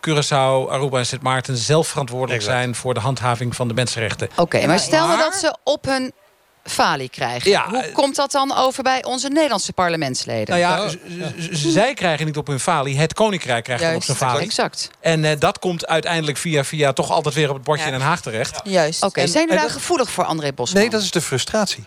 Curaçao, 0.09 0.69
Aruba 0.71 0.97
en 0.97 1.05
Sint 1.05 1.21
Maarten... 1.21 1.57
zelf 1.57 1.87
verantwoordelijk 1.87 2.39
Exact. 2.41 2.57
zijn 2.57 2.75
voor 2.75 2.93
de 2.93 2.99
handhaving 2.99 3.55
van 3.55 3.67
de 3.67 3.73
mensenrechten. 3.73 4.29
Oké, 4.35 4.65
maar 4.67 4.79
stel 4.79 5.07
maar- 5.07 5.17
dat 5.17 5.35
ze 5.35 5.57
op 5.63 5.85
hun 5.85 6.11
falie 6.63 7.09
krijgen. 7.09 7.49
Ja, 7.51 7.65
Hoe 7.69 7.77
eh, 7.77 7.93
komt 7.93 8.15
dat 8.15 8.31
dan 8.31 8.55
over 8.55 8.83
bij 8.83 9.03
onze 9.03 9.27
Nederlandse 9.27 9.73
parlementsleden? 9.73 10.59
Nou 10.59 10.59
ja, 10.59 10.89
z- 11.37 11.51
zij 11.65 11.93
krijgen 11.93 12.25
niet 12.25 12.37
op 12.37 12.47
hun 12.47 12.59
falie. 12.59 12.97
Het 12.97 13.13
koninkrijk 13.13 13.63
krijgt 13.63 13.83
het 13.83 13.95
op 13.95 14.03
zijn 14.03 14.17
falie. 14.17 14.41
exact. 14.41 14.89
En 14.99 15.25
eh, 15.25 15.39
dat 15.39 15.59
komt 15.59 15.87
uiteindelijk 15.87 16.37
via, 16.37 16.63
via 16.63 16.93
toch 16.93 17.11
altijd 17.11 17.35
weer 17.35 17.49
op 17.49 17.55
het 17.55 17.63
bordje 17.63 17.85
Ja. 17.85 17.91
in 17.91 17.97
Den 17.97 18.07
Haag 18.07 18.21
terecht. 18.21 18.59
Juist. 18.63 19.03
Oké, 19.03 19.21
En- 19.21 19.27
zijn 19.27 19.45
jullie 19.47 19.59
daar 19.61 19.69
gevoelig 19.69 20.09
voor, 20.09 20.23
André 20.25 20.53
Bosman? 20.53 20.81
Nee, 20.81 20.89
dat 20.91 21.01
is 21.01 21.11
de 21.11 21.21
frustratie. 21.21 21.83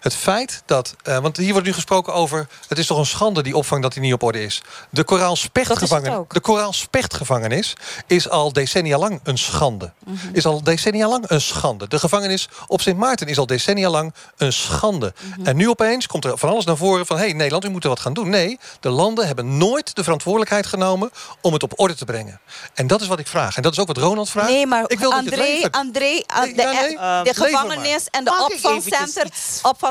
Het 0.00 0.14
feit 0.14 0.62
dat, 0.66 0.94
eh, 1.02 1.18
want 1.18 1.36
hier 1.36 1.52
wordt 1.52 1.66
nu 1.66 1.72
gesproken 1.72 2.14
over... 2.14 2.48
het 2.68 2.78
is 2.78 2.86
toch 2.86 2.98
een 2.98 3.06
schande 3.06 3.42
die 3.42 3.56
opvang 3.56 3.82
dat 3.82 3.92
die 3.92 4.02
niet 4.02 4.12
op 4.12 4.22
orde 4.22 4.44
is. 4.44 4.62
De 4.90 5.04
koraalspechtgevangenis, 5.04 6.16
ook. 6.16 6.34
de 6.34 6.40
koraalspechtgevangenis 6.40 7.72
is 8.06 8.28
al 8.28 8.52
decennia 8.52 8.98
lang 8.98 9.20
een 9.22 9.38
schande. 9.38 9.92
Is 10.32 10.46
al 10.46 10.62
decennia 10.62 11.08
lang 11.08 11.24
een 11.26 11.40
schande. 11.40 11.88
De 11.88 11.98
gevangenis 11.98 12.48
op 12.66 12.80
Sint 12.80 12.98
Maarten 12.98 13.26
is 13.26 13.38
al 13.38 13.46
decennia 13.46 13.90
lang 13.90 14.14
een 14.36 14.52
schande. 14.52 15.14
En 15.42 15.56
nu 15.56 15.68
opeens 15.68 16.06
komt 16.06 16.24
er 16.24 16.38
van 16.38 16.48
alles 16.48 16.64
naar 16.64 16.76
voren 16.76 17.06
van... 17.06 17.16
hé, 17.16 17.24
hey, 17.24 17.32
Nederland, 17.32 17.64
u 17.64 17.68
moet 17.68 17.82
er 17.82 17.88
wat 17.88 18.00
gaan 18.00 18.14
doen. 18.14 18.28
Nee, 18.28 18.58
de 18.80 18.90
landen 18.90 19.26
hebben 19.26 19.56
nooit 19.56 19.96
de 19.96 20.02
verantwoordelijkheid 20.02 20.66
genomen... 20.66 21.10
om 21.40 21.52
het 21.52 21.62
op 21.62 21.72
orde 21.76 21.94
te 21.94 22.04
brengen. 22.04 22.40
En 22.74 22.86
dat 22.86 23.00
is 23.00 23.06
wat 23.06 23.18
ik 23.18 23.26
vraag. 23.26 23.56
En 23.56 23.62
dat 23.62 23.72
is 23.72 23.78
ook 23.78 23.86
wat 23.86 23.96
Ronald 23.96 24.30
vraagt. 24.30 24.48
Nee, 24.48 24.66
maar 24.66 24.84
ik 24.86 24.98
wil 24.98 25.10
dat 25.10 25.24
je 25.24 25.30
het 25.30 25.74
André. 25.74 26.22
André, 26.26 26.44
Nee, 26.46 26.54
de, 26.54 26.62
ja, 26.62 26.72
nee. 26.72 26.90
de 26.90 27.20
lever 27.24 27.44
gevangenis 27.44 28.08
en 28.10 28.24
de 28.24 28.30
ik 28.48 28.60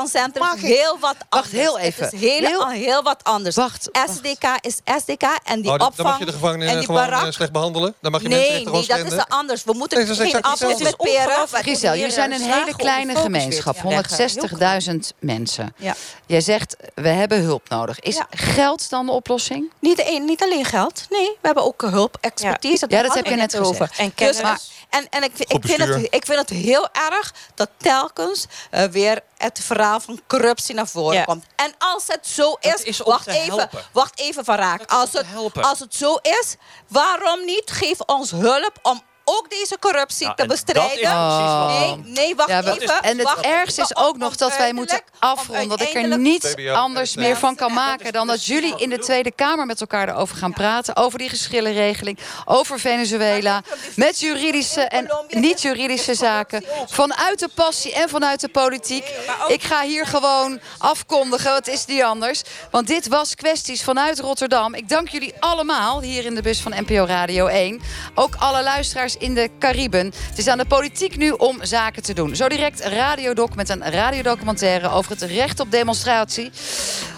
Mag 0.00 0.54
is 0.54 0.62
ik? 0.62 0.66
heel 0.76 0.98
wat 1.00 1.00
Wacht, 1.00 1.24
anders. 1.28 1.52
heel 1.52 1.74
Het 1.78 1.84
even. 1.86 2.12
is 2.12 2.20
heel, 2.20 2.40
Heel- 2.46 2.68
heel 2.68 3.02
wat 3.02 3.24
anders. 3.24 3.56
Wacht, 3.56 3.88
wacht. 3.92 4.10
SDK 4.10 4.44
is 4.60 4.76
SDK 5.00 5.22
en 5.44 5.60
die 5.60 5.70
Oh, 5.72 5.78
dan- 5.78 5.86
opvang 5.86 5.94
dan 5.96 6.06
mag 6.06 6.18
je 6.18 6.24
de 6.24 6.32
gevangenen 6.32 6.68
en 6.68 6.76
die 6.76 6.86
gewoon 6.86 7.02
eh, 7.02 7.08
barak. 7.10 7.32
slecht 7.32 7.52
behandelen. 7.52 7.94
Dan 8.00 8.12
mag 8.12 8.22
je 8.22 8.28
Nee, 8.28 8.36
mensenrechten 8.38 8.72
nee, 8.72 8.82
gewoon 8.84 9.04
dat 9.04 9.12
is 9.18 9.24
er 9.24 9.36
anders. 9.38 9.64
We 9.64 9.72
moeten 9.72 9.98
Nee, 9.98 10.30
geen 10.30 10.42
appels 10.42 10.82
met 10.82 10.96
peren. 10.96 11.48
Giselle, 11.48 11.96
jullie 11.98 12.12
zijn 12.12 12.32
een 12.32 12.40
hele 12.40 12.76
kleine 12.76 13.14
gemeenschap. 13.16 13.74
weer 13.82 14.02
te 14.02 14.16
leggen. 14.18 14.40
160.000 14.88 15.12
mensen. 15.18 15.74
Ja. 15.76 15.94
Jij 16.26 16.40
zegt, 16.40 16.76
we 16.94 17.08
hebben 17.08 17.40
hulp 17.42 17.68
nodig. 17.68 18.00
Is 18.00 18.16
Ja. 18.16 18.26
geld 18.30 18.90
dan 18.90 19.06
de 19.06 19.12
oplossing? 19.12 19.72
Niet, 19.80 20.06
een- 20.08 20.24
niet 20.24 20.42
alleen 20.42 20.64
geld. 20.64 21.06
Nee, 21.10 21.26
we 21.26 21.36
hebben 21.46 21.64
ook 21.64 21.82
hulp, 21.82 22.16
expertise. 22.20 22.84
Ja, 22.88 23.02
dat 23.02 23.14
heb 23.14 23.26
je 23.26 23.34
net 23.36 23.56
over. 23.58 23.86
gezegd. 23.88 23.98
En 23.98 24.12
Dus, 24.14 24.36
kennis. 24.40 24.70
en 24.90 25.06
en 25.10 25.22
ik, 25.22 25.32
ik, 25.38 25.60
vind 25.64 25.78
het, 25.84 26.06
ik 26.10 26.24
vind 26.26 26.38
het 26.38 26.50
heel 26.50 26.88
erg 27.10 27.34
dat 27.54 27.68
telkens 27.76 28.46
eh, 28.70 28.84
weer 28.84 29.20
het 29.36 29.60
verhaal 29.62 30.00
van 30.00 30.20
corruptie 30.26 30.74
naar 30.74 30.88
voren 30.88 31.16
Ja. 31.16 31.24
komt. 31.24 31.44
En 31.56 31.74
als 31.78 32.04
het 32.06 32.26
zo 32.26 32.52
is, 32.60 32.98
wacht, 32.98 33.26
even, 33.26 33.56
helpen. 33.58 33.82
wacht 33.92 34.18
even 34.20 34.44
van 34.44 34.56
raak. 34.56 34.90
Als 34.90 35.12
het, 35.12 35.26
als 35.60 35.78
het 35.78 35.94
zo 35.94 36.14
is, 36.14 36.56
waarom 36.88 37.44
niet 37.44 37.70
geef 37.70 38.00
ons 38.00 38.30
hulp 38.30 38.78
om 38.82 39.02
ook 39.28 39.50
deze 39.50 39.76
corruptie 39.80 40.24
Nou, 40.24 40.36
te 40.36 40.42
en 40.42 40.48
dat 40.48 40.56
is 40.56 40.64
bestrijden? 40.64 41.18
wat- 41.18 41.68
Nee, 42.04 42.12
nee, 42.14 42.34
wacht 42.34 42.48
Ja, 42.48 42.62
we- 42.62 42.80
even. 42.80 43.00
en 43.02 43.18
het 43.18 43.34
ergste 43.40 43.80
is 43.82 43.96
ook 43.96 44.16
nog 44.16 44.36
dat 44.36 44.56
wij 44.56 44.72
moeten 44.72 45.00
afronden. 45.18 45.68
Dat 45.68 45.80
ik 45.80 45.94
er 45.94 46.18
niets 46.18 46.54
anders 46.72 47.14
meer 47.16 47.36
van 47.36 47.54
kan 47.56 47.72
maken 47.72 48.12
dan 48.12 48.26
dat 48.26 48.44
jullie 48.44 48.74
in 48.76 48.88
de 48.90 48.98
Tweede 48.98 49.30
Kamer 49.30 49.66
met 49.66 49.80
elkaar 49.80 50.08
erover 50.08 50.36
gaan 50.36 50.52
praten. 50.52 50.96
Over 50.96 51.18
die 51.18 51.28
geschillenregeling, 51.28 52.18
over 52.44 52.80
Venezuela. 52.80 53.62
Met 53.96 54.20
juridische 54.20 54.80
en 54.80 55.10
niet-juridische 55.28 56.14
zaken. 56.14 56.64
Vanuit 56.86 57.38
de 57.38 57.48
passie 57.54 57.94
en 57.94 58.08
vanuit 58.08 58.40
de 58.40 58.48
politiek. 58.48 59.12
Ik 59.48 59.62
ga 59.62 59.82
hier 59.82 60.06
gewoon 60.06 60.60
afkondigen. 60.78 61.54
Het 61.54 61.68
is 61.68 61.84
niet 61.86 62.02
anders. 62.02 62.42
Want 62.70 62.86
dit 62.86 63.08
was 63.08 63.34
kwesties 63.34 63.82
vanuit 63.82 64.20
Rotterdam. 64.20 64.74
Ik 64.74 64.88
dank 64.88 65.08
jullie 65.08 65.34
allemaal 65.40 66.00
hier 66.00 66.24
in 66.24 66.34
de 66.34 66.42
bus 66.42 66.60
van 66.60 66.72
NPO 66.76 67.04
Radio 67.04 67.46
1. 67.46 67.80
Ook 68.14 68.34
alle 68.38 68.62
luisteraars 68.62 69.15
in 69.18 69.34
de 69.34 69.50
Cariben. 69.58 70.12
Het 70.28 70.38
is 70.38 70.48
aan 70.48 70.58
de 70.58 70.64
politiek 70.64 71.16
nu 71.16 71.30
om 71.30 71.64
zaken 71.64 72.02
te 72.02 72.14
doen. 72.14 72.36
Zo 72.36 72.48
direct 72.48 72.80
Radiodoc 72.80 73.54
met 73.54 73.68
een 73.68 73.90
radiodocumentaire 73.90 74.90
over 74.90 75.10
het 75.10 75.22
recht 75.22 75.60
op 75.60 75.70
demonstratie. 75.70 76.50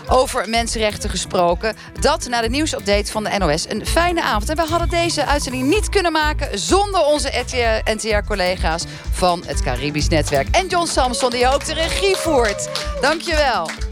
Over 0.09 0.49
mensenrechten 0.49 1.11
gesproken. 1.11 1.77
Dat 2.01 2.29
na 2.29 2.41
de 2.41 2.49
nieuwsupdate 2.49 3.13
van 3.13 3.25
de 3.25 3.39
NOS. 3.39 3.69
Een 3.69 3.87
fijne 3.87 4.23
avond. 4.23 4.49
En 4.49 4.57
we 4.57 4.63
hadden 4.71 4.89
deze 4.89 5.27
uitzending 5.27 5.69
niet 5.69 5.89
kunnen 5.89 6.13
maken... 6.13 6.59
zonder 6.59 7.05
onze 7.05 7.45
NTR-collega's 7.85 8.85
van 9.13 9.43
het 9.47 9.63
Caribisch 9.63 10.09
Netwerk. 10.09 10.49
En 10.51 10.67
John 10.67 10.87
Samson, 10.87 11.31
die 11.31 11.49
ook 11.49 11.65
de 11.65 11.75
regie 11.75 12.17
voert. 12.17 12.69
Dankjewel. 13.01 13.88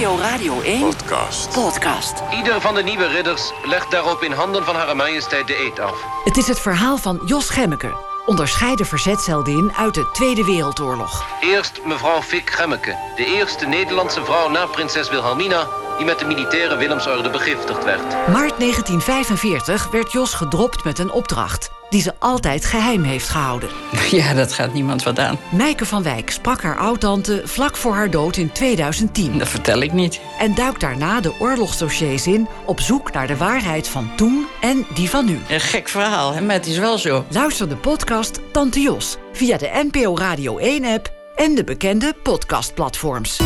NPO 0.00 0.18
Radio 0.18 0.60
1 0.60 0.80
Podcast. 0.80 1.52
podcast. 1.52 2.22
Ieder 2.36 2.60
van 2.60 2.74
de 2.74 2.82
nieuwe 2.82 3.06
ridders 3.06 3.52
legt 3.64 3.90
daarop 3.90 4.22
in 4.22 4.32
handen 4.32 4.64
van 4.64 4.74
Hare 4.74 4.94
Majesteit 4.94 5.46
de 5.46 5.56
eed 5.58 5.80
af. 5.80 6.04
Het 6.24 6.36
is 6.36 6.48
het 6.48 6.60
verhaal 6.60 6.96
van 6.96 7.20
Jos 7.24 7.50
Gemmeke, 7.50 7.96
onderscheiden 8.26 8.86
verzetsheldin 8.86 9.72
uit 9.72 9.94
de 9.94 10.10
Tweede 10.12 10.44
Wereldoorlog. 10.44 11.24
Eerst 11.40 11.80
mevrouw 11.84 12.22
Fik 12.22 12.50
Gemmeke, 12.50 12.96
de 13.16 13.24
eerste 13.24 13.66
Nederlandse 13.66 14.24
vrouw 14.24 14.48
na 14.48 14.66
prinses 14.66 15.08
Wilhelmina 15.08 15.66
die 16.00 16.08
met 16.08 16.18
de 16.18 16.24
militaire 16.24 16.76
Willemsorde 16.76 17.30
begiftigd 17.30 17.84
werd. 17.84 18.02
Maart 18.10 18.58
1945 18.58 19.90
werd 19.90 20.12
Jos 20.12 20.34
gedropt 20.34 20.84
met 20.84 20.98
een 20.98 21.12
opdracht 21.12 21.70
die 21.90 22.02
ze 22.02 22.14
altijd 22.18 22.64
geheim 22.64 23.02
heeft 23.02 23.28
gehouden. 23.28 23.68
Ja, 24.10 24.34
dat 24.34 24.52
gaat 24.52 24.72
niemand 24.72 25.02
wat 25.02 25.18
aan. 25.18 25.38
Mijke 25.50 25.86
van 25.86 26.02
Wijk 26.02 26.30
sprak 26.30 26.62
haar 26.62 26.78
oudtante 26.78 27.42
vlak 27.44 27.76
voor 27.76 27.94
haar 27.94 28.10
dood 28.10 28.36
in 28.36 28.52
2010. 28.52 29.38
Dat 29.38 29.48
vertel 29.48 29.80
ik 29.80 29.92
niet. 29.92 30.20
En 30.38 30.54
duikt 30.54 30.80
daarna 30.80 31.20
de 31.20 31.32
oorlogsdossiers 31.38 32.26
in 32.26 32.48
op 32.64 32.80
zoek 32.80 33.12
naar 33.12 33.26
de 33.26 33.36
waarheid 33.36 33.88
van 33.88 34.10
toen 34.16 34.46
en 34.60 34.86
die 34.94 35.10
van 35.10 35.24
nu. 35.24 35.38
Een 35.48 35.60
gek 35.60 35.88
verhaal, 35.88 36.34
hè? 36.34 36.40
maar 36.40 36.54
het 36.54 36.66
is 36.66 36.78
wel 36.78 36.98
zo. 36.98 37.24
Luister 37.28 37.68
de 37.68 37.76
podcast 37.76 38.40
Tante 38.52 38.80
Jos 38.80 39.16
via 39.32 39.56
de 39.56 39.88
NPO 39.90 40.16
Radio 40.16 40.58
1-app 40.58 41.12
en 41.34 41.54
de 41.54 41.64
bekende 41.64 42.14
podcastplatforms. 42.22 43.38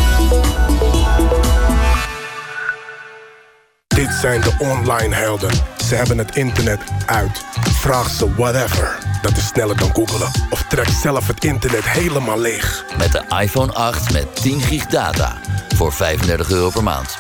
Dit 3.95 4.13
zijn 4.21 4.41
de 4.41 4.55
online 4.59 5.15
helden. 5.15 5.51
Ze 5.87 5.95
hebben 5.95 6.19
het 6.19 6.37
internet 6.37 6.81
uit. 7.07 7.45
Vraag 7.71 8.11
ze 8.11 8.35
whatever. 8.35 8.99
Dat 9.23 9.37
is 9.37 9.47
sneller 9.47 9.77
dan 9.77 9.95
googelen. 9.95 10.31
Of 10.51 10.63
trek 10.63 10.89
zelf 10.89 11.27
het 11.27 11.45
internet 11.45 11.85
helemaal 11.85 12.39
leeg. 12.39 12.85
Met 12.99 13.13
de 13.13 13.25
iPhone 13.41 13.73
8 13.73 14.13
met 14.13 14.43
10 14.43 14.61
gig 14.61 14.87
data. 14.87 15.37
Voor 15.77 15.93
35 15.93 16.51
euro 16.51 16.71
per 16.71 16.83
maand. 16.83 17.19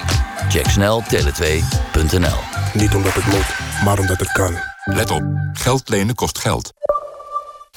Check 0.48 0.66
snel 0.66 1.02
tele2.nl. 1.02 2.38
Niet 2.72 2.94
omdat 2.94 3.14
het 3.14 3.26
moet, 3.26 3.82
maar 3.84 3.98
omdat 3.98 4.18
het 4.18 4.32
kan. 4.32 4.58
Let 4.84 5.10
op, 5.10 5.22
geld 5.52 5.88
lenen 5.88 6.14
kost 6.14 6.38
geld. 6.38 6.72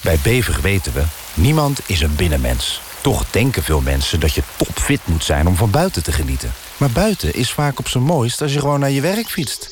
Bij 0.02 0.18
Bever 0.22 0.60
weten 0.62 0.92
we, 0.92 1.02
niemand 1.34 1.80
is 1.86 2.00
een 2.00 2.14
binnenmens. 2.16 2.80
Toch 3.00 3.30
denken 3.30 3.62
veel 3.62 3.80
mensen 3.80 4.20
dat 4.20 4.34
je 4.34 4.42
topfit 4.56 5.00
moet 5.04 5.24
zijn 5.24 5.46
om 5.46 5.56
van 5.56 5.70
buiten 5.70 6.02
te 6.02 6.12
genieten. 6.12 6.52
Maar 6.78 6.90
buiten 6.90 7.34
is 7.34 7.52
vaak 7.52 7.78
op 7.78 7.88
zijn 7.88 8.04
mooist 8.04 8.42
als 8.42 8.52
je 8.52 8.60
gewoon 8.60 8.80
naar 8.80 8.90
je 8.90 9.00
werk 9.00 9.26
fietst. 9.26 9.70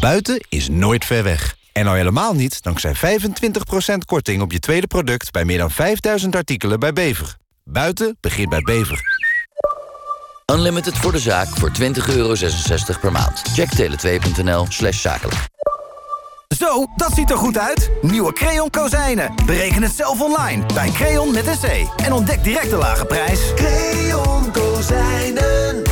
Buiten 0.00 0.44
is 0.48 0.68
nooit 0.68 1.04
ver 1.04 1.22
weg. 1.22 1.56
En 1.72 1.86
al 1.86 1.94
helemaal 1.94 2.34
niet 2.34 2.62
dankzij 2.62 2.94
25% 2.94 2.98
korting 4.06 4.42
op 4.42 4.52
je 4.52 4.58
tweede 4.58 4.86
product... 4.86 5.30
bij 5.30 5.44
meer 5.44 5.58
dan 5.58 5.70
5000 5.70 6.36
artikelen 6.36 6.80
bij 6.80 6.92
Bever. 6.92 7.36
Buiten 7.64 8.16
begint 8.20 8.48
bij 8.48 8.60
Bever. 8.60 9.00
Unlimited 10.52 10.98
voor 10.98 11.12
de 11.12 11.18
zaak 11.18 11.48
voor 11.48 11.70
20,66 11.80 12.16
euro 12.16 12.34
per 13.00 13.12
maand. 13.12 13.42
Check 13.54 13.68
tele2.nl 13.76 14.66
slash 14.68 15.00
zakelijk. 15.00 15.46
Zo, 16.58 16.86
dat 16.96 17.12
ziet 17.14 17.30
er 17.30 17.36
goed 17.36 17.58
uit. 17.58 17.90
Nieuwe 18.02 18.32
Creon 18.32 18.70
kozijnen. 18.70 19.34
Bereken 19.46 19.82
het 19.82 19.92
zelf 19.92 20.20
online 20.20 20.66
bij 20.74 20.90
Creon 20.90 21.32
met 21.32 21.46
een 21.46 21.58
C. 21.58 22.00
En 22.02 22.12
ontdek 22.12 22.44
direct 22.44 22.70
de 22.70 22.76
lage 22.76 23.04
prijs. 23.04 23.40
Creon 23.54 24.52
kozijnen. 24.52 25.85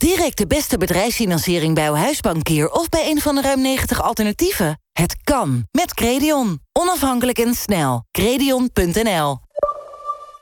Direct 0.00 0.38
de 0.38 0.46
beste 0.46 0.78
bedrijfsfinanciering 0.78 1.74
bij 1.74 1.88
uw 1.88 1.94
huisbankier... 1.94 2.70
of 2.70 2.88
bij 2.88 3.10
een 3.10 3.20
van 3.20 3.34
de 3.34 3.40
ruim 3.40 3.60
90 3.60 4.02
alternatieven. 4.02 4.80
Het 4.92 5.16
kan, 5.24 5.66
met 5.70 5.94
Credion. 5.94 6.60
Onafhankelijk 6.72 7.38
en 7.38 7.54
snel. 7.54 8.04
Credion.nl 8.10 9.38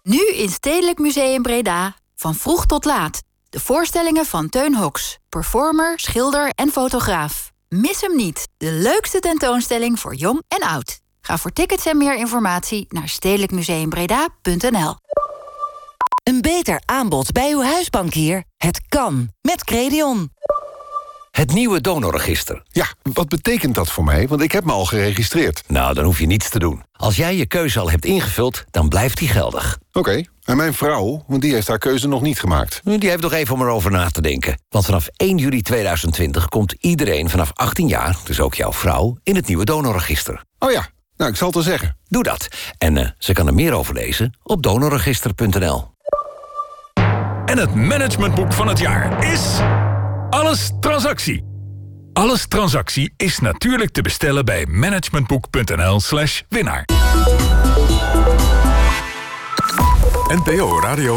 Nu 0.03 0.29
in 0.29 0.49
Stedelijk 0.49 0.99
Museum 0.99 1.43
Breda. 1.43 1.97
Van 2.17 2.35
vroeg 2.35 2.67
tot 2.67 2.85
laat. 2.85 3.23
De 3.49 3.61
voorstellingen 3.61 4.27
van 4.27 4.49
Teun 4.49 4.77
Hoks. 4.77 5.19
Performer, 5.29 5.99
schilder 5.99 6.51
en 6.55 6.71
fotograaf. 6.71 7.53
Mis 7.69 8.01
hem 8.01 8.17
niet. 8.17 8.49
De 8.57 8.71
leukste 8.71 9.19
tentoonstelling 9.19 10.01
voor 10.01 10.15
jong 10.15 10.43
en 10.49 10.69
oud. 10.69 11.01
Ga 11.21 11.39
voor 11.39 11.53
tickets 11.53 11.87
en 11.87 11.97
meer 11.97 12.15
informatie 12.15 12.87
naar 12.89 13.09
stedelijkmuseumbreda.nl. 13.09 14.95
Een 16.23 16.41
beter 16.41 16.83
aanbod 16.85 17.33
bij 17.33 17.53
uw 17.53 17.63
huisbankier. 17.63 18.48
Het 18.59 18.81
kan, 18.89 19.33
met 19.41 19.65
Credion. 19.65 20.33
Het 21.31 21.53
nieuwe 21.53 21.81
donorregister. 21.81 22.63
Ja, 22.69 22.87
wat 23.03 23.29
betekent 23.29 23.75
dat 23.75 23.91
voor 23.91 24.05
mij? 24.05 24.29
Want 24.29 24.41
ik 24.41 24.53
heb 24.53 24.65
me 24.65 24.73
al 24.73 24.85
geregistreerd. 24.85 25.63
Nou, 25.67 25.95
dan 25.95 26.05
hoef 26.05 26.19
je 26.19 26.27
niets 26.27 26.49
te 26.49 26.59
doen. 26.59 26.83
Als 26.93 27.17
jij 27.17 27.37
je 27.37 27.47
keuze 27.47 27.81
al 27.81 27.91
hebt 27.91 28.05
ingevuld, 28.05 28.65
dan 28.71 28.89
blijft 28.89 29.19
die 29.19 29.29
geldig. 29.29 29.79
Oké, 29.93 30.25
en 30.45 30.57
mijn 30.57 30.75
vrouw, 30.75 31.25
want 31.27 31.43
die 31.43 31.53
heeft 31.53 31.69
haar 31.69 31.79
keuze 31.79 32.09
nog 32.09 32.23
niet 32.23 32.41
gemaakt. 32.41 32.81
Die 32.85 33.09
heeft 33.09 33.23
nog 33.23 33.33
even 33.33 33.55
om 33.55 33.63
erover 33.63 33.91
na 33.91 34.09
te 34.09 34.21
denken. 34.21 34.61
Want 34.69 34.85
vanaf 34.85 35.09
1 35.17 35.39
juli 35.39 35.63
2020 35.63 36.49
komt 36.49 36.75
iedereen 36.79 37.31
vanaf 37.31 37.51
18 37.53 37.89
jaar, 37.89 38.17
dus 38.25 38.41
ook 38.41 38.55
jouw 38.55 38.73
vrouw, 38.73 39.19
in 39.23 39.37
het 39.37 39.47
nieuwe 39.47 39.65
donorregister. 39.65 40.45
Oh 40.59 40.71
ja, 40.71 40.89
nou, 41.17 41.31
ik 41.31 41.37
zal 41.37 41.47
het 41.47 41.57
wel 41.57 41.65
zeggen. 41.65 41.97
Doe 42.09 42.23
dat. 42.23 42.49
En 42.79 42.97
uh, 42.97 43.09
ze 43.19 43.33
kan 43.33 43.47
er 43.47 43.55
meer 43.55 43.73
over 43.73 43.95
lezen 43.95 44.39
op 44.43 44.63
donorregister.nl. 44.63 45.97
En 47.49 47.59
het 47.59 47.75
managementboek 47.75 48.53
van 48.53 48.69
het 48.69 48.79
jaar 48.79 49.33
is... 49.33 49.61
Alles 50.31 50.71
Transactie. 50.81 51.45
Alles 52.13 52.47
Transactie 52.47 53.13
is 53.17 53.39
natuurlijk 53.39 53.91
te 53.91 54.03
bestellen 54.03 54.45
bij 54.45 54.67
managementboek.nl 54.67 56.01
slash 56.01 56.43
winnaar. 56.49 56.85
NPO 60.29 60.81
Radio 60.81 61.17